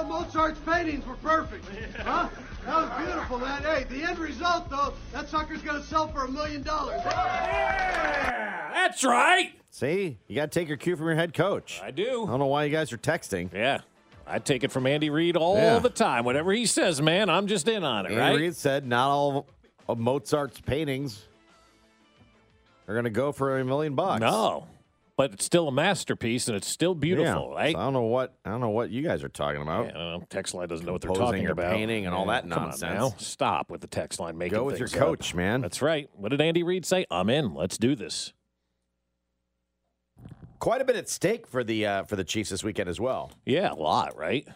Of 0.00 0.08
Mozart's 0.08 0.60
paintings 0.60 1.06
were 1.06 1.16
perfect. 1.16 1.64
Huh? 2.00 2.28
That 2.66 2.76
was 2.76 3.06
beautiful, 3.06 3.38
man. 3.38 3.62
Hey, 3.62 3.84
the 3.88 4.02
end 4.06 4.18
result, 4.18 4.68
though, 4.68 4.92
that 5.12 5.28
sucker's 5.30 5.62
going 5.62 5.80
to 5.80 5.86
sell 5.86 6.08
for 6.08 6.24
a 6.26 6.30
million 6.30 6.62
dollars. 6.62 7.00
Yeah, 7.04 8.70
That's 8.74 9.02
right. 9.02 9.52
See, 9.70 10.18
you 10.28 10.34
got 10.36 10.52
to 10.52 10.58
take 10.60 10.68
your 10.68 10.76
cue 10.76 10.94
from 10.96 11.06
your 11.06 11.14
head 11.14 11.32
coach. 11.32 11.80
I 11.82 11.90
do. 11.90 12.24
I 12.24 12.26
don't 12.26 12.38
know 12.38 12.46
why 12.46 12.64
you 12.64 12.70
guys 12.70 12.92
are 12.92 12.98
texting. 12.98 13.52
Yeah. 13.52 13.80
I 14.26 14.38
take 14.40 14.62
it 14.62 14.70
from 14.70 14.86
Andy 14.86 15.08
Reid 15.10 15.36
all 15.36 15.56
Yeah. 15.56 15.78
the 15.78 15.88
time. 15.90 16.24
Whatever 16.24 16.52
he 16.52 16.66
says, 16.66 17.00
man, 17.00 17.30
I'm 17.30 17.46
just 17.46 17.66
in 17.66 17.82
on 17.82 18.04
it, 18.06 18.10
Andy 18.12 18.20
right? 18.20 18.36
Reid 18.36 18.56
said 18.56 18.86
not 18.86 19.08
all 19.10 19.46
of 19.88 19.98
Mozart's 19.98 20.60
paintings 20.60 21.26
are 22.88 22.94
going 22.94 23.04
to 23.04 23.10
go 23.10 23.32
for 23.32 23.58
a 23.58 23.64
million 23.64 23.94
bucks. 23.94 24.20
No. 24.20 24.66
But 25.20 25.34
it's 25.34 25.44
still 25.44 25.68
a 25.68 25.72
masterpiece 25.72 26.48
and 26.48 26.56
it's 26.56 26.66
still 26.66 26.94
beautiful, 26.94 27.50
Yeah. 27.52 27.54
right? 27.62 27.72
So 27.74 27.78
I 27.78 27.84
don't 27.84 27.92
know 27.92 28.04
what 28.04 28.38
I 28.42 28.48
don't 28.48 28.62
know 28.62 28.70
what 28.70 28.88
you 28.88 29.02
guys 29.02 29.22
are 29.22 29.28
talking 29.28 29.60
about. 29.60 29.88
Yeah, 29.94 30.16
I. 30.16 30.18
Text 30.30 30.54
line 30.54 30.66
doesn't 30.66 30.86
know 30.86 30.92
what 30.92 31.02
they're 31.02 31.10
talking 31.10 31.46
about. 31.46 31.74
painting 31.74 32.06
and 32.06 32.14
all 32.14 32.24
that 32.28 32.44
come 32.44 32.52
on 32.54 32.62
nonsense. 32.70 32.94
now. 32.94 33.14
Stop 33.18 33.70
with 33.70 33.82
the 33.82 33.86
text 33.86 34.18
line 34.18 34.38
making 34.38 34.56
Go 34.56 34.64
with 34.64 34.78
your 34.78 34.88
things 34.88 34.98
up. 34.98 35.06
coach, 35.08 35.34
man. 35.34 35.60
That's 35.60 35.82
right. 35.82 36.08
What 36.14 36.30
did 36.30 36.40
Andy 36.40 36.62
Reid 36.62 36.86
say? 36.86 37.04
I'm 37.10 37.28
in. 37.28 37.52
Let's 37.54 37.76
do 37.76 37.94
this. 37.94 38.32
Quite 40.58 40.80
a 40.80 40.86
bit 40.86 40.96
at 40.96 41.06
stake 41.10 41.46
for 41.46 41.62
the 41.64 41.84
uh, 41.86 42.04
for 42.04 42.16
the 42.16 42.24
Chiefs 42.24 42.48
this 42.48 42.64
weekend 42.64 42.88
as 42.88 42.98
well. 42.98 43.30
Yeah, 43.44 43.72
a 43.72 43.74
lot, 43.74 44.16
right? 44.16 44.48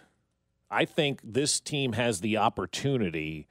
I 0.70 0.86
think 0.86 1.20
this 1.22 1.60
team 1.60 1.92
has 1.92 2.22
the 2.22 2.38
opportunity, 2.38 3.48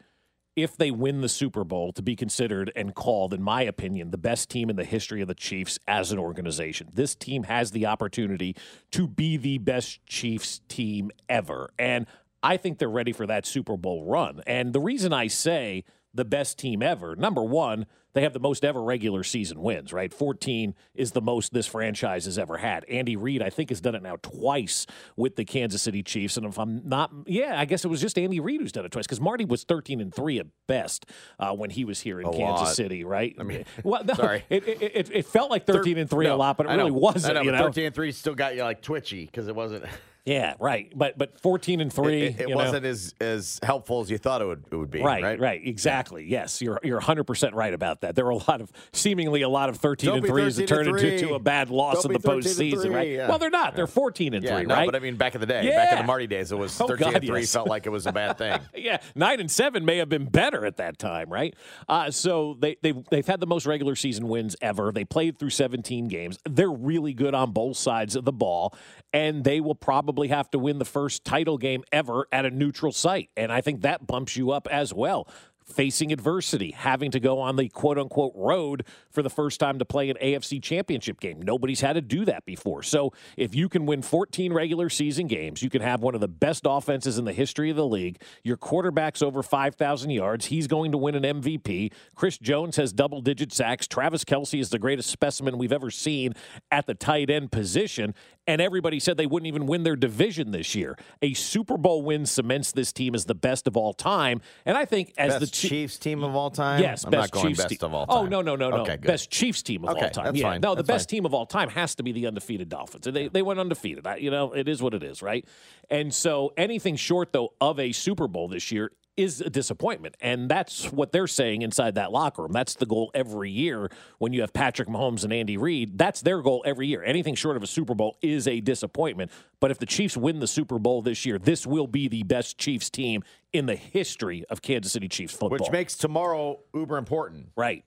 if 0.55 0.77
they 0.77 0.91
win 0.91 1.21
the 1.21 1.29
Super 1.29 1.63
Bowl, 1.63 1.91
to 1.93 2.01
be 2.01 2.15
considered 2.15 2.71
and 2.75 2.93
called, 2.93 3.33
in 3.33 3.41
my 3.41 3.63
opinion, 3.63 4.11
the 4.11 4.17
best 4.17 4.49
team 4.49 4.69
in 4.69 4.75
the 4.75 4.83
history 4.83 5.21
of 5.21 5.27
the 5.27 5.35
Chiefs 5.35 5.79
as 5.87 6.11
an 6.11 6.19
organization. 6.19 6.89
This 6.93 7.15
team 7.15 7.43
has 7.43 7.71
the 7.71 7.85
opportunity 7.85 8.55
to 8.91 9.07
be 9.07 9.37
the 9.37 9.57
best 9.57 10.05
Chiefs 10.05 10.61
team 10.67 11.11
ever. 11.27 11.71
And 11.79 12.05
I 12.43 12.57
think 12.57 12.77
they're 12.77 12.89
ready 12.89 13.13
for 13.13 13.25
that 13.27 13.45
Super 13.45 13.77
Bowl 13.77 14.05
run. 14.05 14.41
And 14.45 14.73
the 14.73 14.81
reason 14.81 15.13
I 15.13 15.27
say 15.27 15.85
the 16.13 16.25
best 16.25 16.59
team 16.59 16.83
ever, 16.83 17.15
number 17.15 17.43
one, 17.43 17.87
they 18.13 18.21
have 18.21 18.33
the 18.33 18.39
most 18.39 18.63
ever 18.63 18.81
regular 18.81 19.23
season 19.23 19.61
wins, 19.61 19.91
right? 19.91 20.13
14 20.13 20.75
is 20.93 21.11
the 21.11 21.21
most 21.21 21.53
this 21.53 21.67
franchise 21.67 22.25
has 22.25 22.37
ever 22.37 22.57
had. 22.57 22.85
Andy 22.85 23.15
Reid, 23.15 23.41
I 23.41 23.49
think, 23.49 23.69
has 23.69 23.81
done 23.81 23.95
it 23.95 24.03
now 24.03 24.17
twice 24.21 24.85
with 25.15 25.35
the 25.35 25.45
Kansas 25.45 25.81
City 25.81 26.03
Chiefs. 26.03 26.37
And 26.37 26.45
if 26.45 26.57
I'm 26.57 26.87
not, 26.87 27.11
yeah, 27.25 27.59
I 27.59 27.65
guess 27.65 27.83
it 27.83 27.87
was 27.87 28.01
just 28.01 28.17
Andy 28.17 28.39
Reid 28.39 28.61
who's 28.61 28.71
done 28.71 28.85
it 28.85 28.91
twice 28.91 29.05
because 29.05 29.21
Marty 29.21 29.45
was 29.45 29.63
13 29.63 29.99
and 29.99 30.13
3 30.13 30.39
at 30.39 30.47
best 30.67 31.05
uh, 31.39 31.53
when 31.53 31.69
he 31.69 31.85
was 31.85 31.99
here 31.99 32.19
in 32.19 32.27
A 32.27 32.31
Kansas 32.31 32.67
lot. 32.67 32.75
City, 32.75 33.03
right? 33.03 33.35
I 33.39 33.43
mean, 33.43 33.65
well, 33.83 34.03
no, 34.03 34.13
sorry. 34.13 34.45
It, 34.49 34.67
it, 34.67 35.09
it, 35.11 35.25
felt 35.25 35.49
like 35.49 35.65
13 35.65 35.97
and 35.97 36.09
3 36.09 36.27
a 36.27 36.35
lot, 36.35 36.57
but 36.57 36.67
it 36.67 36.69
I 36.69 36.75
really 36.75 36.91
know. 36.91 36.97
wasn't, 36.97 37.37
I 37.37 37.39
know, 37.39 37.45
you 37.45 37.51
know? 37.51 37.63
13 37.63 37.85
and 37.87 37.95
3 37.95 38.11
still 38.11 38.35
got 38.35 38.55
you 38.55 38.63
like 38.63 38.81
twitchy 38.81 39.25
because 39.25 39.47
it 39.47 39.55
wasn't 39.55 39.85
Yeah, 40.25 40.53
right. 40.57 40.89
But 40.95 41.17
but 41.17 41.37
14 41.41 41.81
and 41.81 41.91
3, 41.91 42.21
it, 42.21 42.39
it 42.39 42.49
you 42.49 42.55
wasn't 42.55 42.85
as 42.85 43.13
as 43.19 43.59
helpful 43.61 43.99
as 43.99 44.09
you 44.09 44.17
thought 44.17 44.41
it 44.41 44.45
would 44.45 44.63
it 44.71 44.75
would 44.77 44.89
be. 44.89 45.01
Right, 45.01 45.21
Right. 45.21 45.37
right, 45.37 45.61
exactly. 45.67 46.23
Yes, 46.23 46.61
you're 46.61 46.79
you're 46.81 46.95
100 46.97 47.25
percent 47.25 47.55
right 47.55 47.73
about 47.73 47.99
that. 48.01 48.15
There 48.15 48.23
were 48.23 48.31
a 48.31 48.37
lot 48.37 48.61
of 48.61 48.71
seemingly 48.93 49.41
a 49.41 49.49
lot 49.49 49.67
of 49.67 49.75
13 49.77 50.07
Don't 50.09 50.17
and 50.19 50.27
threes 50.27 50.55
that 50.55 50.67
turned 50.69 50.87
and 50.87 50.97
into 50.97 51.27
three. 51.27 51.35
a 51.35 51.39
bad 51.39 51.69
loss 51.69 51.95
Don't 52.03 52.05
in 52.05 52.13
the 52.13 52.19
be 52.19 52.23
13 52.23 52.35
and 52.37 52.73
postseason, 52.83 52.95
right? 52.95 53.09
yeah. 53.09 53.27
Well, 53.27 53.37
they're 53.37 53.49
not. 53.49 53.75
They're 53.75 53.85
14 53.85 54.33
and 54.33 54.45
Yeah, 54.45 54.55
three, 54.55 54.65
no, 54.65 54.75
right? 54.75 54.85
but 54.85 54.95
I 54.95 54.99
mean 54.99 55.17
back 55.17 55.35
in 55.35 55.41
the 55.41 55.47
day, 55.47 55.69
back 55.69 55.91
in 55.91 55.97
the 55.97 56.03
Marty 56.05 56.27
days, 56.27 56.53
it 56.53 56.57
was 56.57 56.79
Oh, 56.79 56.87
13 56.87 57.15
and 57.15 57.25
3 57.25 57.39
yes. 57.41 57.51
felt 57.51 57.67
like 57.67 57.85
it 57.85 57.89
was 57.89 58.07
a 58.07 58.13
bad 58.13 58.37
thing. 58.37 58.59
yeah, 58.75 58.99
nine 59.15 59.41
and 59.41 59.51
seven 59.51 59.83
may 59.83 59.97
have 59.97 60.07
been 60.07 60.25
better 60.25 60.65
at 60.65 60.77
that 60.77 60.97
time, 60.99 61.29
right? 61.33 61.53
Uh, 61.89 62.09
so 62.11 62.55
they 62.61 62.77
they 62.81 62.93
they've 63.11 63.27
had 63.27 63.41
the 63.41 63.47
most 63.47 63.65
regular 63.65 63.95
season 63.97 64.29
wins 64.29 64.55
ever. 64.61 64.93
They 64.93 65.03
played 65.03 65.37
through 65.37 65.49
17 65.49 66.07
games. 66.07 66.39
They're 66.49 66.71
really 66.71 67.13
good 67.13 67.35
on 67.35 67.51
both 67.51 67.75
sides 67.75 68.15
of 68.15 68.23
the 68.23 68.31
ball, 68.31 68.73
and 69.11 69.43
they 69.43 69.59
will 69.59 69.75
probably 69.75 70.12
have 70.29 70.49
to 70.51 70.59
win 70.59 70.79
the 70.79 70.85
first 70.85 71.25
title 71.25 71.57
game 71.57 71.83
ever 71.91 72.27
at 72.31 72.45
a 72.45 72.49
neutral 72.49 72.91
site. 72.91 73.29
And 73.35 73.51
I 73.51 73.61
think 73.61 73.81
that 73.81 74.07
bumps 74.07 74.35
you 74.35 74.51
up 74.51 74.67
as 74.71 74.93
well. 74.93 75.27
Facing 75.65 76.11
adversity, 76.11 76.71
having 76.71 77.11
to 77.11 77.21
go 77.21 77.39
on 77.39 77.55
the 77.55 77.69
quote 77.69 77.97
unquote 77.97 78.33
road 78.35 78.85
for 79.09 79.23
the 79.23 79.29
first 79.29 79.61
time 79.61 79.79
to 79.79 79.85
play 79.85 80.09
an 80.09 80.17
AFC 80.21 80.61
championship 80.61 81.21
game. 81.21 81.41
Nobody's 81.41 81.79
had 81.79 81.93
to 81.93 82.01
do 82.01 82.25
that 82.25 82.43
before. 82.45 82.83
So 82.83 83.13
if 83.37 83.55
you 83.55 83.69
can 83.69 83.85
win 83.85 84.01
14 84.01 84.51
regular 84.51 84.89
season 84.89 85.27
games, 85.27 85.63
you 85.63 85.69
can 85.69 85.81
have 85.81 86.01
one 86.01 86.15
of 86.15 86.21
the 86.21 86.27
best 86.27 86.63
offenses 86.67 87.17
in 87.17 87.23
the 87.23 87.31
history 87.31 87.69
of 87.69 87.77
the 87.77 87.87
league. 87.87 88.21
Your 88.43 88.57
quarterback's 88.57 89.21
over 89.21 89.41
5,000 89.41 90.09
yards. 90.09 90.47
He's 90.47 90.67
going 90.67 90.91
to 90.91 90.97
win 90.97 91.15
an 91.15 91.41
MVP. 91.41 91.93
Chris 92.13 92.37
Jones 92.37 92.75
has 92.75 92.91
double 92.91 93.21
digit 93.21 93.53
sacks. 93.53 93.87
Travis 93.87 94.25
Kelce 94.25 94.59
is 94.59 94.69
the 94.69 94.79
greatest 94.79 95.09
specimen 95.09 95.57
we've 95.57 95.71
ever 95.71 95.89
seen 95.89 96.33
at 96.71 96.87
the 96.87 96.93
tight 96.93 97.29
end 97.29 97.53
position. 97.53 98.13
And 98.45 98.61
everybody 98.61 98.99
said 98.99 99.17
they 99.17 99.25
wouldn't 99.25 99.47
even 99.47 99.65
win 99.65 99.83
their 99.83 99.95
division 99.95 100.51
this 100.51 100.75
year. 100.75 100.97
A 101.21 101.33
Super 101.33 101.77
Bowl 101.77 102.01
win 102.01 102.25
cements 102.25 102.71
this 102.73 102.91
team 102.91 103.15
as 103.15 103.25
the 103.25 103.35
best 103.35 103.67
of 103.67 103.77
all 103.77 103.93
time. 103.93 104.41
And 104.65 104.77
I 104.77 104.85
think 104.85 105.13
as 105.17 105.29
Best 105.33 105.39
the 105.39 105.45
best 105.45 105.53
Chiefs 105.53 105.97
team 105.97 106.23
of 106.23 106.35
all 106.35 106.49
time. 106.49 106.81
Yes, 106.81 107.05
I'm 107.05 107.11
best 107.11 107.33
not 107.33 107.41
going 107.41 107.47
Chiefs 107.47 107.63
best 107.63 107.69
team. 107.69 107.87
of 107.87 107.93
all 107.93 108.05
oh, 108.09 108.15
time. 108.15 108.25
Oh 108.25 108.27
no, 108.27 108.41
no, 108.41 108.55
no, 108.55 108.69
no. 108.69 108.81
Okay, 108.83 108.97
good. 108.97 109.07
Best 109.07 109.31
Chiefs 109.31 109.63
team 109.63 109.85
of 109.85 109.91
Okay, 109.91 110.05
all 110.05 110.09
time. 110.09 110.25
that's 110.25 110.37
yeah. 110.37 110.43
fine. 110.49 110.61
No, 110.61 110.75
the 110.75 110.83
That's 110.83 110.87
best 110.87 111.09
fine. 111.09 111.17
team 111.17 111.25
of 111.25 111.33
all 111.33 111.45
time 111.45 111.69
has 111.69 111.95
to 111.95 112.03
be 112.03 112.11
the 112.11 112.27
undefeated 112.27 112.69
Dolphins. 112.69 113.05
They 113.05 113.27
they 113.29 113.41
went 113.41 113.59
undefeated. 113.59 114.05
I, 114.05 114.17
you 114.17 114.31
know, 114.31 114.51
it 114.53 114.67
is 114.67 114.81
what 114.81 114.93
it 114.93 115.03
is, 115.03 115.21
right? 115.21 115.45
And 115.89 116.13
so 116.13 116.53
anything 116.57 116.95
short 116.97 117.31
though 117.31 117.53
of 117.61 117.79
a 117.79 117.91
Super 117.91 118.27
Bowl 118.27 118.47
this 118.47 118.71
year 118.71 118.91
is 119.15 119.41
a 119.41 119.49
disappointment. 119.49 120.15
And 120.21 120.49
that's 120.49 120.91
what 120.91 121.11
they're 121.11 121.27
saying 121.27 121.61
inside 121.61 121.95
that 121.95 122.11
locker 122.11 122.43
room. 122.43 122.51
That's 122.51 122.75
the 122.75 122.85
goal 122.85 123.11
every 123.13 123.51
year 123.51 123.91
when 124.17 124.33
you 124.33 124.41
have 124.41 124.53
Patrick 124.53 124.87
Mahomes 124.87 125.23
and 125.23 125.31
Andy 125.31 125.57
Reid. 125.57 125.97
That's 125.97 126.21
their 126.21 126.41
goal 126.41 126.63
every 126.65 126.87
year. 126.87 127.03
Anything 127.03 127.35
short 127.35 127.55
of 127.55 127.63
a 127.63 127.67
Super 127.67 127.93
Bowl 127.93 128.17
is 128.21 128.47
a 128.47 128.59
disappointment. 128.59 129.31
But 129.59 129.71
if 129.71 129.77
the 129.77 129.85
Chiefs 129.85 130.17
win 130.17 130.39
the 130.39 130.47
Super 130.47 130.79
Bowl 130.79 131.01
this 131.01 131.25
year, 131.25 131.37
this 131.37 131.67
will 131.67 131.87
be 131.87 132.07
the 132.07 132.23
best 132.23 132.57
Chiefs 132.57 132.89
team 132.89 133.23
in 133.51 133.65
the 133.65 133.75
history 133.75 134.43
of 134.49 134.61
Kansas 134.61 134.91
City 134.91 135.07
Chiefs 135.07 135.33
football. 135.33 135.59
Which 135.59 135.71
makes 135.71 135.95
tomorrow 135.95 136.59
uber 136.73 136.97
important. 136.97 137.49
right. 137.55 137.83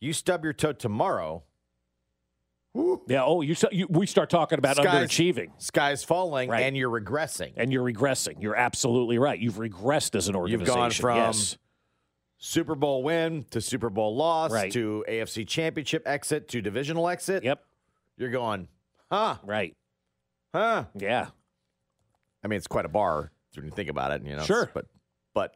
You 0.00 0.12
stub 0.12 0.44
your 0.44 0.52
toe 0.52 0.72
tomorrow, 0.72 1.44
Yeah. 3.06 3.22
Oh, 3.24 3.40
you, 3.40 3.54
you 3.70 3.86
we 3.88 4.06
start 4.06 4.30
talking 4.30 4.58
about 4.58 4.76
Skies- 4.76 4.86
underachieving, 5.08 5.50
sky's 5.58 6.02
falling, 6.02 6.48
Right. 6.50 6.62
and 6.64 6.76
you're 6.76 6.90
regressing. 6.90 7.52
and 7.56 7.72
you're 7.72 7.84
regressing. 7.84 8.42
You're 8.42 8.56
absolutely 8.56 9.18
right. 9.18 9.38
You've 9.38 9.54
regressed 9.54 10.14
as 10.16 10.28
an 10.28 10.34
organization. 10.34 10.66
You've 10.66 10.74
gone 10.76 10.90
from 10.90 11.16
yes. 11.16 11.56
Super 12.38 12.74
Bowl 12.74 13.02
win 13.02 13.46
to 13.50 13.60
Super 13.60 13.90
Bowl 13.90 14.16
loss 14.16 14.50
Right. 14.50 14.72
to 14.72 15.04
AFC 15.08 15.46
Championship 15.46 16.02
exit 16.06 16.48
to 16.48 16.60
divisional 16.60 17.08
exit. 17.08 17.44
Yep. 17.44 17.64
You're 18.16 18.30
going, 18.30 18.68
huh? 19.10 19.36
Right. 19.44 19.76
Huh? 20.52 20.84
Yeah. 20.96 21.28
I 22.44 22.48
mean, 22.48 22.56
it's 22.58 22.66
quite 22.66 22.84
a 22.84 22.88
bar 22.90 23.30
when 23.54 23.64
you 23.64 23.70
think 23.70 23.88
about 23.88 24.10
it. 24.10 24.26
You 24.26 24.36
know, 24.36 24.42
Sure. 24.42 24.68
But 24.74 24.86
but 25.32 25.54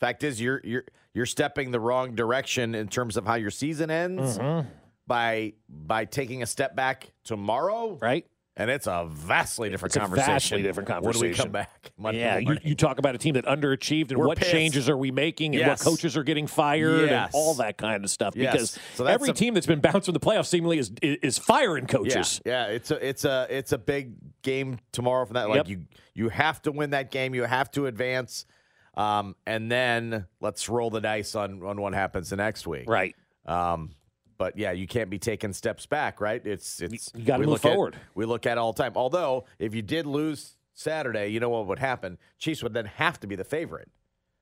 fact 0.00 0.22
is, 0.24 0.40
you're 0.40 0.60
you're 0.64 0.84
you're 1.12 1.26
stepping 1.26 1.70
the 1.72 1.80
wrong 1.80 2.14
direction 2.14 2.74
in 2.74 2.88
terms 2.88 3.16
of 3.16 3.26
how 3.26 3.34
your 3.34 3.50
season 3.50 3.90
ends 3.90 4.38
Mm-hmm. 4.38 4.68
By 5.06 5.52
by 5.68 6.04
taking 6.04 6.42
a 6.42 6.46
step 6.46 6.74
back 6.76 7.12
tomorrow. 7.24 7.98
Right. 8.00 8.26
And 8.58 8.70
it's 8.70 8.86
a 8.86 9.06
vastly 9.10 9.68
different 9.68 9.90
It's 9.90 9.96
a 9.96 10.00
conversation. 10.00 10.32
vastly 10.32 10.62
different 10.62 10.88
conversation. 10.88 11.20
When 11.20 11.30
we 11.30 11.36
come 11.36 11.52
back, 11.52 11.90
Monday 11.98 12.20
yeah, 12.20 12.38
you, 12.38 12.56
you 12.62 12.74
talk 12.74 12.98
about 12.98 13.14
a 13.14 13.18
team 13.18 13.34
that 13.34 13.44
underachieved 13.44 14.08
and 14.12 14.18
We're 14.18 14.28
what 14.28 14.38
pissed. 14.38 14.50
changes 14.50 14.88
are 14.88 14.96
we 14.96 15.10
making 15.10 15.54
and 15.54 15.60
Yes. 15.60 15.84
what 15.84 15.90
coaches 15.92 16.16
are 16.16 16.22
getting 16.22 16.46
fired 16.46 17.10
Yes. 17.10 17.26
and 17.26 17.34
all 17.34 17.52
that 17.56 17.76
kind 17.76 18.02
of 18.02 18.08
stuff. 18.08 18.32
Yes. 18.34 18.52
Because 18.52 18.78
So 18.94 19.04
every 19.04 19.28
a- 19.28 19.34
team 19.34 19.52
that's 19.52 19.66
been 19.66 19.80
bounced 19.80 20.06
from 20.06 20.14
the 20.14 20.20
playoffs 20.20 20.46
seemingly 20.46 20.78
is 20.78 20.90
is, 21.02 21.18
is 21.22 21.38
firing 21.38 21.86
coaches. 21.86 22.40
Yeah, 22.46 22.68
yeah, 22.68 22.72
it's 22.72 22.90
a 22.90 23.06
it's 23.06 23.24
a 23.26 23.46
it's 23.50 23.72
a 23.72 23.78
big 23.78 24.14
game 24.40 24.78
tomorrow 24.90 25.26
from 25.26 25.34
that. 25.34 25.50
Like 25.50 25.56
Yep. 25.58 25.68
you 25.68 25.80
you 26.14 26.28
have 26.30 26.62
to 26.62 26.72
win 26.72 26.90
that 26.90 27.10
game. 27.10 27.34
You 27.34 27.42
have 27.44 27.70
to 27.72 27.84
advance, 27.84 28.46
um, 28.96 29.36
and 29.46 29.70
then 29.70 30.28
let's 30.40 30.66
roll 30.70 30.88
the 30.88 31.02
dice 31.02 31.34
on 31.34 31.62
on 31.62 31.78
what 31.78 31.92
happens 31.92 32.30
the 32.30 32.36
next 32.36 32.66
week. 32.66 32.88
Right. 32.88 33.14
Um, 33.44 33.90
but 34.38 34.56
yeah, 34.58 34.72
you 34.72 34.86
can't 34.86 35.10
be 35.10 35.18
taking 35.18 35.52
steps 35.52 35.86
back. 35.86 36.20
Right? 36.20 36.44
It's 36.46 36.80
it's 36.80 37.10
you 37.14 37.24
gotta 37.24 37.40
we 37.40 37.46
move 37.46 37.52
look 37.54 37.64
at- 37.64 37.72
forward. 37.74 37.96
we 38.14 38.24
look 38.24 38.46
at 38.46 38.58
all 38.58 38.72
the 38.72 38.82
time. 38.82 38.92
Although 38.96 39.44
if 39.58 39.74
you 39.74 39.82
did 39.82 40.06
lose 40.06 40.56
Saturday, 40.74 41.28
you 41.28 41.40
know 41.40 41.48
what 41.50 41.66
would 41.66 41.78
happen? 41.78 42.18
Chiefs 42.38 42.62
would 42.62 42.74
then 42.74 42.86
have 42.86 43.18
to 43.20 43.26
be 43.26 43.36
the 43.36 43.44
favorite. 43.44 43.88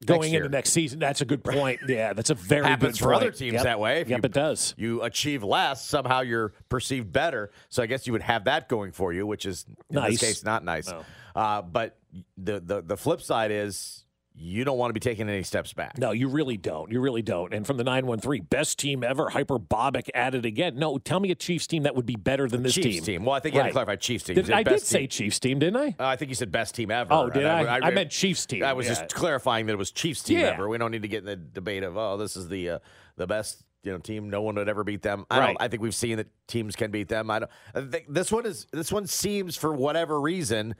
Going 0.04 0.22
next 0.33 0.35
into 0.35 0.48
next 0.50 0.70
season, 0.70 0.98
that's 0.98 1.20
a 1.22 1.24
good 1.24 1.42
point. 1.44 1.80
Yeah, 1.88 2.12
that's 2.12 2.28
a 2.28 2.35
very 2.35 2.66
happens 2.66 2.98
good 2.98 3.04
for 3.04 3.12
point. 3.12 3.22
other 3.22 3.30
teams 3.30 3.54
Yep. 3.54 3.62
that 3.62 3.80
way. 3.80 4.00
If 4.00 4.09
yep, 4.11 4.18
you, 4.18 4.26
it 4.26 4.33
does. 4.33 4.74
You 4.76 5.00
achieve 5.02 5.42
less, 5.42 5.83
somehow 5.85 6.20
you're 6.20 6.52
perceived 6.68 7.11
better. 7.12 7.52
So 7.70 7.83
I 7.83 7.87
guess 7.87 8.07
you 8.07 8.12
would 8.12 8.20
have 8.22 8.44
that 8.44 8.68
going 8.68 8.92
for 8.92 9.12
you, 9.14 9.26
which 9.26 9.46
is 9.46 9.64
in 9.88 9.94
Nice. 9.94 10.12
this 10.12 10.20
case 10.20 10.44
not 10.44 10.62
nice. 10.64 10.90
No. 10.90 11.04
Uh, 11.35 11.62
but 11.62 11.96
the, 12.37 12.61
the 12.61 12.83
the 12.83 12.96
flip 12.98 13.22
side 13.22 13.50
is 13.50 14.03
you 14.36 14.64
don't 14.64 14.76
want 14.78 14.90
to 14.90 14.92
be 14.94 15.00
taking 15.00 15.28
any 15.28 15.44
steps 15.44 15.72
back. 15.72 15.96
No, 15.96 16.10
you 16.10 16.28
really 16.28 16.56
don't. 16.56 16.90
You 16.90 17.00
really 17.00 17.22
don't. 17.22 17.54
And 17.54 17.64
from 17.64 17.76
the 17.76 17.84
913, 17.84 18.42
best 18.50 18.78
team 18.80 19.04
ever, 19.04 19.30
hyperbolic 19.30 20.10
at 20.12 20.34
it 20.34 20.44
again. 20.44 20.76
No, 20.76 20.98
tell 20.98 21.20
me 21.20 21.30
a 21.30 21.36
Chiefs 21.36 21.68
team 21.68 21.84
that 21.84 21.94
would 21.94 22.04
be 22.06 22.16
better 22.16 22.48
than 22.48 22.64
this 22.64 22.74
Chiefs 22.74 23.06
team. 23.06 23.24
Well, 23.24 23.34
I 23.34 23.40
think 23.40 23.54
you 23.54 23.60
had 23.60 23.68
to 23.68 23.72
clarify 23.72 23.94
Chiefs 23.96 24.24
team. 24.24 24.34
Did- 24.34 24.50
I 24.50 24.64
did 24.64 24.80
say 24.80 25.00
team. 25.00 25.08
Chiefs 25.08 25.38
team, 25.38 25.58
didn't 25.60 25.76
I? 25.76 25.88
Uh, 26.00 26.06
I 26.08 26.16
think 26.16 26.30
you 26.30 26.34
said 26.34 26.50
best 26.50 26.74
team 26.74 26.90
ever. 26.90 27.12
Oh, 27.12 27.30
did 27.30 27.44
And 27.44 27.68
I? 27.68 27.78
I 27.88 27.90
meant 27.90 28.10
Chiefs 28.10 28.44
team. 28.46 28.64
I 28.64 28.72
was 28.72 28.86
Yeah. 28.86 28.94
just 28.94 29.14
clarifying 29.14 29.66
that 29.66 29.74
it 29.74 29.78
was 29.78 29.92
Chiefs 29.92 30.22
team 30.24 30.40
Yeah. 30.40 30.46
ever. 30.48 30.68
We 30.68 30.78
don't 30.78 30.90
need 30.90 31.02
to 31.02 31.08
get 31.08 31.18
in 31.18 31.26
the 31.26 31.36
debate 31.36 31.84
of 31.84 31.96
oh, 31.96 32.16
this 32.16 32.36
is 32.36 32.48
the 32.48 32.70
uh, 32.70 32.78
the 33.16 33.28
best 33.28 33.62
you 33.84 33.92
know 33.92 33.98
team. 33.98 34.30
No 34.30 34.42
one 34.42 34.56
would 34.56 34.68
ever 34.68 34.82
beat 34.82 35.02
them. 35.02 35.26
I 35.30 35.38
Right. 35.38 35.46
don't. 35.48 35.56
I 35.62 35.68
think 35.68 35.80
we've 35.82 35.94
seen 35.94 36.16
that 36.16 36.26
teams 36.48 36.74
can 36.74 36.90
beat 36.90 37.08
them. 37.08 37.30
I 37.30 37.38
don't. 37.40 37.50
I 37.74 37.82
think 37.82 38.06
this 38.08 38.32
one 38.32 38.46
is 38.46 38.66
this 38.72 38.90
one 38.90 39.06
seems 39.06 39.56
for 39.56 39.72
whatever 39.72 40.20
reason 40.20 40.74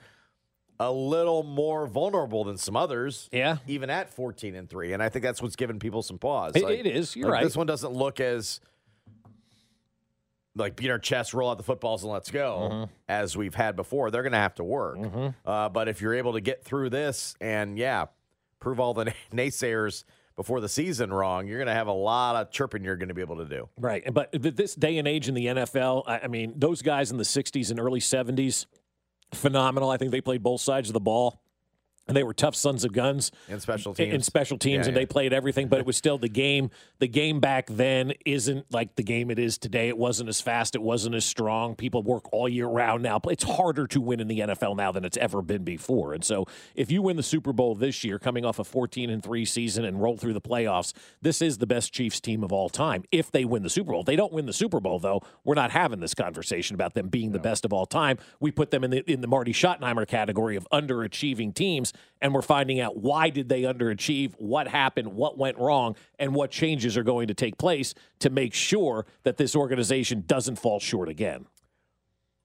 a 0.80 0.90
little 0.90 1.42
more 1.42 1.87
vulnerable 1.87 2.44
than 2.44 2.56
some 2.58 2.76
others. 2.76 3.28
Yeah. 3.32 3.58
even 3.66 3.90
at 3.90 4.10
fourteen 4.12 4.54
and 4.54 4.68
three, 4.68 4.92
and 4.92 5.02
I 5.02 5.08
think 5.08 5.22
that's 5.24 5.40
what's 5.42 5.56
giving 5.56 5.78
people 5.78 6.02
some 6.02 6.18
pause. 6.18 6.52
It- 6.56 6.64
it 6.64 6.87
is. 6.87 7.14
You're 7.16 7.30
right. 7.30 7.44
This 7.44 7.56
one 7.56 7.66
doesn't 7.66 7.92
look 7.92 8.20
as 8.20 8.60
like 10.56 10.76
beat 10.76 10.90
our 10.90 10.98
chest, 10.98 11.34
roll 11.34 11.50
out 11.50 11.56
the 11.56 11.64
footballs, 11.64 12.04
and 12.04 12.12
let's 12.12 12.30
go, 12.30 12.68
Mm-hmm. 12.72 12.92
as 13.08 13.37
we've 13.37 13.54
had 13.54 13.74
before. 13.76 14.10
They're 14.10 14.22
going 14.22 14.32
to 14.32 14.38
have 14.38 14.54
to 14.56 14.64
work. 14.64 14.98
Uh, 15.44 15.68
but 15.68 15.88
if 15.88 16.00
you're 16.00 16.14
able 16.14 16.34
to 16.34 16.40
get 16.40 16.62
through 16.64 16.90
this 16.90 17.34
and, 17.40 17.76
yeah, 17.76 18.06
prove 18.60 18.78
all 18.78 18.94
the 18.94 19.12
naysayers 19.32 20.04
before 20.37 20.60
the 20.60 20.68
season 20.68 21.12
wrong, 21.12 21.48
you're 21.48 21.58
going 21.58 21.66
to 21.66 21.74
have 21.74 21.88
a 21.88 21.92
lot 21.92 22.37
of 22.37 22.50
chirping 22.52 22.84
you're 22.84 22.96
going 22.96 23.08
to 23.08 23.14
be 23.14 23.20
able 23.20 23.38
to 23.38 23.44
do. 23.46 23.68
Right. 23.78 24.04
But 24.12 24.30
this 24.32 24.74
day 24.76 24.98
and 24.98 25.08
age 25.08 25.28
in 25.28 25.34
the 25.34 25.46
NFL, 25.46 26.04
I 26.06 26.20
I 26.20 26.26
mean, 26.28 26.54
those 26.56 26.82
guys 26.82 27.10
in 27.10 27.16
the 27.18 27.24
60s 27.24 27.70
and 27.70 27.80
early 27.80 28.00
70s, 28.00 28.66
phenomenal. 29.35 29.90
I 29.90 29.97
think 29.97 30.11
they 30.11 30.20
played 30.20 30.42
both 30.42 30.61
sides 30.61 30.88
of 30.88 30.94
the 30.94 31.01
ball. 31.01 31.40
And 32.06 32.16
they 32.16 32.22
were 32.22 32.34
tough 32.34 32.54
sons 32.54 32.84
of 32.84 32.92
guns 32.92 33.32
In 33.48 33.60
special 33.60 33.94
teams. 33.94 34.26
special 34.26 34.58
teams, 34.58 34.84
Yeah, 34.86 34.88
and 34.88 34.96
yeah. 34.96 35.02
they 35.02 35.06
played 35.06 35.32
everything. 35.32 35.68
But 35.68 35.78
it 35.80 35.86
was 35.86 35.96
still 35.96 36.18
the 36.18 36.28
game. 36.28 36.70
The 36.98 37.08
game 37.08 37.40
back 37.40 37.66
then 37.68 38.12
isn't 38.26 38.70
like 38.72 38.96
the 38.96 39.02
game 39.02 39.30
it 39.30 39.38
is 39.38 39.56
today. 39.58 39.88
It 39.88 39.96
wasn't 39.96 40.28
as 40.28 40.40
fast. 40.40 40.74
It 40.74 40.82
wasn't 40.82 41.14
as 41.14 41.24
strong. 41.24 41.74
People 41.76 42.02
work 42.02 42.30
all 42.32 42.48
year 42.48 42.66
round 42.66 43.02
now. 43.02 43.20
It's 43.30 43.44
harder 43.44 43.86
to 43.88 44.00
win 44.00 44.20
in 44.20 44.28
the 44.28 44.40
NFL 44.40 44.76
now 44.76 44.92
than 44.92 45.04
it's 45.04 45.16
ever 45.16 45.40
been 45.40 45.64
before. 45.64 46.12
And 46.12 46.24
so, 46.24 46.46
if 46.74 46.90
you 46.90 47.00
win 47.00 47.16
the 47.16 47.22
Super 47.22 47.52
Bowl 47.52 47.74
this 47.74 48.04
year, 48.04 48.18
coming 48.18 48.44
off 48.44 48.58
a 48.58 48.64
14 48.64 49.08
and 49.10 49.22
three 49.22 49.44
season, 49.44 49.84
and 49.84 50.02
roll 50.02 50.16
through 50.16 50.34
the 50.34 50.40
playoffs, 50.40 50.92
this 51.22 51.40
is 51.40 51.58
the 51.58 51.66
best 51.66 51.92
Chiefs 51.92 52.20
team 52.20 52.44
of 52.44 52.52
all 52.52 52.68
time. 52.68 53.04
If 53.12 53.30
they 53.30 53.44
win 53.44 53.62
the 53.62 53.70
Super 53.70 53.92
Bowl, 53.92 54.00
if 54.00 54.06
they 54.06 54.16
don't 54.16 54.32
win 54.32 54.46
the 54.46 54.52
Super 54.52 54.80
Bowl 54.80 54.98
though. 54.98 55.22
We're 55.44 55.54
not 55.54 55.70
having 55.70 56.00
this 56.00 56.14
conversation 56.14 56.74
about 56.74 56.94
them 56.94 57.08
being 57.08 57.32
the 57.32 57.38
best 57.38 57.64
of 57.64 57.72
all 57.72 57.86
time. 57.86 58.18
We 58.40 58.50
put 58.50 58.70
them 58.70 58.82
in 58.84 58.90
the 58.90 59.10
in 59.10 59.20
the 59.20 59.26
Marty 59.26 59.52
Schottenheimer 59.52 60.06
category 60.06 60.56
of 60.56 60.66
underachieving 60.72 61.54
teams, 61.54 61.92
and 62.20 62.35
we're 62.35 62.42
finding 62.42 62.80
out 62.80 62.96
why 62.96 63.30
did 63.30 63.48
they 63.48 63.62
underachieve, 63.62 64.35
what 64.38 64.68
happened, 64.68 65.14
what 65.14 65.37
went 65.37 65.59
wrong, 65.59 65.96
and 66.18 66.35
what 66.35 66.50
changes 66.50 66.96
are 66.96 67.02
going 67.02 67.28
to 67.28 67.35
take 67.35 67.59
place 67.59 67.94
to 68.20 68.30
make 68.30 68.54
sure 68.54 69.07
that 69.22 69.37
this 69.37 69.54
organization 69.54 70.24
doesn't 70.26 70.57
fall 70.57 70.80
short 70.80 71.09
again. 71.09 71.46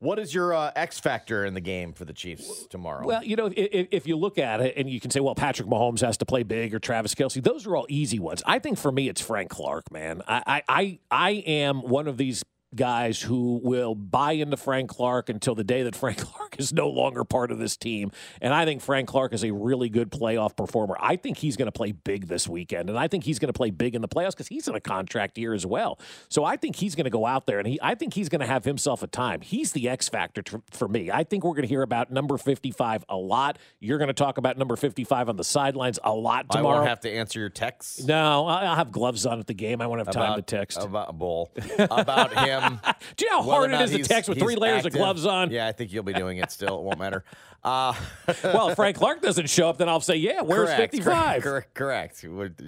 What 0.01 0.17
is 0.17 0.33
your 0.33 0.53
uh, 0.53 0.71
X 0.77 0.97
factor 0.97 1.43
in 1.43 1.53
the 1.53 1.61
game 1.61 1.91
for 1.91 2.05
the 2.05 2.13
Chiefs 2.13 2.65
tomorrow? 2.69 3.05
Well, 3.05 3.21
you 3.21 3.35
know, 3.35 3.47
if, 3.47 3.87
if 3.91 4.07
you 4.07 4.15
look 4.15 4.37
at 4.37 4.61
it 4.61 4.75
and 4.77 4.89
you 4.89 5.01
can 5.01 5.11
say, 5.11 5.19
well, 5.19 5.35
Patrick 5.35 5.67
Mahomes 5.67 5.99
has 5.99 6.15
to 6.17 6.25
play 6.25 6.43
big 6.43 6.73
or 6.73 6.79
Travis 6.79 7.13
Kelce, 7.15 7.43
those 7.43 7.67
are 7.67 7.75
all 7.75 7.85
easy 7.89 8.17
ones. 8.17 8.41
I 8.45 8.59
think 8.59 8.77
for 8.77 8.93
me, 8.93 9.09
it's 9.09 9.19
Frank 9.19 9.49
Clark, 9.49 9.91
man. 9.91 10.21
I, 10.25 10.41
I, 10.47 10.63
I, 10.69 10.99
I 11.11 11.29
am 11.31 11.81
one 11.81 12.07
of 12.07 12.15
these 12.15 12.45
guys 12.75 13.21
who 13.21 13.59
will 13.63 13.95
buy 13.95 14.33
into 14.33 14.57
Frank 14.57 14.89
Clark 14.89 15.29
until 15.29 15.55
the 15.55 15.63
day 15.63 15.83
that 15.83 15.95
Frank 15.95 16.17
Clark 16.19 16.59
is 16.59 16.71
no 16.73 16.87
longer 16.89 17.23
part 17.23 17.51
of 17.51 17.57
this 17.59 17.75
team. 17.77 18.11
And 18.41 18.53
I 18.53 18.65
think 18.65 18.81
Frank 18.81 19.07
Clark 19.07 19.33
is 19.33 19.43
a 19.43 19.51
really 19.51 19.89
good 19.89 20.11
playoff 20.11 20.55
performer. 20.55 20.95
I 20.99 21.15
think 21.15 21.37
he's 21.37 21.57
going 21.57 21.65
to 21.67 21.71
play 21.71 21.91
big 21.91 22.27
this 22.27 22.47
weekend. 22.47 22.89
And 22.89 22.97
I 22.97 23.07
think 23.07 23.23
he's 23.23 23.39
going 23.39 23.47
to 23.51 23.57
play 23.57 23.71
big 23.71 23.95
in 23.95 24.01
the 24.01 24.07
playoffs 24.07 24.31
because 24.31 24.47
he's 24.47 24.67
in 24.67 24.75
a 24.75 24.79
contract 24.81 25.37
year 25.37 25.53
as 25.53 25.65
well. 25.65 25.99
So 26.29 26.43
I 26.43 26.57
think 26.57 26.75
he's 26.75 26.95
going 26.95 27.05
to 27.05 27.09
go 27.09 27.25
out 27.25 27.47
there 27.47 27.59
and 27.59 27.67
he, 27.67 27.79
I 27.81 27.95
think 27.95 28.13
he's 28.13 28.29
going 28.29 28.41
to 28.41 28.47
have 28.47 28.65
himself 28.65 29.03
a 29.03 29.07
time. 29.07 29.41
He's 29.41 29.71
the 29.71 29.89
X 29.89 30.07
factor 30.09 30.43
for 30.71 30.87
me. 30.87 31.11
I 31.11 31.23
think 31.23 31.43
we're 31.43 31.51
going 31.53 31.63
to 31.63 31.67
hear 31.67 31.81
about 31.81 32.11
number 32.11 32.37
55 32.37 33.05
a 33.09 33.15
lot. 33.17 33.57
You're 33.79 33.97
going 33.97 34.07
to 34.07 34.13
talk 34.13 34.37
about 34.37 34.57
number 34.57 34.75
55 34.75 35.29
on 35.29 35.35
the 35.37 35.43
sidelines 35.43 35.99
a 36.03 36.13
lot 36.13 36.49
tomorrow. 36.51 36.75
I 36.75 36.79
won't 36.79 36.89
have 36.89 36.99
to 37.01 37.11
answer 37.11 37.39
your 37.39 37.49
texts. 37.49 38.03
no, 38.03 38.45
I'll 38.45 38.75
have 38.75 38.91
gloves 38.91 39.25
on 39.25 39.39
at 39.39 39.47
the 39.47 39.53
game. 39.53 39.81
I 39.81 39.87
won't 39.87 39.99
have 39.99 40.11
time 40.13 40.35
to 40.35 40.41
text. 40.41 40.79
about 40.83 41.17
bull 41.17 41.51
about 41.79 42.33
him. 42.33 42.58
Do 43.17 43.25
you 43.25 43.31
know 43.31 43.41
how 43.41 43.49
hard 43.49 43.71
it 43.71 43.81
is 43.81 43.91
to 43.91 44.03
text 44.03 44.29
with 44.29 44.39
three 44.39 44.55
layers 44.55 44.79
active. 44.85 44.93
of 44.93 44.97
gloves 44.99 45.25
on? 45.25 45.51
Yeah, 45.51 45.67
I 45.67 45.71
think 45.71 45.91
you'll 45.91 46.03
be 46.03 46.13
doing 46.13 46.37
it 46.37 46.51
still. 46.51 46.79
It 46.79 46.83
won't 46.83 46.99
matter. 46.99 47.23
Uh, 47.63 47.93
well, 48.43 48.69
if 48.69 48.75
Frank 48.75 48.97
Clark 48.97 49.21
doesn't 49.21 49.49
show 49.49 49.69
up, 49.69 49.77
then 49.77 49.89
I'll 49.89 49.99
say, 49.99 50.15
yeah, 50.15 50.41
where's 50.41 50.69
correct, 50.69 50.93
55? 50.93 51.43
Correct. 51.43 51.73
Correct. 51.73 52.23
You 52.23 52.53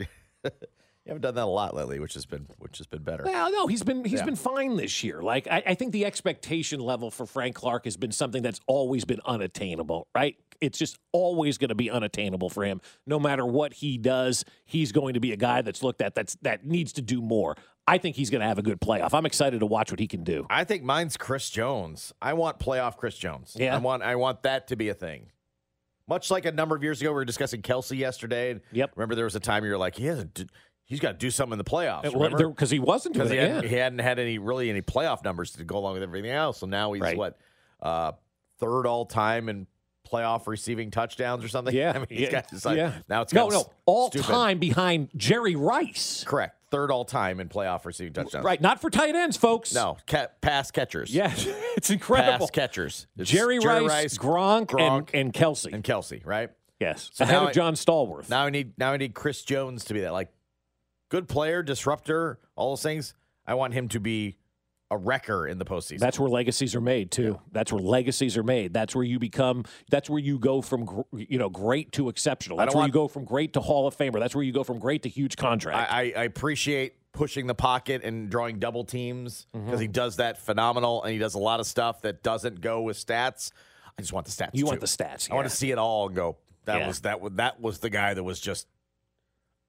you 0.43 0.51
haven't 1.07 1.21
done 1.21 1.35
that 1.35 1.43
a 1.43 1.45
lot 1.45 1.73
lately, 1.73 1.99
which 1.99 2.13
has 2.13 2.25
been 2.25 2.45
which 2.59 2.77
has 2.77 2.87
been 2.87 3.03
better. 3.03 3.23
Well, 3.23 3.51
no, 3.51 3.67
he's 3.67 3.83
been 3.83 4.03
he's 4.03 4.19
Yeah. 4.19 4.25
been 4.25 4.35
fine 4.35 4.75
this 4.75 5.03
year. 5.03 5.21
Like 5.21 5.47
I, 5.49 5.63
I 5.67 5.75
think 5.75 5.93
the 5.93 6.05
expectation 6.05 6.79
level 6.79 7.09
for 7.09 7.25
Frank 7.25 7.55
Clark 7.55 7.85
has 7.85 7.97
been 7.97 8.11
something 8.11 8.43
that's 8.43 8.59
always 8.67 9.05
been 9.05 9.21
unattainable, 9.25 10.07
right? 10.15 10.35
It's 10.59 10.77
just 10.77 10.99
always 11.11 11.57
going 11.57 11.69
to 11.69 11.75
be 11.75 11.89
unattainable 11.89 12.49
for 12.49 12.63
him. 12.63 12.81
No 13.07 13.19
matter 13.19 13.43
what 13.45 13.73
he 13.73 13.97
does, 13.97 14.45
he's 14.65 14.91
going 14.91 15.15
to 15.15 15.19
be 15.19 15.31
a 15.31 15.37
guy 15.37 15.63
that's 15.63 15.81
looked 15.81 16.01
at 16.01 16.13
that's 16.13 16.35
that 16.43 16.65
needs 16.65 16.93
to 16.93 17.01
do 17.01 17.19
more. 17.21 17.55
I 17.87 17.97
think 17.97 18.15
he's 18.15 18.29
going 18.29 18.41
to 18.41 18.47
have 18.47 18.57
a 18.59 18.61
good 18.61 18.79
playoff. 18.79 19.13
I'm 19.13 19.25
excited 19.25 19.59
to 19.59 19.65
watch 19.65 19.91
what 19.91 19.99
he 19.99 20.07
can 20.07 20.23
do. 20.23 20.45
I 20.49 20.63
think 20.63 20.83
mine's 20.83 21.17
Chris 21.17 21.49
Jones. 21.49 22.13
I 22.21 22.33
want 22.33 22.59
playoff 22.59 22.95
Chris 22.97 23.17
Jones. 23.17 23.55
Yeah. 23.59 23.75
I 23.75 23.79
want 23.79 24.03
I 24.03 24.15
want 24.15 24.43
that 24.43 24.67
to 24.67 24.75
be 24.75 24.89
a 24.89 24.93
thing. 24.93 25.31
Much 26.07 26.29
like 26.31 26.45
a 26.45 26.51
number 26.51 26.75
of 26.75 26.83
years 26.83 27.01
ago, 27.01 27.09
we 27.11 27.15
were 27.15 27.25
discussing 27.25 27.61
Kelce 27.61 27.97
yesterday. 27.97 28.51
And 28.51 28.61
Yep. 28.71 28.91
Remember, 28.95 29.15
there 29.15 29.25
was 29.25 29.35
a 29.35 29.39
time 29.39 29.63
you 29.65 29.71
were 29.71 29.77
like, 29.77 29.95
he 29.95 30.05
hasn't. 30.05 30.33
d- 30.33 30.47
He's 30.83 30.99
got 30.99 31.13
to 31.13 31.17
do 31.17 31.31
something 31.31 31.53
in 31.53 31.57
the 31.57 31.63
playoffs. 31.63 32.03
It 32.05 32.13
wa- 32.13 32.23
remember? 32.25 32.37
there- 32.37 32.51
'cause 32.53 32.69
he 32.69 32.79
wasn't 32.79 33.15
doing 33.15 33.29
he, 33.29 33.37
hadn't, 33.37 33.63
he 33.69 33.75
hadn't 33.75 33.99
had 33.99 34.19
any 34.19 34.37
really 34.39 34.69
any 34.69 34.81
playoff 34.81 35.23
numbers 35.23 35.51
to 35.53 35.63
go 35.63 35.77
along 35.77 35.93
with 35.93 36.03
everything 36.03 36.31
else. 36.31 36.57
So 36.59 36.67
now 36.67 36.91
he's 36.91 37.01
Right. 37.01 37.17
what 37.17 37.37
uh, 37.81 38.11
third 38.59 38.85
all 38.85 39.05
time 39.05 39.47
in 39.47 39.67
playoff 40.09 40.47
receiving 40.47 40.91
touchdowns 40.91 41.43
or 41.43 41.47
something. 41.47 41.73
Yeah, 41.81 41.91
I 41.95 41.97
mean, 41.99 42.07
he's 42.09 42.19
yeah, 42.21 42.31
got 42.31 42.65
like, 42.65 42.77
yeah. 42.77 42.93
now 43.07 43.21
it's 43.21 43.33
no, 43.33 43.47
no, 43.49 43.71
all 43.85 44.09
stupid. 44.09 44.27
time 44.27 44.59
behind 44.59 45.09
Jerry 45.15 45.55
Rice. 45.55 46.23
Correct, 46.25 46.55
third 46.69 46.91
all 46.91 47.05
time 47.05 47.39
in 47.39 47.47
playoff 47.49 47.85
receiving 47.85 48.13
touchdowns. 48.13 48.43
Right, 48.43 48.59
not 48.61 48.81
for 48.81 48.89
tight 48.89 49.15
ends, 49.15 49.37
folks. 49.37 49.73
No, 49.73 49.97
ca- 50.07 50.27
pass 50.41 50.71
catchers. 50.71 51.13
Yeah, 51.13 51.31
it's 51.77 51.89
incredible. 51.89 52.39
pass 52.47 52.51
catchers. 52.51 53.07
It's 53.17 53.29
Jerry, 53.29 53.59
Rice, 53.59 54.17
Gronk, 54.17 54.67
Gronk, 54.67 55.09
and, 55.13 55.25
and 55.25 55.33
Kelce. 55.33 55.71
and 55.73 55.83
Kelce. 55.83 56.25
Right. 56.25 56.49
yes, 56.79 57.09
So 57.13 57.23
ahead 57.23 57.35
now 57.35 57.43
of 57.43 57.49
I- 57.49 57.53
John 57.53 57.73
Stallworth. 57.75 58.29
Now 58.29 58.43
I 58.45 58.49
need 58.49 58.73
now 58.77 58.91
I 58.93 58.97
need 58.97 59.13
Chris 59.13 59.43
Jones 59.43 59.85
to 59.85 59.93
be 59.93 60.01
that 60.01 60.11
like 60.13 60.29
good 61.09 61.27
player, 61.29 61.63
disruptor, 61.63 62.39
all 62.55 62.69
those 62.71 62.83
things. 62.83 63.13
I 63.47 63.53
want 63.55 63.73
him 63.73 63.87
to 63.89 63.99
be 63.99 64.37
a 64.91 64.97
wrecker 64.97 65.47
in 65.47 65.57
the 65.57 65.65
postseason. 65.65 65.99
That's 65.99 66.19
where 66.19 66.29
legacies 66.29 66.75
are 66.75 66.81
made 66.81 67.11
too. 67.11 67.39
That's 67.51 67.71
where 67.71 67.81
legacies 67.81 68.37
are 68.37 68.43
made. 68.43 68.73
That's 68.73 68.93
where 68.93 69.05
you 69.05 69.17
become. 69.17 69.63
That's 69.89 70.09
where 70.09 70.19
you 70.19 70.37
go 70.37 70.61
from 70.61 71.05
you 71.13 71.39
know 71.39 71.49
great 71.49 71.93
to 71.93 72.09
exceptional. 72.09 72.57
That's 72.57 72.75
where 72.75 72.81
want- 72.81 72.89
you 72.89 72.93
go 72.93 73.07
from 73.07 73.23
great 73.23 73.53
to 73.53 73.61
Hall 73.61 73.87
of 73.87 73.97
Famer. 73.97 74.19
That's 74.19 74.35
where 74.35 74.43
you 74.43 74.51
go 74.51 74.63
from 74.63 74.77
great 74.79 75.03
to 75.03 75.09
huge 75.09 75.37
contract. 75.37 75.91
I, 75.91 76.11
I, 76.13 76.21
I 76.21 76.23
appreciate 76.25 76.95
pushing 77.13 77.47
the 77.47 77.55
pocket 77.55 78.03
and 78.03 78.29
drawing 78.29 78.59
double 78.59 78.83
teams 78.83 79.47
because 79.51 79.67
mm-hmm. 79.67 79.79
he 79.79 79.87
does 79.87 80.17
that 80.17 80.37
phenomenal 80.37 81.03
and 81.03 81.13
he 81.13 81.19
does 81.19 81.35
a 81.35 81.39
lot 81.39 81.59
of 81.59 81.65
stuff 81.65 82.01
that 82.01 82.21
doesn't 82.21 82.61
go 82.61 82.81
with 82.81 82.97
stats. 82.97 83.51
I 83.97 84.01
just 84.01 84.13
want 84.13 84.25
the 84.25 84.31
stats. 84.31 84.51
You 84.53 84.65
want 84.65 84.81
the 84.81 84.87
stats, 84.87 85.31
I 85.31 85.35
want 85.35 85.49
to 85.49 85.55
see 85.55 85.71
it 85.71 85.77
all 85.77 86.07
and 86.07 86.15
go. 86.15 86.37
That 86.65 86.81
Yeah. 86.81 86.87
was 86.87 86.99
that 87.01 87.21
was 87.21 87.33
that 87.35 87.61
was 87.61 87.79
the 87.79 87.89
guy 87.89 88.13
that 88.13 88.23
was 88.23 88.41
just 88.41 88.67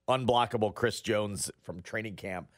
unblockable. 0.09 0.75
Chris 0.75 1.01
Jones 1.01 1.51
from 1.63 1.81
training 1.81 2.17
camp 2.17 2.49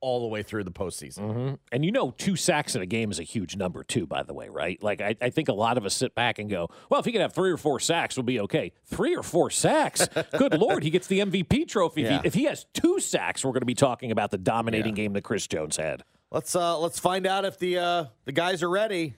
all 0.00 0.20
the 0.20 0.26
way 0.26 0.42
through 0.42 0.64
the 0.64 0.70
postseason. 0.70 1.32
hmm 1.32 1.54
And 1.72 1.84
you 1.84 1.90
know, 1.92 2.12
two 2.16 2.36
sacks 2.36 2.74
in 2.76 2.82
a 2.82 2.86
game 2.86 3.10
is 3.10 3.18
a 3.18 3.22
huge 3.24 3.56
number 3.56 3.82
too. 3.84 4.06
By 4.06 4.22
the 4.22 4.32
way, 4.34 4.48
right? 4.48 4.80
Like 4.82 5.00
I, 5.00 5.16
I 5.20 5.30
think 5.30 5.48
a 5.48 5.52
lot 5.52 5.76
of 5.78 5.84
us 5.84 5.94
sit 5.94 6.14
back 6.14 6.38
and 6.38 6.48
go, 6.48 6.68
"Well, 6.90 7.00
if 7.00 7.06
he 7.06 7.12
can 7.12 7.20
have 7.20 7.32
three 7.32 7.50
or 7.50 7.56
four 7.56 7.80
sacks, 7.80 8.16
we'll 8.16 8.24
be 8.24 8.40
okay." 8.40 8.72
Three 8.86 9.16
or 9.16 9.22
four 9.22 9.50
sacks, 9.50 10.08
good 10.38 10.54
lord, 10.58 10.82
he 10.84 10.90
gets 10.90 11.06
the 11.08 11.20
MVP 11.20 11.66
trophy. 11.68 12.04
If, 12.04 12.10
he, 12.22 12.26
if 12.28 12.34
he 12.34 12.44
has 12.44 12.66
two 12.74 13.00
sacks, 13.00 13.44
we're 13.44 13.52
going 13.52 13.60
to 13.62 13.66
be 13.66 13.74
talking 13.74 14.10
about 14.12 14.30
the 14.30 14.38
dominating 14.38 14.96
Yeah. 14.96 15.02
game 15.04 15.12
that 15.14 15.22
Chris 15.22 15.46
Jones 15.46 15.76
had. 15.76 16.04
Let's 16.30 16.54
uh 16.54 16.78
let's 16.78 16.98
find 16.98 17.26
out 17.26 17.44
if 17.44 17.58
the 17.58 17.78
uh 17.78 18.04
the 18.24 18.32
guys 18.32 18.62
are 18.62 18.70
ready. 18.70 19.14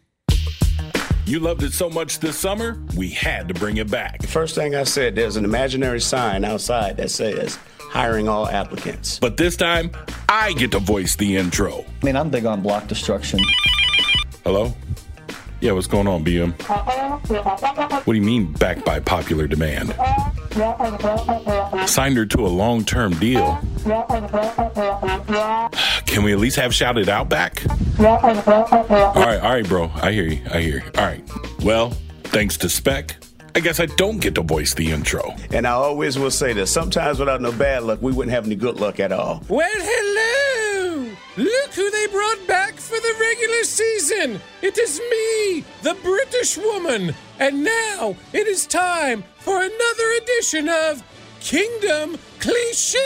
You 1.26 1.38
loved 1.38 1.62
it 1.62 1.72
so 1.72 1.88
much 1.88 2.18
this 2.18 2.36
summer, 2.36 2.82
we 2.96 3.10
had 3.10 3.46
to 3.48 3.54
bring 3.54 3.76
it 3.76 3.88
back. 3.90 4.22
First 4.24 4.56
thing 4.56 4.74
I 4.74 4.82
said, 4.82 5.14
there's 5.14 5.36
an 5.36 5.44
imaginary 5.44 6.00
sign 6.00 6.44
outside 6.44 6.96
that 6.96 7.10
says 7.10 7.56
hiring 7.90 8.28
all 8.28 8.46
applicants. 8.48 9.18
But 9.18 9.36
this 9.36 9.56
time, 9.56 9.90
I 10.28 10.52
get 10.52 10.70
to 10.72 10.78
voice 10.78 11.16
the 11.16 11.36
intro. 11.36 11.84
I 12.02 12.06
mean, 12.06 12.16
I'm 12.16 12.30
big 12.30 12.46
on 12.46 12.62
block 12.62 12.86
destruction. 12.86 13.40
Hello? 14.44 14.72
Yeah, 15.60 15.72
what's 15.72 15.86
going 15.86 16.06
on, 16.06 16.24
BM? 16.24 16.52
What 17.28 18.06
do 18.06 18.14
you 18.14 18.22
mean 18.22 18.52
backed 18.52 18.84
by 18.84 19.00
popular 19.00 19.46
demand? 19.46 19.94
Signed 21.86 22.16
her 22.16 22.24
to 22.26 22.46
a 22.46 22.48
long 22.48 22.84
term 22.84 23.12
deal. 23.18 23.58
Can 26.06 26.22
we 26.22 26.32
at 26.32 26.38
least 26.38 26.56
have 26.56 26.74
shouted 26.74 27.08
out 27.08 27.28
back? 27.28 27.62
All 27.98 28.06
right, 28.06 29.40
all 29.40 29.52
right, 29.52 29.68
bro. 29.68 29.90
I 29.96 30.12
hear 30.12 30.24
you. 30.24 30.40
I 30.50 30.60
hear 30.60 30.76
you. 30.76 30.90
All 30.96 31.04
right. 31.04 31.22
Well, 31.62 31.90
thanks 32.24 32.56
to 32.58 32.68
Spec, 32.70 33.16
I 33.54 33.60
guess 33.60 33.80
I 33.80 33.86
don't 33.86 34.20
get 34.20 34.34
to 34.36 34.42
voice 34.42 34.74
the 34.74 34.92
intro. 34.92 35.34
And 35.52 35.66
I 35.66 35.72
always 35.72 36.18
will 36.18 36.30
say 36.30 36.52
this 36.52 36.70
sometimes 36.70 37.18
without 37.18 37.40
no 37.40 37.50
bad 37.52 37.82
luck, 37.82 38.00
we 38.00 38.12
wouldn't 38.12 38.32
have 38.32 38.46
any 38.46 38.54
good 38.54 38.78
luck 38.78 39.00
at 39.00 39.10
all. 39.12 39.42
Well, 39.48 39.68
hello! 39.74 41.10
Look 41.36 41.74
who 41.74 41.90
they 41.90 42.06
brought 42.08 42.46
back 42.46 42.74
for 42.74 42.96
the 42.96 43.14
regular 43.18 43.64
season! 43.64 44.40
It 44.62 44.78
is 44.78 45.00
me, 45.00 45.64
the 45.82 45.94
British 46.02 46.56
woman! 46.58 47.14
And 47.38 47.64
now 47.64 48.14
it 48.32 48.46
is 48.46 48.66
time 48.66 49.24
for 49.38 49.56
another 49.56 50.12
edition 50.22 50.68
of 50.68 51.02
Kingdom 51.40 52.18
Cliches! 52.38 53.00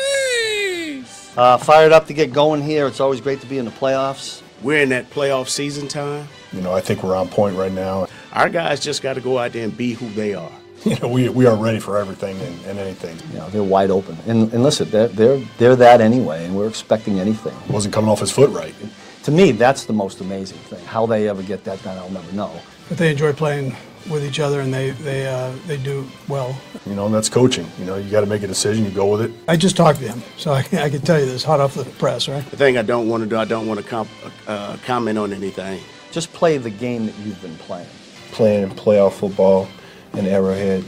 Uh, 1.36 1.56
fired 1.58 1.92
up 1.92 2.06
to 2.06 2.14
get 2.14 2.32
going 2.32 2.62
here. 2.62 2.86
It's 2.86 3.00
always 3.00 3.20
great 3.20 3.40
to 3.40 3.46
be 3.46 3.58
in 3.58 3.64
the 3.64 3.70
playoffs. 3.70 4.42
We're 4.62 4.82
in 4.82 4.90
that 4.90 5.10
playoff 5.10 5.48
season 5.48 5.88
time. 5.88 6.28
You 6.52 6.60
know, 6.60 6.72
I 6.72 6.80
think 6.80 7.02
we're 7.02 7.16
on 7.16 7.28
point 7.28 7.56
right 7.56 7.72
now. 7.72 8.06
Our 8.34 8.48
guys 8.48 8.80
just 8.80 9.00
got 9.02 9.14
to 9.14 9.20
go 9.20 9.38
out 9.38 9.52
there 9.52 9.64
and 9.64 9.76
be 9.76 9.92
who 9.94 10.08
they 10.10 10.34
are. 10.34 10.50
You 10.84 10.98
know, 10.98 11.08
we, 11.08 11.30
we 11.30 11.46
are 11.46 11.56
ready 11.56 11.80
for 11.80 11.96
everything 11.96 12.38
and, 12.42 12.66
and 12.66 12.78
anything. 12.78 13.16
You 13.32 13.38
know, 13.38 13.48
they're 13.48 13.62
wide 13.62 13.90
open. 13.90 14.18
And, 14.26 14.52
and 14.52 14.62
listen, 14.62 14.90
they're, 14.90 15.08
they're, 15.08 15.38
they're 15.56 15.76
that 15.76 16.02
anyway, 16.02 16.44
and 16.44 16.54
we're 16.54 16.68
expecting 16.68 17.18
anything. 17.20 17.54
Wasn't 17.70 17.94
coming 17.94 18.10
off 18.10 18.20
his 18.20 18.30
foot 18.30 18.50
right. 18.50 18.74
To 19.22 19.30
me, 19.30 19.52
that's 19.52 19.86
the 19.86 19.94
most 19.94 20.20
amazing 20.20 20.58
thing. 20.58 20.84
How 20.84 21.06
they 21.06 21.26
ever 21.26 21.42
get 21.42 21.64
that 21.64 21.82
done, 21.82 21.96
I'll 21.96 22.10
never 22.10 22.30
know. 22.32 22.52
But 22.90 22.98
they 22.98 23.10
enjoy 23.10 23.32
playing 23.32 23.74
with 24.10 24.26
each 24.26 24.40
other, 24.40 24.60
and 24.60 24.74
they 24.74 24.90
they 24.90 25.26
uh, 25.26 25.52
they 25.66 25.78
do 25.78 26.06
well. 26.28 26.54
You 26.84 26.94
know, 26.94 27.06
and 27.06 27.14
that's 27.14 27.30
coaching. 27.30 27.66
You 27.78 27.86
know, 27.86 27.96
you 27.96 28.10
got 28.10 28.20
to 28.20 28.26
make 28.26 28.42
a 28.42 28.46
decision. 28.46 28.84
You 28.84 28.90
go 28.90 29.06
with 29.10 29.22
it. 29.22 29.32
I 29.48 29.56
just 29.56 29.78
talked 29.78 30.00
to 30.00 30.06
him, 30.12 30.22
so 30.36 30.52
I, 30.52 30.60
can- 30.64 30.80
I 30.80 30.90
can 30.90 31.00
tell 31.00 31.18
you 31.18 31.24
this 31.24 31.42
hot 31.42 31.60
off 31.60 31.72
the 31.76 31.84
press, 31.84 32.28
right? 32.28 32.44
The 32.50 32.58
thing 32.58 32.76
I 32.76 32.82
don't 32.82 33.08
want 33.08 33.22
to 33.22 33.26
do, 33.30 33.38
I 33.38 33.46
don't 33.46 33.66
want 33.66 33.80
to 33.80 33.86
comp- 33.86 34.10
uh, 34.46 34.76
comment 34.84 35.16
on 35.16 35.32
anything. 35.32 35.80
Just 36.12 36.30
play 36.34 36.58
the 36.58 36.68
game 36.68 37.06
that 37.06 37.16
you've 37.20 37.40
been 37.40 37.56
playing. 37.56 37.88
Playing 38.34 38.70
playoff 38.70 39.12
football 39.12 39.68
in 40.14 40.26
Arrowhead, 40.26 40.82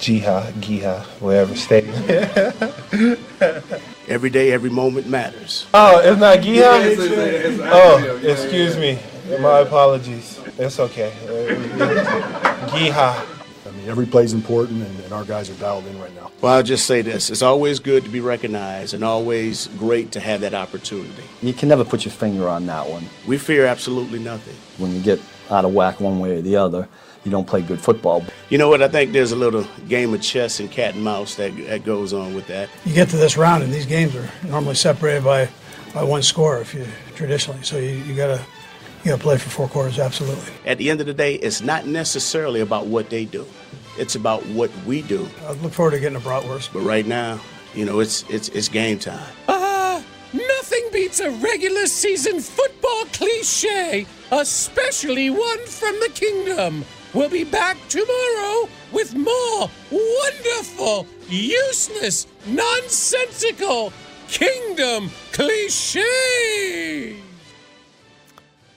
Jiha, 0.00 0.50
Giha, 0.54 1.04
wherever 1.20 1.54
stadium. 1.54 1.94
Every 4.08 4.28
day, 4.28 4.50
every 4.50 4.70
moment 4.70 5.06
matters. 5.06 5.66
Oh, 5.72 6.00
it's 6.00 6.18
not 6.20 6.38
Giha? 6.38 6.56
Yeah, 6.56 6.76
it's- 6.78 6.98
it's- 6.98 7.60
oh, 7.62 7.98
it's- 7.98 8.24
oh, 8.24 8.28
excuse 8.28 8.76
me. 8.76 8.98
My 9.40 9.60
apologies. 9.60 10.40
It's 10.58 10.80
okay. 10.80 11.12
Giha. 12.72 13.39
I 13.80 13.82
mean, 13.82 13.90
every 13.90 14.06
play's 14.06 14.34
important, 14.34 14.86
and, 14.86 15.00
and 15.00 15.12
our 15.12 15.24
guys 15.24 15.48
are 15.48 15.54
dialed 15.54 15.86
in 15.86 15.98
right 15.98 16.14
now. 16.14 16.30
Well, 16.42 16.52
I'll 16.52 16.62
just 16.62 16.84
say 16.86 17.00
this 17.00 17.30
it's 17.30 17.40
always 17.40 17.78
good 17.80 18.04
to 18.04 18.10
be 18.10 18.20
recognized 18.20 18.92
and 18.92 19.02
always 19.02 19.68
great 19.78 20.12
to 20.12 20.20
have 20.20 20.42
that 20.42 20.52
opportunity. 20.52 21.22
You 21.40 21.54
can 21.54 21.70
never 21.70 21.84
put 21.84 22.04
your 22.04 22.12
finger 22.12 22.46
on 22.46 22.66
that 22.66 22.86
one. 22.86 23.06
We 23.26 23.38
fear 23.38 23.64
absolutely 23.64 24.18
nothing. 24.18 24.54
When 24.76 24.94
you 24.94 25.00
get 25.00 25.18
out 25.50 25.64
of 25.64 25.72
whack 25.72 25.98
one 25.98 26.20
way 26.20 26.36
or 26.36 26.42
the 26.42 26.56
other, 26.56 26.88
you 27.24 27.30
don't 27.30 27.46
play 27.46 27.62
good 27.62 27.80
football. 27.80 28.22
You 28.50 28.58
know 28.58 28.68
what? 28.68 28.82
I 28.82 28.88
think 28.88 29.12
there's 29.12 29.32
a 29.32 29.36
little 29.36 29.66
game 29.88 30.12
of 30.12 30.20
chess 30.20 30.60
and 30.60 30.70
cat 30.70 30.94
and 30.94 31.02
mouse 31.02 31.36
that, 31.36 31.56
that 31.66 31.84
goes 31.84 32.12
on 32.12 32.34
with 32.34 32.48
that. 32.48 32.68
You 32.84 32.94
get 32.94 33.08
to 33.10 33.16
this 33.16 33.38
round, 33.38 33.62
and 33.62 33.72
these 33.72 33.86
games 33.86 34.14
are 34.14 34.30
normally 34.46 34.74
separated 34.74 35.24
by, 35.24 35.48
by 35.94 36.04
one 36.04 36.22
score 36.22 36.60
if 36.60 36.74
you 36.74 36.86
traditionally. 37.14 37.62
So 37.62 37.78
you, 37.78 37.92
you 37.92 38.14
gotta 38.14 38.44
you 39.04 39.12
gotta 39.12 39.22
play 39.22 39.38
for 39.38 39.48
four 39.48 39.66
quarters, 39.66 39.98
absolutely. 39.98 40.52
At 40.66 40.76
the 40.76 40.90
end 40.90 41.00
of 41.00 41.06
the 41.06 41.14
day, 41.14 41.36
it's 41.36 41.62
not 41.62 41.86
necessarily 41.86 42.60
about 42.60 42.86
what 42.86 43.08
they 43.08 43.24
do. 43.24 43.46
It's 44.00 44.14
about 44.14 44.44
what 44.46 44.70
we 44.86 45.02
do. 45.02 45.28
I 45.46 45.52
look 45.52 45.72
forward 45.72 45.90
to 45.90 46.00
getting 46.00 46.16
a 46.16 46.20
bratwurst. 46.20 46.72
But 46.72 46.80
right 46.80 47.06
now, 47.06 47.38
you 47.74 47.84
know, 47.84 48.00
it's 48.00 48.24
it's 48.30 48.48
it's 48.48 48.66
game 48.66 48.98
time. 48.98 49.30
Ah, 49.46 50.02
nothing 50.32 50.88
beats 50.90 51.20
a 51.20 51.30
regular 51.32 51.86
season 51.86 52.40
football 52.40 53.04
cliche, 53.12 54.06
especially 54.32 55.28
one 55.28 55.66
from 55.66 56.00
the 56.00 56.08
kingdom. 56.14 56.86
We'll 57.12 57.28
be 57.28 57.44
back 57.44 57.76
tomorrow 57.90 58.70
with 58.90 59.14
more 59.14 59.68
wonderful, 59.90 61.06
useless, 61.28 62.26
nonsensical 62.46 63.92
kingdom 64.28 65.10
cliches. 65.32 67.19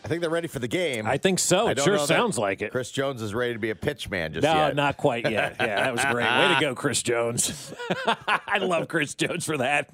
I 0.03 0.07
think 0.09 0.21
they're 0.21 0.29
ready 0.29 0.47
for 0.47 0.59
the 0.59 0.67
game. 0.67 1.05
I 1.07 1.17
think 1.17 1.39
so. 1.39 1.67
I 1.67 1.71
It 1.71 1.79
sure 1.79 1.97
sounds 1.97 2.37
like 2.37 2.61
it. 2.61 2.71
Chris 2.71 2.91
Jones 2.91 3.21
is 3.21 3.33
ready 3.33 3.53
to 3.53 3.59
be 3.59 3.69
a 3.69 3.75
pitch 3.75 4.09
man 4.09 4.33
just 4.33 4.43
no, 4.43 4.53
yet. 4.53 4.75
not 4.75 4.97
quite 4.97 5.29
yet. 5.29 5.55
Yeah, 5.63 5.75
that 5.83 5.93
was 5.93 6.03
great. 6.05 6.25
Way 6.25 6.55
to 6.55 6.57
go, 6.59 6.75
Chris 6.75 7.01
Jones. 7.01 7.73
I 8.05 8.57
love 8.59 8.87
Chris 8.89 9.15
Jones 9.15 9.45
for 9.45 9.57
that. 9.57 9.89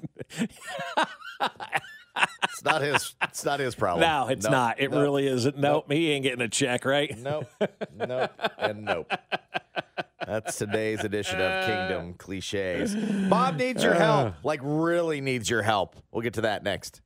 It's 2.44 2.64
not 2.64 2.82
his. 2.82 3.14
It's 3.22 3.44
not 3.44 3.60
his 3.60 3.74
problem. 3.76 4.00
No, 4.00 4.26
it's 4.28 4.44
Nope. 4.44 4.52
not. 4.52 4.80
It 4.80 4.90
Nope. 4.90 5.00
really 5.00 5.26
isn't. 5.28 5.56
Nope, 5.56 5.90
he 5.92 6.10
ain't 6.10 6.24
getting 6.24 6.40
a 6.40 6.48
check, 6.48 6.84
right? 6.84 7.16
Nope. 7.16 7.46
Nope. 7.96 8.30
and 8.58 8.84
nope. 8.84 9.10
That's 10.26 10.56
today's 10.58 11.02
edition 11.04 11.40
of 11.40 11.64
Kingdom 11.66 12.14
Cliches. 12.14 12.94
Bob 13.28 13.56
needs 13.56 13.82
your 13.84 13.94
uh. 13.94 13.98
help. 13.98 14.34
Like, 14.44 14.60
really 14.62 15.20
needs 15.20 15.48
your 15.48 15.62
help. 15.62 15.96
We'll 16.10 16.22
get 16.22 16.34
to 16.34 16.42
that 16.42 16.62
next. 16.64 17.00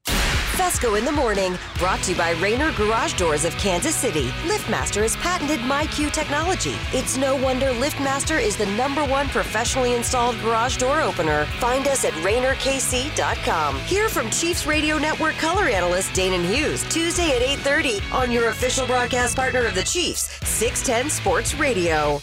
Fescoe 0.54 0.94
in 0.94 1.04
the 1.04 1.12
morning, 1.12 1.58
brought 1.78 2.00
to 2.04 2.12
you 2.12 2.16
by 2.16 2.30
Rainer 2.32 2.72
Garage 2.72 3.14
Doors 3.14 3.44
of 3.44 3.52
Kansas 3.56 3.94
City. 3.94 4.28
LiftMaster 4.46 5.02
has 5.02 5.16
patented 5.16 5.58
MyQ 5.60 6.12
technology. 6.12 6.76
It's 6.92 7.16
no 7.16 7.34
wonder 7.36 7.66
LiftMaster 7.66 8.40
is 8.40 8.56
the 8.56 8.66
number 8.66 9.04
one 9.04 9.28
professionally 9.28 9.94
installed 9.94 10.38
garage 10.40 10.76
door 10.76 11.00
opener. 11.00 11.46
Find 11.58 11.88
us 11.88 12.04
at 12.04 12.12
RainerKC.com. 12.14 13.78
Hear 13.80 14.08
from 14.08 14.30
Chiefs 14.30 14.66
Radio 14.66 14.96
Network 14.98 15.34
color 15.34 15.68
analyst 15.68 16.12
Danan 16.12 16.44
Hughes 16.44 16.84
Tuesday 16.88 17.36
at 17.36 17.42
8:30 17.42 18.00
on 18.12 18.30
your 18.30 18.50
official 18.50 18.86
broadcast 18.86 19.34
partner 19.34 19.66
of 19.66 19.74
the 19.74 19.82
Chiefs, 19.82 20.38
610 20.46 21.10
Sports 21.10 21.54
Radio. 21.54 22.20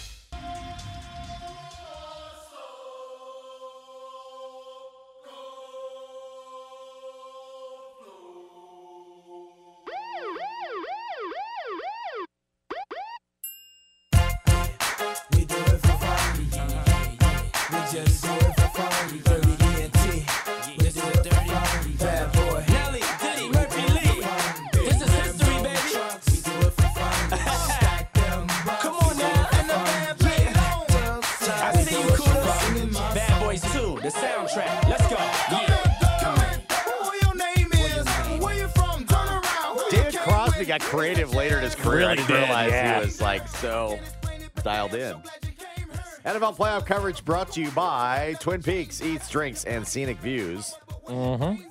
Coverage 47.12 47.26
brought 47.26 47.52
to 47.52 47.62
you 47.62 47.70
by 47.72 48.36
Twin 48.40 48.64
Peaks 48.64 49.02
Eats, 49.02 49.30
Drinks, 49.30 49.66
and 49.66 49.86
Scenic 49.86 50.18
Views. 50.20 50.76
Mm-hmm. 51.08 51.62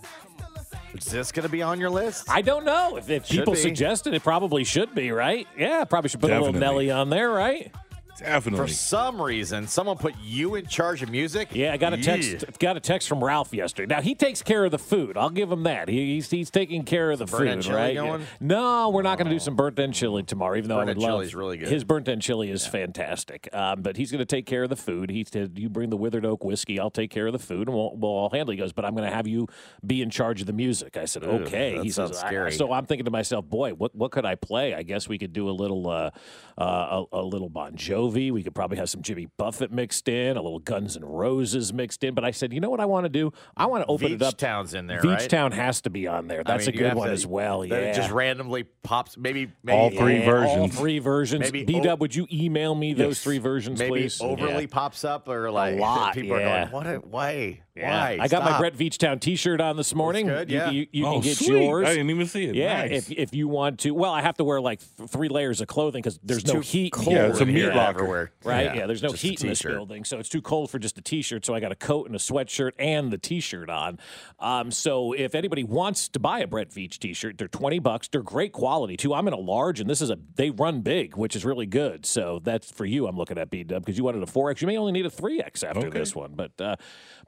Is 0.97 1.05
this 1.07 1.33
going 1.33 1.45
to 1.45 1.49
be 1.49 1.63
on 1.63 1.81
your 1.81 1.89
list? 1.89 2.29
I 2.29 2.43
don't 2.43 2.65
know 2.65 2.97
if, 2.97 3.09
if 3.09 3.27
people 3.29 3.55
be. 3.55 3.59
suggested 3.59 4.13
it 4.13 4.23
probably 4.23 4.65
should 4.65 4.95
be 4.95 5.13
right. 5.13 5.47
Yeah, 5.57 5.85
probably 5.85 6.11
should 6.11 6.21
put 6.21 6.31
a 6.31 6.39
little 6.39 6.53
Nelly 6.53 6.91
on 6.91 7.09
there, 7.11 7.31
right? 7.31 7.73
Definitely. 8.21 8.67
For 8.67 8.73
some 8.73 9.21
reason, 9.21 9.67
someone 9.67 9.97
put 9.97 10.15
you 10.23 10.55
in 10.55 10.67
charge 10.67 11.03
of 11.03 11.11
music. 11.11 11.49
Yeah, 11.53 11.73
I 11.73 11.77
got 11.77 11.93
a 11.93 11.97
text. 11.97 12.31
Yeah. 12.33 12.51
Got 12.59 12.77
a 12.77 12.81
text 12.81 13.09
from 13.09 13.23
Ralph 13.25 13.53
yesterday. 13.53 13.93
Now 13.95 14.01
he 14.03 14.15
takes 14.15 14.43
care 14.43 14.65
of 14.65 14.71
the 14.71 14.79
food. 14.79 15.17
I'll 15.17 15.31
give 15.31 15.51
him 15.51 15.63
that. 15.65 15.89
He, 15.89 16.15
he's 16.15 16.31
he's 16.31 16.51
taking 16.51 16.85
care 16.85 17.11
of 17.11 17.19
the 17.19 17.27
burnt 17.27 17.51
food, 17.51 17.63
chili 17.63 17.77
right? 17.77 17.95
going? 17.95 18.27
No, 18.41 18.91
we're 18.91 19.03
not 19.03 19.19
going 19.19 19.29
to 19.29 19.35
do 19.35 19.39
some 19.39 19.57
burnt 19.57 19.79
end 19.79 19.95
chili 19.95 20.23
tomorrow. 20.23 20.57
Even 20.57 20.69
though 20.69 20.77
Burnt 20.77 20.91
I 20.91 20.93
would 20.93 20.99
love 20.99 21.11
chili's 21.11 21.35
really 21.35 21.57
good. 21.57 21.69
His 21.69 21.85
burnt 21.85 22.09
end 22.09 22.23
chili 22.23 22.51
is 22.51 22.67
fantastic. 22.67 23.49
Um, 23.53 23.83
but 23.83 23.97
he's 23.97 24.11
going 24.11 24.21
to 24.21 24.27
take 24.27 24.47
care 24.47 24.63
of 24.63 24.71
the 24.71 24.77
food. 24.77 25.11
He 25.11 25.25
said, 25.31 25.59
"You 25.59 25.69
bring 25.69 25.91
the 25.91 25.97
withered 25.97 26.25
oak 26.25 26.45
whiskey. 26.45 26.79
I'll 26.79 26.91
take 26.91 27.11
care 27.11 27.27
of 27.27 27.33
the 27.33 27.39
food, 27.39 27.69
and 27.69 27.77
we'll 27.77 27.97
we'll 27.97 28.11
all 28.11 28.31
handle." 28.31 28.53
it." 28.53 28.57
He 28.57 28.61
goes, 28.61 28.73
"But 28.73 28.85
I'm 28.85 28.95
going 28.95 29.09
to 29.09 29.15
have 29.15 29.27
you 29.27 29.49
be 29.85 30.03
in 30.03 30.11
charge 30.11 30.41
of 30.41 30.47
the 30.47 30.53
music." 30.53 30.97
I 30.97 31.07
said, 31.07 31.25
Ugh, 31.25 31.43
"Okay." 31.43 31.77
that 31.77 31.85
he 31.85 31.91
sounds 31.91 32.13
says, 32.17 32.25
I- 32.25 32.27
scary. 32.29 32.53
"So 32.53 32.73
I'm 32.73 32.87
thinking 32.87 33.07
to 33.07 33.11
myself, 33.11 33.47
boy, 33.49 33.73
what 33.73 33.95
what 33.95 34.11
could 34.11 34.25
I 34.25 34.35
play? 34.35 34.75
I 34.75 34.83
guess 34.83 35.09
we 35.09 35.19
could 35.19 35.33
do 35.33 35.49
a 35.49 35.53
little 35.53 35.89
uh, 35.89 36.11
uh, 36.59 37.05
a, 37.13 37.19
a 37.21 37.23
little 37.23 37.49
Bon 37.49 37.75
Jovi. 37.75 38.10
We 38.11 38.43
could 38.43 38.55
probably 38.55 38.79
have 38.79 38.91
some 38.91 39.03
Jimmy 39.03 39.29
Buffett 39.37 39.71
mixed 39.71 40.09
in, 40.09 40.37
a 40.37 40.43
little 40.43 40.59
Guns 40.59 40.97
N' 40.97 41.05
Roses 41.05 41.73
mixed 41.73 42.03
in. 42.05 42.15
But 42.15 42.25
I 42.25 42.31
said, 42.33 42.53
you 42.53 42.61
know 42.61 42.71
what 42.71 42.81
I 42.81 42.87
want 42.87 43.05
to 43.05 43.09
do? 43.09 43.33
I 43.57 43.67
want 43.67 43.85
to 43.85 43.89
open 43.89 44.13
it 44.13 44.23
up. 44.23 44.37
Town's 44.37 44.75
in 44.75 44.87
there, 44.87 45.01
Beach 45.01 45.11
right? 45.11 45.31
Town 45.31 45.53
has 45.53 45.81
to 45.83 45.91
be 45.91 46.07
on 46.07 46.27
there. 46.29 46.41
I 46.41 46.43
That's 46.45 46.67
mean, 46.67 46.75
a 46.75 46.79
good 46.79 46.95
one 46.95 47.07
to- 47.09 47.13
as 47.13 47.27
well. 47.27 47.65
Yeah, 47.65 47.77
it 47.77 47.95
just 47.95 48.11
randomly 48.11 48.65
pops. 48.83 49.17
Maybe, 49.17 49.51
maybe 49.63 49.79
All 49.79 49.91
three 49.91 50.19
Yeah, 50.19 50.25
versions. 50.27 50.59
All 50.59 50.69
three 50.69 50.99
versions. 50.99 51.41
Maybe 51.53 51.65
B 51.65 51.81
Dub, 51.81 52.01
would 52.01 52.15
you 52.15 52.27
email 52.33 52.75
me 52.75 52.93
those 52.95 53.23
three 53.23 53.39
versions, 53.39 53.79
maybe 53.79 53.91
please? 53.91 54.21
overly 54.21 54.63
Yeah. 54.63 54.67
pops 54.71 55.05
up 55.05 55.29
or 55.29 55.51
like 55.51 55.79
lot, 55.81 56.15
people 56.15 56.39
yeah. 56.39 56.65
are 56.65 56.71
going, 56.71 56.73
what? 56.73 56.87
A, 56.87 56.99
why? 56.99 57.61
Yeah. 57.77 57.91
Why? 57.91 58.19
I 58.21 58.29
got 58.29 58.43
my 58.43 58.49
Stop." 58.51 58.61
Brett 58.61 58.75
Veachtown 58.77 59.21
T-shirt 59.21 59.61
on 59.61 59.77
this 59.77 59.95
morning. 59.95 60.27
good, 60.27 60.51
You- 60.51 60.57
yeah. 60.59 60.71
You, 60.71 60.87
you 60.91 61.07
Oh, 61.07 61.13
can 61.15 61.21
get 61.23 61.37
sweet. 61.37 61.63
yours. 61.65 61.87
I 61.87 61.91
didn't 61.95 62.11
even 62.11 62.27
see 62.27 62.45
it. 62.47 62.55
Yeah, 62.55 62.83
Nice. 62.83 63.11
if 63.11 63.19
if 63.19 63.35
you 63.35 63.47
want 63.49 63.79
to. 63.81 63.93
Well, 63.93 64.13
I 64.13 64.23
have 64.23 64.37
to 64.39 64.45
wear 64.45 64.61
like 64.61 64.81
th- 64.97 65.09
three 65.09 65.29
layers 65.29 65.61
of 65.61 65.69
clothing 65.69 66.03
because 66.03 66.19
there's 66.23 66.43
It's 66.43 66.53
no 66.53 66.61
heat. 66.61 66.93
cold 66.93 67.09
Yeah, 67.17 67.27
it's 67.29 67.39
a 67.39 67.43
in 67.43 67.49
meat 67.49 67.57
here 67.61 67.73
locker. 67.73 67.99
everywhere. 68.01 68.33
Right? 68.45 68.75
Yeah, 68.75 68.87
there's 68.87 69.03
no 69.03 69.11
just 69.11 69.23
heat 69.23 69.41
in 69.43 69.49
this 69.49 69.63
building, 69.63 70.05
so 70.05 70.19
it's 70.19 70.29
too 70.29 70.43
cold 70.43 70.71
for 70.71 70.79
just 70.79 70.99
a 70.99 71.03
t-shirt. 71.03 71.47
So 71.47 71.55
I 71.55 71.61
got 71.61 71.71
a 71.73 71.77
coat 71.77 72.07
and 72.07 72.15
a 72.17 72.19
sweatshirt 72.19 72.73
and 72.79 73.13
the 73.13 73.19
t-shirt 73.19 73.71
on. 73.71 73.99
Um, 74.39 74.71
so 74.71 75.13
if 75.13 75.35
anybody 75.35 75.63
wants 75.65 76.09
to 76.09 76.19
buy 76.19 76.41
a 76.41 76.47
Brett 76.47 76.71
Veach 76.71 76.99
t-shirt, 76.99 77.39
they're 77.39 77.47
twenty 77.49 77.79
bucks. 77.79 78.09
They're 78.09 78.23
great 78.23 78.53
quality 78.53 78.97
too. 78.97 79.15
I'm 79.15 79.27
in 79.29 79.33
a 79.35 79.39
large, 79.39 79.81
and 79.81 79.89
this 79.89 80.01
is 80.01 80.11
a 80.11 80.19
they 80.35 80.51
run 80.51 80.81
big, 80.81 81.17
which 81.17 81.37
is 81.37 81.45
really 81.45 81.67
good. 81.67 82.05
So 82.05 82.41
that's 82.43 82.71
for 82.71 82.85
you. 82.85 83.07
I'm 83.07 83.17
looking 83.17 83.39
at 83.39 83.49
B 83.51 83.63
Dub 83.63 83.85
because 83.85 83.97
you 83.97 84.05
wanted 84.05 84.23
a 84.23 84.27
four 84.27 84.51
X. 84.51 84.61
You 84.61 84.67
may 84.67 84.77
only 84.77 84.93
need 84.93 85.07
a 85.07 85.11
three 85.11 85.41
X 85.41 85.63
after 85.63 85.87
Okay. 85.87 85.99
this 85.99 86.17
one, 86.17 86.33
but 86.35 86.59
uh, 86.61 86.77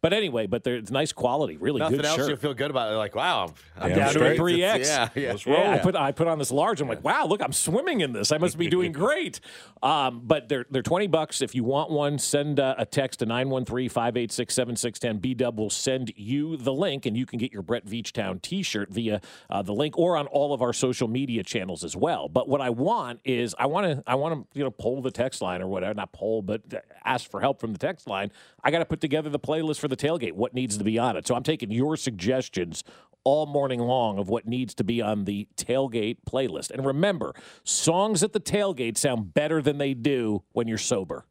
but 0.00 0.12
anyway, 0.12 0.31
but 0.46 0.64
there's 0.64 0.90
nice 0.90 1.12
quality, 1.12 1.56
really 1.56 1.78
Nothing 1.78 1.98
good 1.98 2.06
else 2.06 2.16
shirt. 2.16 2.28
you'll 2.28 2.36
feel 2.38 2.54
good 2.54 2.70
about 2.70 2.92
it. 2.92 2.96
Like, 2.96 3.14
wow, 3.14 3.52
I'm 3.78 3.90
Damn 3.90 3.98
down 3.98 4.12
to 4.14 4.32
a 4.32 4.36
three 4.36 4.58
3X. 4.58 4.74
X. 4.80 4.88
Yeah, 4.88 5.08
yeah. 5.14 5.30
Let's 5.30 5.46
Yeah. 5.46 5.72
I 5.72 5.78
put 5.78 5.94
I 5.94 6.12
put 6.12 6.26
on 6.28 6.38
this 6.38 6.50
large. 6.50 6.80
I'm 6.80 6.88
like, 6.88 7.04
wow, 7.04 7.26
look, 7.26 7.42
I'm 7.42 7.52
swimming 7.52 8.00
in 8.00 8.12
this. 8.12 8.32
I 8.32 8.38
must 8.38 8.58
be 8.58 8.68
doing 8.68 8.92
great. 9.04 9.40
Um, 9.82 10.22
but 10.24 10.48
they're 10.48 10.66
they're 10.70 10.82
twenty 10.82 11.06
bucks. 11.06 11.42
If 11.42 11.54
you 11.54 11.64
want 11.64 11.90
one, 11.90 12.18
send 12.18 12.58
uh, 12.60 12.74
a 12.78 12.86
text 12.86 13.20
to 13.20 13.26
913-586-7610. 13.26 15.20
B 15.20 15.34
Dub 15.34 15.58
will 15.58 15.70
send 15.70 16.12
you 16.16 16.56
the 16.56 16.72
link, 16.72 17.06
and 17.06 17.16
you 17.16 17.26
can 17.26 17.38
get 17.38 17.52
your 17.52 17.62
Brett 17.62 17.86
Veachtown 17.86 18.40
T-shirt 18.40 18.90
via 18.90 19.20
uh, 19.50 19.62
the 19.62 19.72
link 19.72 19.98
or 19.98 20.16
on 20.16 20.26
all 20.28 20.52
of 20.54 20.62
our 20.62 20.72
social 20.72 21.08
media 21.08 21.42
channels 21.42 21.84
as 21.84 21.96
well. 21.96 22.28
But 22.28 22.48
what 22.48 22.60
I 22.60 22.70
want 22.70 23.20
is 23.24 23.54
I 23.58 23.66
want 23.66 23.86
to 23.86 24.02
I 24.06 24.14
want 24.14 24.34
to 24.52 24.58
you 24.58 24.64
know 24.64 24.70
poll 24.70 25.02
the 25.02 25.10
text 25.10 25.42
line 25.42 25.62
or 25.62 25.66
whatever, 25.68 25.94
not 25.94 26.12
poll, 26.12 26.42
but 26.42 26.62
ask 27.04 27.30
for 27.30 27.40
help 27.40 27.60
from 27.60 27.72
the 27.72 27.78
text 27.78 28.06
line. 28.08 28.30
I 28.62 28.70
got 28.70 28.78
to 28.78 28.84
put 28.84 29.00
together 29.00 29.30
the 29.30 29.40
playlist 29.40 29.78
for 29.78 29.88
the 29.88 29.96
tailgate. 29.96 30.21
What 30.30 30.54
needs 30.54 30.78
to 30.78 30.84
be 30.84 30.98
on 30.98 31.16
it? 31.16 31.26
So 31.26 31.34
I'm 31.34 31.42
taking 31.42 31.70
your 31.70 31.96
suggestions 31.96 32.84
all 33.24 33.46
morning 33.46 33.80
long 33.80 34.18
of 34.18 34.28
what 34.28 34.46
needs 34.46 34.74
to 34.74 34.84
be 34.84 35.00
on 35.00 35.24
the 35.24 35.46
tailgate 35.56 36.18
playlist. 36.28 36.70
And 36.70 36.84
remember, 36.84 37.34
songs 37.64 38.22
at 38.22 38.32
the 38.32 38.40
tailgate 38.40 38.96
sound 38.96 39.34
better 39.34 39.60
than 39.62 39.78
they 39.78 39.94
do 39.94 40.42
when 40.52 40.66
you're 40.68 40.78
sober. 40.78 41.24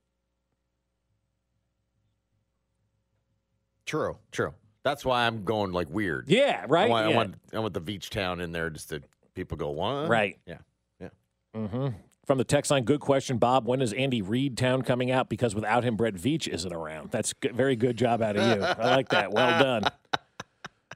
True, 3.86 4.18
true. 4.32 4.54
That's 4.84 5.04
why 5.06 5.28
I'm 5.28 5.44
going 5.44 5.72
like 5.72 5.90
weird. 5.90 6.26
Yeah, 6.30 6.66
right? 6.70 6.88
I 6.88 6.90
want, 6.90 7.10
Yeah. 7.10 7.14
I 7.14 7.18
want, 7.18 7.36
I 7.56 7.60
want 7.60 7.74
the 7.74 7.82
beach 7.82 8.10
town 8.10 8.40
in 8.42 8.52
there 8.52 8.70
just 8.70 8.90
to 8.90 9.02
people 9.36 9.58
go, 9.58 9.70
what? 9.70 10.08
Right. 10.08 10.40
Yeah. 10.46 10.58
Yeah. 11.00 11.10
Mm-hmm. 11.56 11.88
From 12.26 12.38
the 12.38 12.44
text 12.44 12.70
line, 12.72 12.84
good 12.84 13.00
question, 13.00 13.38
Bob. 13.38 13.66
When 13.68 13.82
is 13.82 13.94
Andy 13.94 14.22
Reid 14.22 14.56
Town 14.58 14.84
coming 14.84 15.10
out? 15.10 15.28
Because 15.28 15.56
without 15.56 15.84
him, 15.84 15.96
Brett 15.96 16.14
Veach 16.14 16.48
isn't 16.48 16.72
around. 16.72 17.12
That's 17.12 17.34
good, 17.34 17.56
very 17.56 17.76
good 17.76 17.98
job 17.98 18.22
out 18.22 18.36
of 18.38 18.58
you. 18.58 18.64
I 18.64 18.96
like 18.96 19.10
that. 19.10 19.32
Well 19.32 19.60
done. 19.60 19.84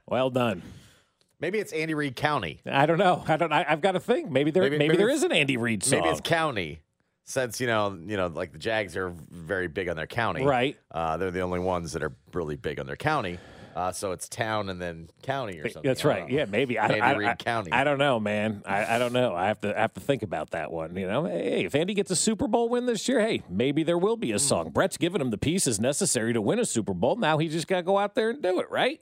Well 0.06 0.30
done. 0.30 0.62
Maybe 1.40 1.58
it's 1.58 1.72
Andy 1.72 1.94
Reid 1.94 2.16
County. 2.16 2.60
I 2.64 2.86
don't 2.86 2.98
know. 2.98 3.24
I 3.26 3.36
don't. 3.36 3.52
I, 3.52 3.66
I've 3.68 3.80
got 3.80 3.92
to 3.92 4.00
think. 4.00 4.30
Maybe 4.30 4.50
there. 4.52 4.62
Maybe, 4.62 4.78
Maybe- 4.78 4.96
maybe 4.96 5.12
is 5.12 5.22
an 5.24 5.32
Andy 5.32 5.56
Reid 5.56 5.82
song. 5.82 6.00
Maybe 6.00 6.10
it's 6.10 6.20
county. 6.20 6.80
Since 7.24 7.60
you 7.60 7.66
know, 7.66 7.98
you 8.06 8.16
know, 8.16 8.28
like 8.28 8.52
the 8.52 8.58
Jags 8.58 8.96
are 8.96 9.12
very 9.32 9.66
big 9.66 9.88
on 9.88 9.96
their 9.96 10.06
county, 10.06 10.44
Right. 10.44 10.78
Uh, 10.92 11.16
they're 11.16 11.32
the 11.32 11.40
only 11.40 11.58
ones 11.58 11.92
that 11.94 12.04
are 12.04 12.12
really 12.32 12.54
big 12.54 12.78
on 12.78 12.86
their 12.86 12.94
county. 12.96 13.38
Uh, 13.76 13.92
so 13.92 14.12
it's 14.12 14.26
town 14.26 14.70
and 14.70 14.80
then 14.80 15.06
county 15.22 15.58
or 15.58 15.68
something. 15.68 15.86
That's 15.86 16.02
right. 16.02 16.30
Yeah, 16.30 16.46
maybe. 16.46 16.78
I, 16.78 16.86
Andy 16.86 17.00
I, 17.02 17.12
Reid 17.12 17.28
I- 17.28 17.34
County. 17.34 17.72
I 17.72 17.84
don't 17.84 17.98
know, 17.98 18.18
man. 18.18 18.62
I, 18.64 18.96
I 18.96 18.98
don't 18.98 19.12
know. 19.12 19.34
I 19.34 19.48
have 19.48 19.60
to 19.60 19.76
I 19.76 19.82
have 19.82 19.92
to 19.92 20.00
think 20.00 20.22
about 20.22 20.52
that 20.52 20.72
one. 20.72 20.96
You 20.96 21.06
know, 21.06 21.26
hey, 21.26 21.66
if 21.66 21.74
Andy 21.74 21.92
gets 21.92 22.10
a 22.10 22.16
Super 22.16 22.48
Bowl 22.48 22.70
win 22.70 22.86
this 22.86 23.06
year, 23.06 23.20
hey, 23.20 23.42
maybe 23.50 23.82
there 23.82 23.98
will 23.98 24.16
be 24.16 24.32
a 24.32 24.38
song. 24.38 24.70
Brett's 24.70 24.96
given 24.96 25.20
him 25.20 25.28
the 25.28 25.36
pieces 25.36 25.78
necessary 25.78 26.32
to 26.32 26.40
win 26.40 26.58
a 26.58 26.64
Super 26.64 26.94
Bowl. 26.94 27.16
Now 27.16 27.36
he 27.36 27.48
just 27.48 27.66
got 27.68 27.76
to 27.76 27.82
go 27.82 27.98
out 27.98 28.14
there 28.14 28.30
and 28.30 28.42
do 28.42 28.60
it, 28.60 28.70
right? 28.70 28.98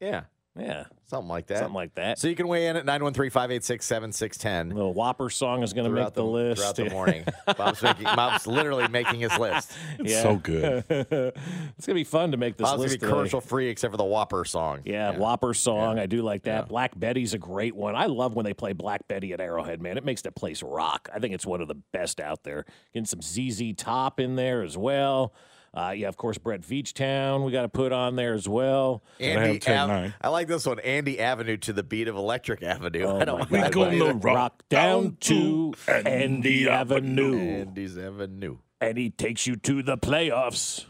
Yeah, 0.00 0.24
Yeah, 0.56 0.84
something 1.06 1.28
like 1.28 1.48
that. 1.48 1.58
something 1.58 1.74
like 1.74 1.94
that. 1.96 2.18
So 2.18 2.28
you 2.28 2.36
can 2.36 2.46
weigh 2.46 2.68
in 2.68 2.76
at 2.76 2.86
913-586-7610 2.86 4.74
The 4.74 4.86
Whopper 4.86 5.28
song 5.28 5.64
is 5.64 5.72
going 5.72 5.88
to 5.88 5.90
make 5.90 6.14
the, 6.14 6.22
the, 6.22 6.24
list 6.24 6.60
throughout 6.60 6.76
the 6.76 6.90
morning. 6.94 7.24
Bob's, 7.56 7.82
making, 7.82 8.04
Bob's 8.04 8.46
literally 8.46 8.86
making 8.88 9.20
his 9.20 9.36
list. 9.38 9.72
Yeah. 10.04 10.22
so 10.22 10.36
good. 10.36 10.84
it's 10.90 11.86
gonna 11.86 11.94
be 11.94 12.04
fun 12.04 12.32
to 12.32 12.36
make 12.36 12.56
this 12.56 12.64
Bob's 12.68 12.82
gonna 12.82 12.90
be 12.90 12.98
commercial 12.98 13.40
free 13.40 13.68
except 13.68 13.92
for 13.92 13.96
the 13.96 14.04
Whopper 14.04 14.44
song. 14.44 14.80
Yeah, 14.84 15.16
Whopper 15.16 15.54
song. 15.54 15.98
I 15.98 16.06
do 16.06 16.22
like 16.22 16.42
that. 16.42 16.64
Yeah. 16.64 16.66
Black 16.66 16.98
Betty's 16.98 17.32
a 17.32 17.38
great 17.38 17.74
one. 17.74 17.96
I 17.96 18.06
love 18.06 18.34
when 18.34 18.44
they 18.44 18.52
play 18.54 18.72
Black 18.72 19.08
Betty 19.08 19.32
at 19.32 19.40
Arrowhead, 19.40 19.80
man. 19.80 19.96
It 19.96 20.04
makes 20.04 20.22
the 20.22 20.32
place 20.32 20.62
rock. 20.62 21.08
I 21.14 21.20
think 21.20 21.32
it's 21.34 21.46
one 21.46 21.60
of 21.60 21.68
the 21.68 21.76
best 21.92 22.20
out 22.20 22.42
there. 22.42 22.66
Getting 22.92 23.06
some 23.06 23.22
ZZ 23.22 23.72
Top 23.76 24.20
in 24.20 24.36
there 24.36 24.62
as 24.62 24.76
well. 24.76 25.32
Uh, 25.76 25.90
yeah, 25.90 26.06
of 26.06 26.16
course, 26.16 26.38
Brett 26.38 26.60
Veachtown 26.60 27.44
we 27.44 27.50
got 27.50 27.62
to 27.62 27.68
put 27.68 27.90
on 27.92 28.14
there 28.14 28.32
as 28.34 28.48
well. 28.48 29.02
And 29.18 29.38
I 29.38 29.42
have 29.42 29.48
Andy 29.48 29.58
10 29.58 29.90
Ave- 29.90 30.14
I 30.20 30.28
like 30.28 30.46
this 30.46 30.64
one, 30.66 30.78
Andy 30.78 31.18
Avenue 31.18 31.56
to 31.56 31.72
the 31.72 31.82
beat 31.82 32.06
of 32.06 32.14
Electric 32.14 32.62
Avenue. 32.62 33.02
Oh 33.06 33.18
I 33.20 33.24
don't 33.24 33.50
my 33.50 33.58
I 33.58 33.68
We 33.68 33.70
don't 33.70 33.72
gonna 33.72 34.04
either. 34.10 34.14
rock 34.18 34.62
down 34.68 35.16
to 35.22 35.74
Andy 35.88 36.10
Andy 36.10 36.68
Avenue. 36.68 37.36
Andy's 37.38 37.98
Avenue. 37.98 38.58
And 38.80 38.96
he 38.98 39.10
takes 39.10 39.46
you 39.48 39.56
to 39.56 39.82
the 39.82 39.98
playoffs. 39.98 40.84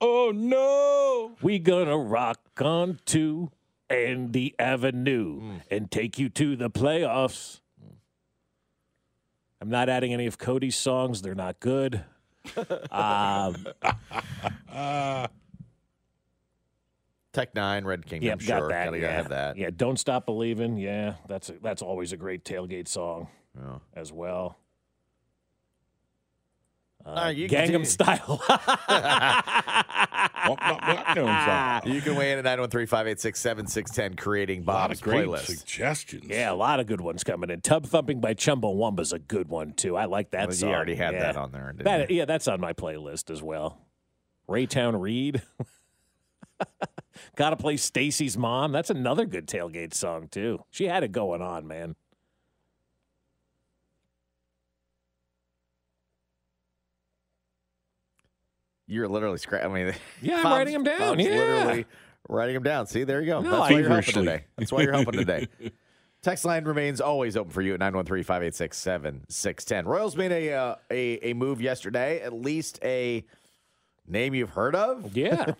Oh 0.00 0.30
no! 0.34 1.36
We 1.42 1.58
gonna 1.58 1.98
rock 1.98 2.40
on 2.60 3.00
to 3.06 3.50
Andy 3.90 4.54
Avenue 4.58 5.40
Hmm. 5.40 5.56
and 5.70 5.90
take 5.90 6.18
you 6.18 6.28
to 6.30 6.56
the 6.56 6.70
playoffs. 6.70 7.60
I'm 9.60 9.70
not 9.70 9.88
adding 9.88 10.12
any 10.12 10.26
of 10.26 10.38
Cody's 10.38 10.76
songs; 10.76 11.22
they're 11.22 11.34
not 11.34 11.60
good. 11.60 12.04
Um, 12.90 13.66
Tech 17.32 17.52
N9ne, 17.54 17.84
Red 17.84 18.06
Kingdom. 18.06 18.26
yeah, 18.26 18.36
sure. 18.38 18.60
got 18.60 18.68
that. 18.70 18.84
Gotta, 18.86 18.96
yeah. 18.96 19.02
gotta 19.02 19.12
have 19.14 19.28
that. 19.28 19.56
Yeah, 19.58 19.70
don't 19.74 19.98
stop 19.98 20.24
believing. 20.26 20.78
Yeah, 20.78 21.14
that's 21.28 21.50
a, 21.50 21.54
that's 21.62 21.82
always 21.82 22.12
a 22.12 22.16
great 22.16 22.44
tailgate 22.44 22.88
song 22.88 23.28
Yeah. 23.58 23.78
as 23.94 24.12
well. 24.12 24.58
Uh, 27.06 27.10
All 27.10 27.14
right, 27.16 27.36
you 27.36 27.48
can 27.48 27.68
Gangnam. 27.70 27.86
Style. 27.86 28.42
Womp, 30.46 30.58
womp, 30.58 30.80
womp, 30.80 31.04
womp, 31.06 31.46
womp. 31.84 31.92
You 31.92 32.00
can 32.00 32.16
weigh 32.16 32.32
in 32.32 32.44
at 32.44 32.58
913-586-7610, 32.58 34.16
creating 34.18 34.62
A 34.62 34.64
lot 34.64 34.88
Bob's 34.88 34.98
of 35.00 35.04
great 35.04 35.26
playlist. 35.28 35.44
suggestions. 35.58 36.24
yeah, 36.28 36.50
a 36.50 36.54
lot 36.54 36.80
of 36.80 36.86
good 36.86 37.00
ones 37.00 37.22
coming 37.24 37.50
in. 37.50 37.60
Tub 37.60 37.86
Thumping 37.86 38.20
by 38.20 38.34
Chumbawamba's 38.34 39.12
a 39.12 39.18
good 39.18 39.48
one 39.48 39.72
too. 39.72 39.96
I 39.96 40.06
like 40.06 40.30
that 40.32 40.48
Well, 40.48 40.56
song. 40.56 40.68
you 40.70 40.74
already 40.74 40.94
had 40.96 41.14
Yeah. 41.14 41.20
that 41.20 41.36
on 41.36 41.52
there, 41.52 41.72
didn't 41.72 41.84
That, 41.84 42.10
you? 42.10 42.16
yeah, 42.18 42.24
that's 42.24 42.48
on 42.48 42.60
my 42.60 42.72
playlist 42.72 43.30
as 43.30 43.42
well. 43.42 43.78
Raytown 44.48 45.00
Reed. 45.00 45.42
Gotta 47.36 47.56
play 47.56 47.76
Stacy's 47.76 48.36
mom. 48.36 48.72
That's 48.72 48.90
another 48.90 49.26
good 49.26 49.46
tailgate 49.46 49.94
song 49.94 50.28
too. 50.28 50.64
She 50.70 50.84
had 50.86 51.02
it 51.02 51.12
going 51.12 51.42
on, 51.42 51.66
man. 51.66 51.96
You're 58.86 59.08
literally 59.08 59.38
scra- 59.38 59.64
I 59.64 59.68
mean, 59.68 59.92
Yeah, 60.22 60.38
I'm 60.38 60.44
writing 60.44 60.74
them 60.74 60.84
down, 60.84 60.98
Bob's 61.00 61.24
yeah. 61.24 61.30
literally 61.34 61.86
writing 62.28 62.54
them 62.54 62.62
down. 62.62 62.86
See, 62.86 63.02
there 63.04 63.20
you 63.20 63.26
go. 63.26 63.40
No, 63.40 63.50
That's 63.50 63.62
I- 63.62 63.72
why 63.72 63.78
you're 63.80 63.88
helping 63.88 64.02
Feverishly. 64.04 64.24
today. 64.24 64.44
That's 64.56 64.72
why 64.72 64.82
you're 64.82 64.92
helping 64.92 65.18
today. 65.18 65.48
Text 66.22 66.44
line 66.44 66.64
remains 66.64 67.00
always 67.00 67.36
open 67.36 67.52
for 67.52 67.62
you 67.62 67.74
at 67.74 67.80
913-586-7610. 67.80 69.84
Royals 69.86 70.16
made 70.16 70.32
a, 70.32 70.52
uh, 70.54 70.74
a 70.90 71.30
a 71.30 71.34
move 71.34 71.60
yesterday, 71.60 72.20
at 72.20 72.32
least 72.32 72.80
a 72.82 73.24
name 74.08 74.34
you've 74.34 74.50
heard 74.50 74.74
of. 74.74 75.16
Yeah. 75.16 75.52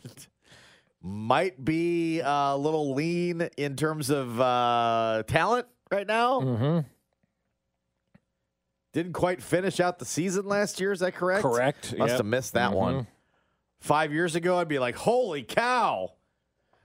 Might 1.02 1.64
be 1.64 2.20
a 2.20 2.56
little 2.56 2.94
lean 2.94 3.48
in 3.56 3.76
terms 3.76 4.10
of 4.10 4.40
uh, 4.40 5.22
talent 5.28 5.68
right 5.92 6.06
now. 6.06 6.40
Mm-hmm. 6.40 6.78
Didn't 8.92 9.12
quite 9.12 9.42
finish 9.42 9.78
out 9.78 9.98
the 9.98 10.04
season 10.04 10.46
last 10.46 10.80
year. 10.80 10.90
Is 10.90 11.00
that 11.00 11.14
correct? 11.14 11.42
Correct. 11.42 11.96
Must 11.96 12.10
Yep. 12.12 12.16
have 12.18 12.26
missed 12.26 12.54
that 12.54 12.72
one. 12.72 13.06
Five 13.86 14.12
years 14.12 14.34
ago, 14.34 14.58
I'd 14.58 14.66
be 14.66 14.80
like, 14.80 14.96
"Holy 14.96 15.44
cow!" 15.44 16.10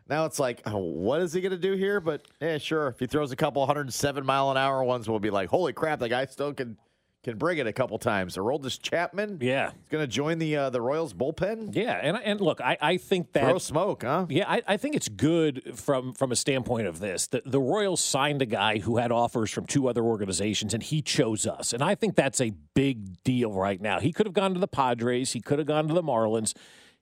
Now 0.07 0.25
it's 0.25 0.39
like, 0.39 0.61
oh, 0.67 0.77
"What 0.77 1.19
is 1.21 1.33
he 1.33 1.41
going 1.41 1.51
to 1.51 1.57
do 1.57 1.73
here?" 1.73 1.99
But 1.99 2.27
yeah, 2.39 2.59
sure. 2.59 2.89
If 2.89 2.99
he 2.99 3.07
throws 3.07 3.31
a 3.31 3.35
couple 3.35 3.61
107 3.61 4.23
mile 4.23 4.51
an 4.51 4.57
hour 4.57 4.83
ones, 4.83 5.09
we'll 5.09 5.17
be 5.19 5.31
like, 5.31 5.49
"Holy 5.49 5.73
crap!" 5.73 5.97
The 5.99 6.09
guy 6.09 6.25
still 6.25 6.53
can 6.53 6.77
can 7.23 7.37
bring 7.37 7.57
it 7.59 7.65
a 7.67 7.73
couple 7.73 7.97
times. 7.99 8.35
Aroldis 8.35 8.79
Chapman, 8.81 9.37
Yeah. 9.41 9.69
he's 9.71 9.87
going 9.89 10.03
to 10.03 10.07
join 10.07 10.37
the 10.37 10.55
uh, 10.57 10.69
the 10.69 10.81
Royals 10.81 11.13
bullpen. 11.13 11.75
Yeah, 11.75 11.93
and 11.93 12.17
and 12.17 12.39
look, 12.39 12.61
I, 12.61 12.77
I 12.79 12.97
think 12.97 13.33
that 13.33 13.45
Throw 13.45 13.57
smoke, 13.57 14.03
huh? 14.03 14.27
Yeah, 14.29 14.45
I, 14.47 14.61
I 14.67 14.77
think 14.77 14.95
it's 14.95 15.09
good 15.09 15.75
from 15.79 16.13
from 16.13 16.31
a 16.31 16.35
standpoint 16.35 16.85
of 16.87 16.99
this. 16.99 17.25
The, 17.27 17.41
the 17.45 17.59
Royals 17.59 18.01
signed 18.03 18.43
a 18.43 18.47
guy 18.47 18.77
who 18.77 18.97
had 18.97 19.11
offers 19.11 19.49
from 19.49 19.65
two 19.65 19.87
other 19.87 20.03
organizations, 20.03 20.73
and 20.75 20.83
he 20.83 21.01
chose 21.01 21.47
us. 21.47 21.73
And 21.73 21.83
I 21.83 21.95
think 21.95 22.15
that's 22.15 22.39
a 22.41 22.51
big 22.75 23.23
deal 23.23 23.53
right 23.53 23.81
now. 23.81 23.99
He 23.99 24.11
could 24.11 24.27
have 24.27 24.33
gone 24.35 24.53
to 24.53 24.59
the 24.59 24.67
Padres. 24.67 25.33
He 25.33 25.41
could 25.41 25.57
have 25.57 25.67
gone 25.67 25.87
to 25.87 25.93
the 25.95 26.03
Marlins. 26.03 26.53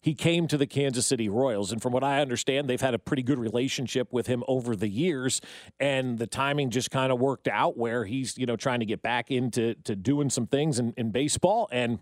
He 0.02 0.14
came 0.14 0.48
to 0.48 0.58
the 0.58 0.68
Kansas 0.68 1.06
City 1.06 1.28
Royals, 1.30 1.72
and 1.72 1.82
from 1.82 1.94
what 1.94 2.04
I 2.04 2.22
understand, 2.22 2.70
they've 2.70 2.80
had 2.80 2.94
a 2.94 3.00
pretty 3.00 3.24
good 3.24 3.40
relationship 3.40 4.14
with 4.14 4.28
him 4.28 4.44
over 4.48 4.76
the 4.76 4.88
years. 4.88 5.42
And 5.80 6.18
the 6.18 6.28
timing 6.28 6.70
just 6.70 6.90
kind 6.92 7.12
of 7.12 7.20
worked 7.20 7.48
out 7.48 7.78
where 7.78 8.06
he's 8.06 8.38
you 8.38 8.46
know 8.46 8.56
trying 8.56 8.80
to 8.80 8.86
get 8.86 9.02
back 9.02 9.32
into 9.32 9.76
to 9.84 9.96
doing 9.96 10.30
some 10.30 10.48
things 10.48 10.80
in, 10.80 10.94
in 10.98 11.12
baseball 11.12 11.68
and 11.72 12.00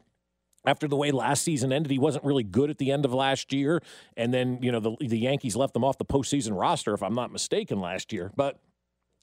after 0.67 0.87
the 0.87 0.97
way 0.97 1.11
last 1.11 1.43
season 1.43 1.71
ended, 1.71 1.91
he 1.91 1.97
wasn't 1.97 2.25
really 2.25 2.43
good 2.43 2.69
at 2.69 2.77
the 2.77 2.91
end 2.91 3.05
of 3.05 3.13
last 3.13 3.53
year. 3.53 3.81
And 4.17 4.33
then, 4.33 4.59
you 4.61 4.71
know, 4.71 4.81
the, 4.81 4.97
the 4.99 5.17
Yankees 5.17 5.55
left 5.55 5.75
him 5.75 5.83
off 5.83 5.97
the 5.97 6.05
postseason 6.05 6.59
roster, 6.59 6.93
if 6.93 7.01
I'm 7.01 7.15
not 7.15 7.31
mistaken, 7.31 7.79
last 7.79 8.11
year. 8.11 8.31
But 8.35 8.59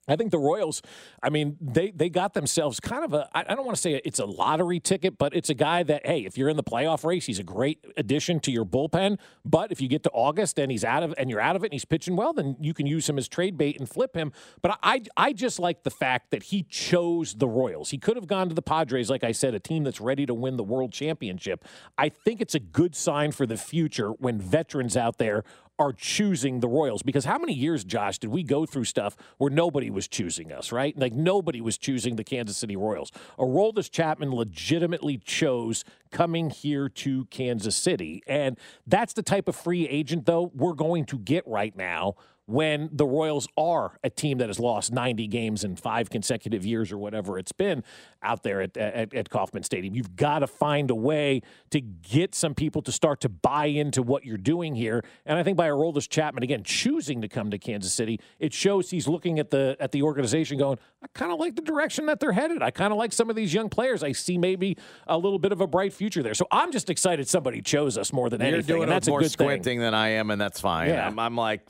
I 0.07 0.17
think 0.17 0.31
the 0.31 0.39
Royals, 0.39 0.83
I 1.23 1.31
mean, 1.31 1.57
they 1.61 1.91
they 1.91 2.11
got 2.11 2.35
themselves 2.35 2.81
kind 2.81 3.05
of 3.05 3.15
a, 3.15 3.29
I 3.35 3.55
don't 3.55 3.65
want 3.65 3.77
to 3.77 3.81
say 3.81 4.01
it's 4.05 4.19
a 4.19 4.27
lottery 4.27 4.81
ticket, 4.81 5.17
but 5.17 5.35
it's 5.35 5.49
a 5.49 5.55
guy 5.55 5.83
that, 5.85 6.07
hey, 6.07 6.25
if 6.25 6.37
you're 6.37 6.49
in 6.49 6.57
the 6.57 6.63
playoff 6.63 7.05
race, 7.05 7.27
he's 7.27 7.39
a 7.39 7.45
great 7.45 7.85
addition 7.97 8.41
to 8.41 8.53
your 8.53 8.65
bullpen. 8.65 9.19
But 9.45 9.73
if 9.73 9.81
you 9.81 9.89
get 9.89 10.03
to 10.05 10.11
August 10.11 10.59
and 10.59 10.71
he's 10.71 10.85
out 10.85 11.03
of 11.03 11.15
and 11.17 11.31
you're 11.31 11.41
out 11.41 11.57
of 11.57 11.63
it 11.63 11.67
and 11.67 11.73
he's 11.73 11.85
pitching 11.85 12.17
well, 12.17 12.33
then 12.33 12.57
you 12.61 12.75
can 12.75 12.87
use 12.87 13.09
him 13.09 13.17
as 13.17 13.29
trade 13.29 13.57
bait 13.57 13.79
and 13.79 13.89
flip 13.89 14.15
him. 14.15 14.33
But 14.61 14.79
I 14.83 15.03
I 15.17 15.33
just 15.33 15.59
like 15.59 15.85
the 15.85 15.91
fact 15.91 16.31
that 16.33 16.45
he 16.45 16.65
chose 16.65 17.35
the 17.35 17.49
Royals. 17.49 17.91
He 17.91 17.99
could 17.99 18.17
have 18.17 18.27
gone 18.27 18.49
to 18.49 18.55
the 18.55 18.63
Padres, 18.63 19.09
like 19.09 19.25
I 19.25 19.33
said, 19.33 19.55
a 19.55 19.61
team 19.61 19.85
that's 19.85 20.01
ready 20.01 20.27
to 20.27 20.35
win 20.35 20.57
the 20.57 20.65
world 20.65 20.93
championship. 20.93 21.65
I 21.97 22.11
think 22.11 22.41
it's 22.41 22.55
a 22.55 22.61
good 22.61 22.95
sign 22.95 23.33
for 23.33 23.47
the 23.47 23.57
future 23.57 24.11
when 24.11 24.39
veterans 24.39 24.97
out 24.97 25.19
there 25.19 25.45
are 25.79 25.93
choosing 25.93 26.61
the 26.61 26.69
Royals 26.69 27.03
because 27.03 27.25
how 27.25 27.39
many 27.39 27.53
years, 27.53 27.85
Josh, 27.85 28.19
did 28.19 28.31
we 28.31 28.43
go 28.43 28.65
through 28.65 28.85
stuff 28.85 29.17
where 29.39 29.51
nobody 29.51 29.91
was 29.91 30.07
choosing 30.07 30.53
us, 30.53 30.71
right? 30.71 30.97
Like 30.97 31.13
nobody 31.13 31.61
was 31.61 31.77
choosing 31.77 32.17
the 32.17 32.25
Kansas 32.25 32.57
City 32.57 32.77
Royals. 32.77 33.11
Aroldis 33.39 33.91
Chapman 33.91 34.33
legitimately 34.33 35.19
chose 35.19 35.85
coming 36.11 36.51
here 36.51 36.89
to 36.89 37.25
Kansas 37.27 37.75
City. 37.75 38.23
And 38.27 38.59
that's 38.87 39.15
the 39.15 39.23
type 39.23 39.49
of 39.49 39.57
free 39.57 39.89
agent, 39.89 40.27
though, 40.27 40.53
we're 40.55 40.75
going 40.75 41.07
to 41.07 41.19
get 41.19 41.47
right 41.47 41.77
now 41.77 42.15
when 42.47 42.91
the 42.93 43.07
Royals 43.07 43.49
are 43.57 43.99
a 44.05 44.11
team 44.11 44.39
that 44.39 44.49
has 44.49 44.61
lost 44.61 44.93
90 44.93 45.27
games 45.29 45.65
in 45.65 45.77
five 45.77 46.11
consecutive 46.11 46.65
years 46.67 46.93
or 46.93 46.99
whatever 46.99 47.39
it's 47.39 47.53
been 47.53 47.83
out 48.23 48.43
there 48.43 48.61
at, 48.61 48.77
at, 48.77 49.15
at 49.15 49.31
Kauffman 49.31 49.63
Stadium. 49.63 49.95
You've 49.95 50.17
got 50.17 50.41
to 50.41 50.47
find 50.47 50.91
a 50.91 50.95
way 50.95 51.41
to 51.71 51.81
get 51.81 52.35
some 52.35 52.55
people 52.55 52.83
to 52.83 52.93
start 52.93 53.21
to 53.23 53.29
buy 53.29 53.67
into 53.67 54.03
what 54.03 54.25
you're 54.25 54.37
doing 54.37 54.75
here. 54.75 55.03
And 55.25 55.39
I 55.39 55.43
think 55.43 55.57
by 55.57 55.69
Aroldis 55.69 56.09
Chapman, 56.09 56.43
again, 56.43 56.63
choosing 56.65 57.23
to 57.23 57.29
come 57.29 57.51
to 57.51 57.59
Kansas 57.59 57.93
City, 57.95 58.21
it 58.39 58.53
shows 58.53 58.91
he's 58.91 59.09
looking 59.09 59.39
at 59.39 59.51
the 59.51 59.77
at 59.81 59.93
the 59.93 60.03
organization 60.03 60.59
going, 60.59 60.79
I 61.03 61.07
kind 61.15 61.33
of 61.33 61.39
like 61.39 61.57
the 61.57 61.63
direction 61.63 62.07
that 62.07 62.21
they're 62.21 62.33
headed. 62.33 62.63
I 62.63 62.71
kind 62.71 62.93
of 62.93 62.99
like 62.99 63.13
some 63.13 63.31
of 63.31 63.37
these 63.37 63.55
young 63.55 63.69
players. 63.69 64.03
I 64.03 64.13
see 64.13 64.39
maybe 64.39 64.77
a 65.07 65.17
little 65.17 65.39
bit 65.39 65.53
of 65.53 65.61
a 65.61 65.67
bright 65.67 65.93
future 65.93 66.23
there. 66.23 66.35
So 66.35 66.47
I'm 66.51 66.73
just 66.73 66.91
excited 66.91 67.29
somebody 67.29 67.63
chose 67.63 67.97
us 67.97 68.13
more 68.13 68.29
than 68.29 68.41
You're 68.41 68.49
anything. 68.49 68.67
doing 68.67 68.83
and 68.85 68.93
that's 68.93 69.07
with 69.07 69.09
a 69.09 69.11
more 69.13 69.21
good 69.21 69.31
thing. 69.31 69.47
squinting 69.47 69.79
than 69.81 69.95
I 69.95 70.09
am, 70.11 70.31
and 70.31 70.41
that's 70.41 70.61
fine. 70.61 70.89
Yeah. 70.91 71.07
I'm, 71.07 71.19
I'm 71.19 71.37
like, 71.37 71.63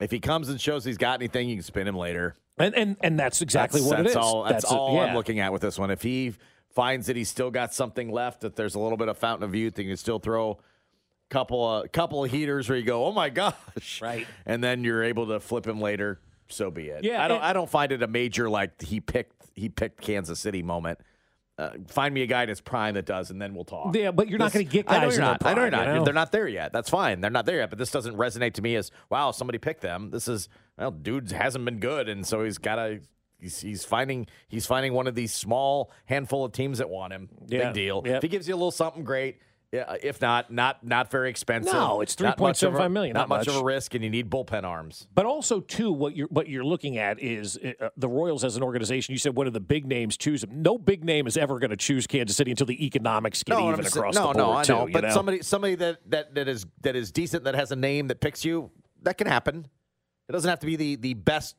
if 0.00 0.10
he 0.10 0.20
comes 0.20 0.48
and 0.48 0.60
shows 0.60 0.84
he's 0.84 0.98
got 0.98 1.20
anything, 1.20 1.48
you 1.48 1.56
can 1.56 1.62
spin 1.62 1.88
him 1.88 1.96
later. 1.96 2.34
And 2.58 2.74
and 2.74 2.96
and 3.00 3.18
that's 3.18 3.40
exactly 3.40 3.80
that's, 3.80 3.90
what 3.90 3.96
that's 3.98 4.08
it 4.08 4.10
is. 4.10 4.16
All, 4.16 4.44
that's, 4.44 4.64
a- 4.64 4.68
all 4.68 4.94
yeah. 4.94 5.04
I'm 5.04 5.14
looking 5.14 5.40
at 5.40 5.52
with 5.52 5.62
this 5.62 5.78
one. 5.78 5.90
If 5.90 6.02
he 6.02 6.34
finds 6.70 7.06
that 7.06 7.16
he's 7.16 7.28
still 7.28 7.50
got 7.50 7.72
something 7.72 8.10
left, 8.10 8.40
that 8.42 8.56
there's 8.56 8.74
a 8.74 8.78
little 8.78 8.98
bit 8.98 9.08
of 9.08 9.16
fountain 9.18 9.44
of 9.44 9.54
youth, 9.54 9.76
he 9.76 9.84
can 9.84 9.96
still 9.96 10.18
throw 10.18 10.52
a 10.52 10.56
couple 11.30 11.68
of 11.68 11.92
couple 11.92 12.24
of 12.24 12.30
heaters 12.30 12.68
where 12.68 12.78
you 12.78 12.84
go, 12.84 13.04
oh 13.04 13.12
my 13.12 13.28
gosh, 13.30 14.00
right, 14.02 14.26
and 14.44 14.62
then 14.62 14.84
you're 14.84 15.04
able 15.04 15.28
to 15.28 15.40
flip 15.40 15.66
him 15.66 15.80
later. 15.80 16.20
So 16.48 16.70
be 16.70 16.88
it. 16.88 17.04
Yeah, 17.04 17.22
I 17.22 17.28
don't. 17.28 17.42
I 17.42 17.52
don't 17.52 17.70
find 17.70 17.92
it 17.92 18.02
a 18.02 18.08
major 18.08 18.48
like 18.48 18.80
he 18.82 19.00
picked 19.00 19.46
he 19.54 19.68
picked 19.68 20.00
Kansas 20.00 20.40
City 20.40 20.62
moment. 20.62 20.98
Uh, 21.58 21.70
find 21.88 22.14
me 22.14 22.22
a 22.22 22.26
guy 22.26 22.44
in 22.44 22.48
his 22.48 22.60
prime 22.60 22.94
that 22.94 23.04
does, 23.04 23.30
and 23.30 23.42
then 23.42 23.52
we'll 23.52 23.64
talk. 23.64 23.92
Yeah, 23.94 24.12
but 24.12 24.28
you're 24.28 24.38
not 24.38 24.52
gonna 24.52 24.62
get 24.62 24.88
I 24.88 24.98
know 24.98 25.06
guys 25.06 25.16
you're 25.16 25.24
not. 25.24 25.44
I 25.44 25.54
know 25.54 25.62
you're 25.62 25.70
not. 25.72 25.86
you 25.88 25.94
know? 25.94 26.04
They're 26.04 26.14
not 26.14 26.30
there 26.30 26.46
yet. 26.46 26.72
That's 26.72 26.88
fine. 26.88 27.20
They're 27.20 27.32
not 27.32 27.46
there 27.46 27.56
yet. 27.56 27.70
But 27.70 27.80
this 27.80 27.90
doesn't 27.90 28.16
resonate 28.16 28.54
to 28.54 28.62
me 28.62 28.76
as 28.76 28.92
wow, 29.10 29.32
somebody 29.32 29.58
picked 29.58 29.80
them. 29.80 30.10
This 30.10 30.28
is 30.28 30.48
well, 30.78 30.92
dude 30.92 31.32
hasn't 31.32 31.64
been 31.64 31.80
good, 31.80 32.08
and 32.08 32.24
so 32.26 32.44
he's 32.44 32.58
got 32.58 32.76
to. 32.76 33.00
He's, 33.40 33.60
he's 33.60 33.84
finding 33.84 34.26
he's 34.48 34.66
finding 34.66 34.92
one 34.94 35.06
of 35.06 35.14
these 35.14 35.32
small 35.32 35.92
handful 36.06 36.44
of 36.44 36.52
teams 36.52 36.78
that 36.78 36.90
want 36.90 37.12
him. 37.12 37.28
Big 37.48 37.72
deal. 37.72 38.02
Yep. 38.04 38.16
If 38.16 38.22
he 38.22 38.28
gives 38.28 38.48
you 38.48 38.54
a 38.54 38.56
little 38.56 38.72
something, 38.72 39.04
great. 39.04 39.38
Yeah, 39.70 39.96
if 40.02 40.22
not, 40.22 40.50
not 40.50 40.82
not 40.82 41.10
very 41.10 41.28
expensive. 41.28 41.74
No, 41.74 42.00
it's 42.00 42.18
much 42.18 42.62
of 42.62 42.74
a- 42.74 42.78
3.75 42.78 42.90
million, 42.92 43.12
Not, 43.12 43.28
not 43.28 43.38
much 43.40 43.48
of 43.48 43.56
a 43.56 43.62
risk, 43.62 43.94
and 43.94 44.02
you 44.02 44.08
need 44.08 44.30
bullpen 44.30 44.64
arms. 44.64 45.06
But 45.14 45.26
also, 45.26 45.60
too, 45.60 45.92
what 45.92 46.16
you're 46.16 46.28
what 46.28 46.48
you're 46.48 46.64
looking 46.64 46.96
at 46.96 47.20
is 47.20 47.58
uh, 47.58 47.90
the 47.94 48.08
Royals 48.08 48.44
as 48.44 48.56
an 48.56 48.62
organization. 48.62 49.12
You 49.12 49.18
said 49.18 49.36
one 49.36 49.46
of 49.46 49.52
the 49.52 49.60
big 49.60 49.84
names 49.84 50.16
choose 50.16 50.40
them. 50.40 50.62
No 50.62 50.78
big 50.78 51.04
name 51.04 51.26
is 51.26 51.36
ever 51.36 51.58
going 51.58 51.68
to 51.70 51.76
choose 51.76 52.06
Kansas 52.06 52.34
City 52.34 52.50
until 52.50 52.66
the 52.66 52.82
economics 52.86 53.42
get 53.42 53.58
and 53.58 53.68
even 53.74 53.84
across 53.86 54.14
no, 54.14 54.20
the 54.20 54.24
board. 54.26 54.36
no, 54.38 54.52
I 54.54 54.62
too, 54.62 54.72
know. 54.72 54.88
But 54.90 55.04
know? 55.04 55.10
somebody, 55.10 55.42
somebody 55.42 55.74
that, 55.74 55.98
that 56.10 56.34
that 56.34 56.48
is 56.48 56.64
that 56.80 56.96
is 56.96 57.12
decent, 57.12 57.44
that 57.44 57.54
has 57.54 57.70
a 57.70 57.76
name 57.76 58.08
that 58.08 58.20
picks 58.22 58.46
you, 58.46 58.70
that 59.02 59.18
can 59.18 59.26
happen. 59.26 59.66
It 60.30 60.32
doesn't 60.32 60.48
have 60.48 60.60
to 60.60 60.66
be 60.66 60.76
the 60.76 60.96
the 60.96 61.12
best 61.12 61.56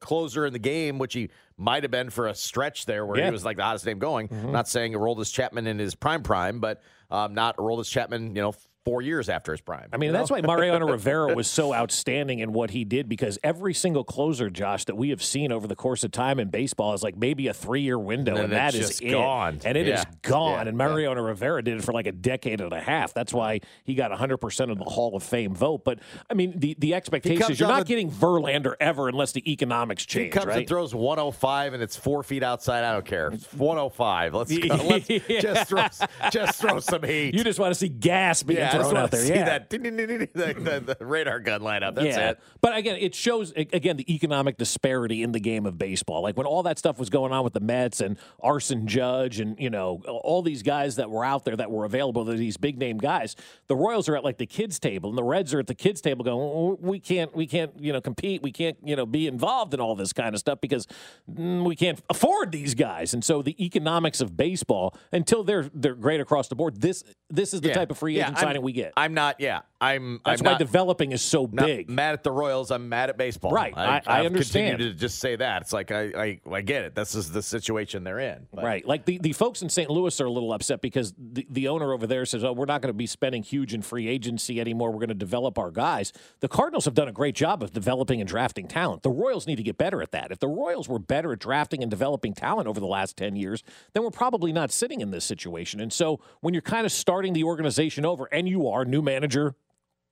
closer 0.00 0.44
in 0.46 0.52
the 0.52 0.58
game, 0.58 0.98
which 0.98 1.14
he 1.14 1.30
might 1.56 1.84
have 1.84 1.92
been 1.92 2.10
for 2.10 2.26
a 2.26 2.34
stretch 2.34 2.86
there, 2.86 3.06
where 3.06 3.18
Yeah. 3.20 3.26
he 3.26 3.30
was 3.30 3.44
like 3.44 3.56
the 3.56 3.62
hottest 3.62 3.86
name 3.86 4.00
going. 4.00 4.26
Mhm. 4.26 4.46
I'm 4.46 4.52
not 4.52 4.66
saying 4.66 4.94
Aroldis 4.94 5.32
Chapman 5.32 5.68
in 5.68 5.78
his 5.78 5.94
prime 5.94 6.24
prime, 6.24 6.58
but 6.58 6.82
um, 7.12 7.34
not 7.34 7.56
Aroldis 7.58 7.90
Chapman, 7.90 8.34
you 8.34 8.42
know, 8.42 8.54
four 8.84 9.00
years 9.02 9.28
after 9.28 9.52
his 9.52 9.60
prime. 9.60 9.88
I 9.92 9.96
mean, 9.96 10.08
you 10.08 10.12
that's 10.12 10.30
know? 10.30 10.36
why 10.36 10.40
Mariano 10.42 10.86
Rivera 10.90 11.34
was 11.34 11.46
so 11.46 11.72
outstanding 11.72 12.40
in 12.40 12.52
what 12.52 12.70
he 12.70 12.84
did 12.84 13.08
because 13.08 13.38
every 13.44 13.74
single 13.74 14.02
closer, 14.04 14.50
Josh, 14.50 14.86
that 14.86 14.96
we 14.96 15.10
have 15.10 15.22
seen 15.22 15.52
over 15.52 15.66
the 15.66 15.76
course 15.76 16.02
of 16.04 16.10
time 16.10 16.40
in 16.40 16.48
baseball 16.48 16.92
is 16.94 17.02
like 17.02 17.16
maybe 17.16 17.46
a 17.46 17.54
three 17.54 17.82
year 17.82 17.98
window, 17.98 18.32
And 18.34 18.44
and, 18.44 18.52
that 18.52 18.74
is 18.74 19.00
it. 19.00 19.10
gone. 19.10 19.60
And 19.64 19.76
it 19.78 19.86
is 19.86 20.00
Yeah. 20.00 20.04
gone. 20.22 20.64
Yeah. 20.64 20.68
And 20.70 20.76
Mariano 20.78 21.22
Rivera 21.22 21.62
did 21.62 21.78
it 21.78 21.84
for 21.84 21.92
like 21.92 22.06
a 22.06 22.12
decade 22.12 22.60
and 22.60 22.72
a 22.72 22.80
half. 22.80 23.14
That's 23.14 23.32
why 23.32 23.60
he 23.84 23.94
got 23.94 24.10
100% 24.10 24.70
of 24.70 24.78
the 24.78 24.84
Hall 24.84 25.14
of 25.16 25.22
Fame 25.22 25.54
vote. 25.54 25.84
But 25.84 26.00
I 26.28 26.34
mean, 26.34 26.58
the, 26.58 26.74
the 26.78 26.94
expectation 26.94 27.52
is 27.52 27.60
you're 27.60 27.68
not 27.68 27.80
the- 27.80 27.84
getting 27.84 28.10
Verlander 28.10 28.74
ever 28.80 29.08
unless 29.08 29.32
the 29.32 29.50
economics 29.52 30.02
He 30.02 30.06
change, 30.08 30.32
comes 30.32 30.46
right? 30.46 30.58
and 30.58 30.68
throws 30.68 30.94
105 30.94 31.74
and 31.74 31.82
it's 31.82 31.96
four 31.96 32.22
feet 32.22 32.42
outside. 32.42 32.84
I 32.84 32.92
don't 32.92 33.06
care. 33.06 33.28
It's 33.28 33.52
105. 33.52 34.34
Let's 34.34 34.58
go. 34.58 34.74
Let's 34.88 35.08
Yeah. 35.08 35.40
just 35.40 35.68
throw 35.68 35.82
just 36.30 36.60
throw 36.60 36.80
some 36.80 37.02
heat. 37.02 37.34
you 37.34 37.44
just 37.44 37.58
want 37.58 37.72
to 37.72 37.78
see 37.78 37.88
gas 37.88 38.42
being 38.42 38.58
yeah, 38.58 38.71
thrown 38.72 38.96
out 38.96 39.10
there. 39.10 39.20
see 39.20 39.34
yeah. 39.34 39.44
that 39.44 39.70
the, 39.70 40.96
the, 40.98 41.06
radar 41.06 41.40
gun 41.40 41.62
light 41.62 41.82
up. 41.82 41.94
That's 41.94 42.16
yeah. 42.16 42.30
it. 42.30 42.40
But 42.60 42.76
again, 42.76 42.96
it 42.96 43.14
shows 43.14 43.52
again 43.52 43.96
the 43.96 44.14
economic 44.14 44.56
disparity 44.56 45.22
in 45.22 45.32
the 45.32 45.40
game 45.40 45.66
of 45.66 45.78
baseball. 45.78 46.22
Like 46.22 46.36
when 46.36 46.46
all 46.46 46.62
that 46.64 46.78
stuff 46.78 46.98
was 46.98 47.10
going 47.10 47.32
on 47.32 47.44
with 47.44 47.52
the 47.52 47.60
Mets 47.60 48.00
and 48.00 48.18
Aaron 48.42 48.86
Judge 48.86 49.40
and 49.40 49.58
you 49.58 49.70
know 49.70 50.02
all 50.06 50.42
these 50.42 50.62
guys 50.62 50.96
that 50.96 51.10
were 51.10 51.24
out 51.24 51.44
there 51.44 51.56
that 51.56 51.70
were 51.70 51.84
available, 51.84 52.24
these 52.24 52.56
big 52.56 52.78
name 52.78 52.98
guys. 52.98 53.36
The 53.66 53.76
Royals 53.76 54.08
are 54.08 54.16
at 54.16 54.24
like 54.24 54.38
the 54.38 54.46
kids 54.46 54.78
table, 54.78 55.08
and 55.10 55.18
the 55.18 55.24
Reds 55.24 55.54
are 55.54 55.58
at 55.58 55.66
the 55.66 55.74
kids 55.74 56.00
table 56.00 56.24
going, 56.24 56.40
"Oh, 56.40 56.78
we 56.80 57.00
can't, 57.00 57.34
we 57.34 57.46
can't, 57.46 57.72
you 57.78 57.92
know, 57.92 58.00
compete. 58.00 58.42
We 58.42 58.52
can't, 58.52 58.76
you 58.84 58.96
know, 58.96 59.06
be 59.06 59.26
involved 59.26 59.74
in 59.74 59.80
all 59.80 59.94
this 59.94 60.12
kind 60.12 60.34
of 60.34 60.40
stuff 60.40 60.60
because 60.60 60.86
mm, 61.30 61.64
we 61.64 61.76
can't 61.76 62.00
afford 62.10 62.52
these 62.52 62.74
guys. 62.74 63.14
And 63.14 63.24
so 63.24 63.42
the 63.42 63.62
economics 63.64 64.20
of 64.20 64.36
baseball, 64.36 64.96
until 65.12 65.44
they're 65.44 65.70
they're 65.74 65.94
great 65.94 66.20
across 66.20 66.48
the 66.48 66.54
board, 66.54 66.80
this 66.80 67.04
this 67.30 67.54
is 67.54 67.60
the 67.60 67.68
Yeah. 67.68 67.74
type 67.74 67.90
of 67.90 67.98
free 67.98 68.16
agent 68.16 68.36
I'm- 68.36 68.46
signing 68.46 68.61
we 68.62 68.72
get. 68.72 68.92
I'm 68.96 69.14
not. 69.14 69.36
Yeah, 69.38 69.60
I'm 69.82 70.20
That's 70.24 70.40
I'm 70.40 70.44
why 70.46 70.50
not, 70.52 70.58
developing 70.60 71.10
is 71.12 71.22
so 71.22 71.46
big. 71.46 71.90
mad 71.90 72.12
at 72.12 72.22
the 72.22 72.30
Royals. 72.30 72.70
I'm 72.70 72.88
mad 72.88 73.10
at 73.10 73.18
baseball. 73.18 73.50
Right. 73.50 73.76
I- 73.76 74.00
I 74.06 74.20
I've 74.20 74.26
understand. 74.26 74.78
To 74.78 74.94
just 74.94 75.18
say 75.18 75.34
that. 75.36 75.62
It's 75.62 75.72
like 75.72 75.90
I, 75.90 76.02
I 76.16 76.40
I 76.50 76.60
get 76.60 76.84
it. 76.84 76.94
This 76.94 77.14
is 77.16 77.32
the 77.32 77.42
situation 77.42 78.04
they're 78.04 78.20
in. 78.20 78.46
But 78.54 78.64
Right. 78.64 78.86
Like 78.86 79.04
the, 79.04 79.18
the 79.18 79.32
folks 79.32 79.60
in 79.62 79.68
St. 79.68 79.90
Louis 79.90 80.20
are 80.20 80.26
a 80.26 80.30
little 80.30 80.52
upset 80.52 80.80
because 80.80 81.12
the, 81.18 81.46
the 81.50 81.66
owner 81.68 81.92
over 81.92 82.06
there 82.06 82.24
says, 82.24 82.44
oh, 82.44 82.52
we're 82.52 82.66
not 82.66 82.80
going 82.80 82.90
to 82.90 82.96
be 82.96 83.06
spending 83.06 83.42
huge 83.42 83.74
in 83.74 83.82
free 83.82 84.06
agency 84.06 84.60
anymore. 84.60 84.90
We're 84.92 84.98
going 85.00 85.08
to 85.08 85.14
develop 85.14 85.58
our 85.58 85.72
guys. 85.72 86.12
The 86.40 86.48
Cardinals 86.48 86.84
have 86.84 86.94
done 86.94 87.08
a 87.08 87.12
great 87.12 87.34
job 87.34 87.62
of 87.62 87.72
developing 87.72 88.20
and 88.20 88.28
drafting 88.28 88.68
talent. 88.68 89.02
The 89.02 89.10
Royals 89.10 89.46
need 89.48 89.56
to 89.56 89.62
get 89.64 89.78
better 89.78 90.00
at 90.00 90.12
that. 90.12 90.30
If 90.30 90.38
the 90.38 90.48
Royals 90.48 90.88
were 90.88 91.00
better 91.00 91.32
at 91.32 91.40
drafting 91.40 91.82
and 91.82 91.90
developing 91.90 92.34
talent 92.34 92.68
over 92.68 92.78
the 92.78 92.86
last 92.86 93.16
10 93.16 93.34
years, 93.34 93.64
then 93.94 94.04
we're 94.04 94.10
probably 94.10 94.52
not 94.52 94.70
sitting 94.70 95.00
in 95.00 95.10
this 95.10 95.24
situation. 95.24 95.80
And 95.80 95.92
so 95.92 96.20
when 96.40 96.54
you're 96.54 96.62
kind 96.62 96.86
of 96.86 96.92
starting 96.92 97.32
the 97.32 97.42
organization 97.44 98.04
over, 98.06 98.26
and 98.26 98.48
you 98.48 98.68
are 98.68 98.84
new 98.84 99.02
manager, 99.02 99.56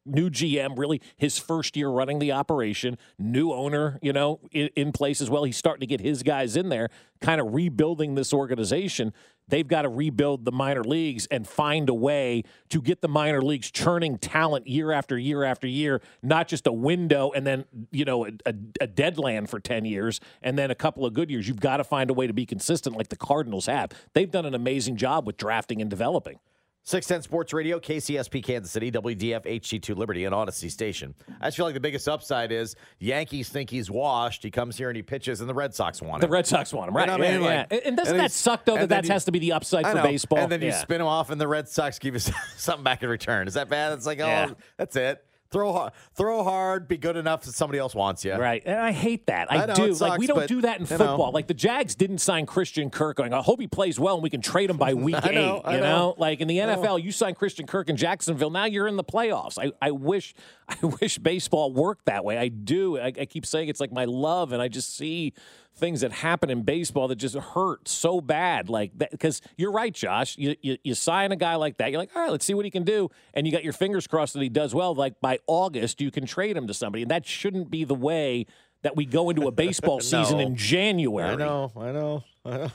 new 0.07 0.31
GM, 0.31 0.79
really 0.79 1.01
his 1.17 1.39
first 1.39 1.77
year 1.77 1.89
running 1.89 2.19
the 2.19 2.33
operation, 2.33 2.97
new 3.19 3.53
owner, 3.53 3.99
you 4.03 4.13
know, 4.13 4.41
in, 4.53 4.69
in, 4.77 4.93
place 4.93 5.21
as 5.21 5.31
well. 5.31 5.45
He's 5.45 5.57
starting 5.57 5.81
to 5.81 5.87
get 5.87 6.01
his 6.01 6.23
guys 6.23 6.57
in 6.57 6.69
there, 6.69 6.89
kind 7.21 7.41
of 7.41 7.55
rebuilding 7.55 8.15
this 8.15 8.33
organization. 8.33 9.13
They've 9.49 9.67
got 9.67 9.83
to 9.83 9.89
rebuild 9.89 10.45
the 10.45 10.53
minor 10.53 10.85
leagues 10.85 11.27
and 11.27 11.47
find 11.47 11.89
a 11.89 11.95
way 11.95 12.45
to 12.69 12.81
get 12.81 13.03
the 13.03 13.09
minor 13.09 13.43
leagues 13.43 13.71
churning 13.71 14.17
talent 14.19 14.67
year 14.67 14.93
after 14.93 15.19
year 15.19 15.43
after 15.43 15.67
year, 15.67 16.01
not 16.23 16.49
just 16.49 16.67
a 16.67 16.73
window 16.73 17.33
and 17.33 17.47
then, 17.47 17.65
you 17.91 18.05
know, 18.05 18.27
a, 18.27 18.31
a, 18.47 18.55
a 18.83 18.87
deadland 18.87 19.51
for 19.51 19.59
10 19.59 19.85
years 19.85 20.21
and 20.43 20.57
then 20.57 20.71
a 20.71 20.75
couple 20.75 21.05
of 21.05 21.15
good 21.15 21.31
years. 21.31 21.49
You've 21.49 21.61
got 21.61 21.79
to 21.79 21.85
find 21.85 22.11
a 22.11 22.15
way 22.15 22.27
to 22.27 22.33
be 22.33 22.47
consistent 22.47 22.97
like 22.97 23.09
the 23.09 23.17
Cardinals 23.17 23.67
have. 23.67 23.91
They've 24.15 24.31
done 24.31 24.47
an 24.47 24.55
amazing 24.55 24.97
job 24.97 25.27
with 25.27 25.37
drafting 25.37 25.81
and 25.81 25.91
developing. 25.91 26.39
610 26.85 27.23
Sports 27.23 27.53
Radio, 27.53 27.79
KCSP 27.79 28.43
Kansas 28.43 28.73
City, 28.73 28.91
WDF 28.91 29.45
HD2 29.45 29.97
Liberty, 29.97 30.25
and 30.25 30.35
Odyssey 30.35 30.69
Station. 30.71 31.15
I 31.41 31.47
just 31.49 31.57
feel 31.59 31.67
like 31.67 31.75
the 31.75 31.81
biggest 31.81 32.09
upside 32.09 32.51
is 32.53 32.75
Yankees 32.99 33.49
think 33.51 33.69
he's 33.71 33.91
washed. 33.91 34.43
He 34.43 34.51
comes 34.51 34.77
here 34.79 34.89
and 34.89 34.97
he 34.97 35.03
pitches, 35.03 35.41
and 35.41 35.49
the 35.49 35.55
Red 35.55 35.75
Sox 35.75 36.01
want 36.01 36.23
him. 36.25 36.29
The. 36.31 36.33
Red 36.33 36.47
Sox 36.47 36.73
want 36.73 36.89
him, 36.89 36.97
right? 36.97 37.03
You 37.03 37.07
know 37.09 37.19
what 37.19 37.27
I 37.29 37.33
mean? 37.33 37.43
yeah, 37.43 37.61
Like- 37.61 37.73
yeah. 37.73 37.79
And 37.89 37.97
doesn't 37.97 38.15
and 38.15 38.25
that 38.25 38.33
suck, 38.33 38.65
though, 38.65 38.77
that 38.79 38.89
that 38.89 39.07
has 39.09 39.27
to 39.27 39.33
be 39.33 39.39
the 39.41 39.53
upside 39.53 39.87
for 39.87 40.03
baseball? 40.03 40.39
And 40.39 40.51
then 40.51 40.63
you 40.63 40.69
Yeah. 40.69 40.79
spin 40.81 41.01
him 41.03 41.07
off, 41.07 41.31
and 41.31 41.41
the 41.41 41.49
Red 41.49 41.69
Sox 41.69 41.99
give 41.99 42.15
you 42.15 42.21
something 42.57 42.83
back 42.85 43.03
in 43.03 43.09
return. 43.11 43.47
Is 43.47 43.55
that 43.55 43.69
bad? 43.69 43.93
It's 43.93 44.07
like, 44.07 44.21
oh, 44.21 44.27
Yeah. 44.27 44.51
that's 44.79 44.97
it. 44.97 45.23
Throw 45.51 45.73
hard, 45.73 45.93
throw 46.15 46.45
hard, 46.45 46.87
be 46.87 46.97
good 46.97 47.17
enough 47.17 47.43
that 47.43 47.55
somebody 47.55 47.81
else 47.81 47.93
wants 47.93 48.25
you. 48.25 48.35
Right. 48.35 48.63
And 48.65 48.79
I 48.79 48.93
hate 48.93 49.27
that. 49.27 49.51
I, 49.51 49.65
I 49.65 49.67
know, 49.67 49.75
do. 49.75 49.85
it 49.87 50.01
like 50.01 50.21
we 50.21 50.29
don't 50.29 50.37
but, 50.37 50.49
do 50.49 50.61
that 50.61 50.79
in 50.79 50.87
you 50.87 50.91
know. 50.91 50.99
football. 50.99 51.33
Like 51.33 51.49
the 51.49 51.55
Jags 51.55 51.97
didn't 51.97 52.19
sign 52.19 52.47
Christian 52.47 52.89
Kirk 52.89 53.17
going, 53.17 53.35
I 53.35 53.43
hope 53.43 53.61
he 53.61 53.67
plays 53.67 53.99
well 53.99 54.15
and 54.15 54.23
we 54.23 54.31
can 54.31 54.43
trade 54.43 54.71
him 54.71 54.77
by 54.77 54.95
week 55.01 55.15
know, 55.25 55.31
eight. 55.31 55.63
I 55.65 55.75
you 55.75 55.81
know? 55.81 55.99
know. 55.99 56.15
Like 56.19 56.41
in 56.41 56.47
the 56.47 56.59
NFL, 56.59 57.03
you 57.03 57.11
sign 57.11 57.35
Christian 57.35 57.67
Kirk 57.67 57.89
in 57.89 57.97
Jacksonville, 57.97 58.51
now 58.51 58.67
you're 58.67 58.87
in 58.87 58.97
the 58.97 59.05
playoffs. 59.05 59.59
I, 59.59 59.73
I 59.85 59.91
wish 59.91 60.35
I 60.69 60.87
wish 61.01 61.19
baseball 61.19 61.73
worked 61.73 62.07
that 62.07 62.25
way. 62.25 62.39
I 62.39 62.49
do. 62.49 62.99
I, 62.99 63.07
I 63.07 63.27
keep 63.27 63.45
saying 63.45 63.69
it's 63.69 63.81
like 63.81 63.93
my 63.93 64.05
love, 64.05 64.53
and 64.53 64.63
I 64.63 64.69
just 64.69 64.97
see 64.97 65.35
things 65.77 66.03
that 66.03 66.13
happen 66.13 66.51
in 66.51 66.63
baseball 66.63 67.09
that 67.09 67.17
just 67.17 67.35
hurt 67.37 67.89
so 67.89 68.21
bad. 68.21 68.69
Like 68.69 68.91
that 68.99 69.11
because 69.11 69.41
you're 69.57 69.73
right, 69.73 69.95
Josh. 69.95 70.37
You, 70.37 70.57
you 70.63 70.77
you 70.85 70.95
sign 70.95 71.33
a 71.33 71.37
guy 71.37 71.55
like 71.57 71.79
that, 71.79 71.91
you're 71.91 72.01
like, 72.01 72.11
all 72.15 72.23
right, 72.23 72.31
let's 72.31 72.45
see 72.45 72.55
what 72.55 72.65
he 72.65 72.71
can 72.71 72.85
do. 72.85 73.09
And 73.35 73.47
you 73.47 73.53
got 73.53 73.65
your 73.65 73.73
fingers 73.73 74.07
crossed 74.07 74.35
that 74.35 74.43
he 74.43 74.49
does 74.49 74.75
well. 74.75 74.95
Like 74.95 75.21
by 75.21 75.39
August, 75.47 76.01
you 76.01 76.11
can 76.11 76.27
trade 76.27 76.57
him 76.57 76.67
to 76.67 76.75
somebody. 76.75 77.03
And 77.03 77.11
that 77.11 77.27
shouldn't 77.27 77.71
be 77.71 77.85
the 77.85 77.95
way 77.95 78.47
that 78.83 78.97
we 78.97 79.05
go 79.07 79.31
into 79.31 79.47
a 79.47 79.53
baseball 79.53 80.01
season 80.01 80.39
No. 80.39 80.47
in 80.47 80.57
January. 80.57 81.31
I 81.31 81.37
know, 81.37 81.73
I 81.77 81.93
know, 81.93 82.25
I 82.45 82.57
know. 82.59 82.71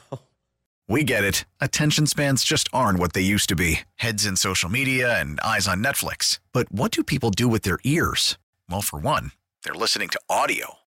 We 0.87 1.03
get 1.03 1.23
it. 1.23 1.45
Attention 1.59 2.05
spans 2.05 2.43
just 2.43 2.69
aren't 2.71 2.99
what 2.99 3.13
they 3.13 3.21
used 3.21 3.49
to 3.49 3.55
be 3.55 3.79
heads 3.95 4.23
in 4.23 4.35
social 4.35 4.69
media 4.69 5.19
and 5.19 5.39
eyes 5.39 5.67
on 5.67 5.83
Netflix. 5.83 6.39
But 6.53 6.71
what 6.71 6.91
do 6.91 7.03
people 7.03 7.31
do 7.31 7.47
with 7.47 7.63
their 7.63 7.79
ears? 7.83 8.37
Well, 8.69 8.83
for 8.83 8.99
one, 8.99 9.31
they're 9.63 9.73
listening 9.73 10.09
to 10.09 10.19
audio. 10.29 10.75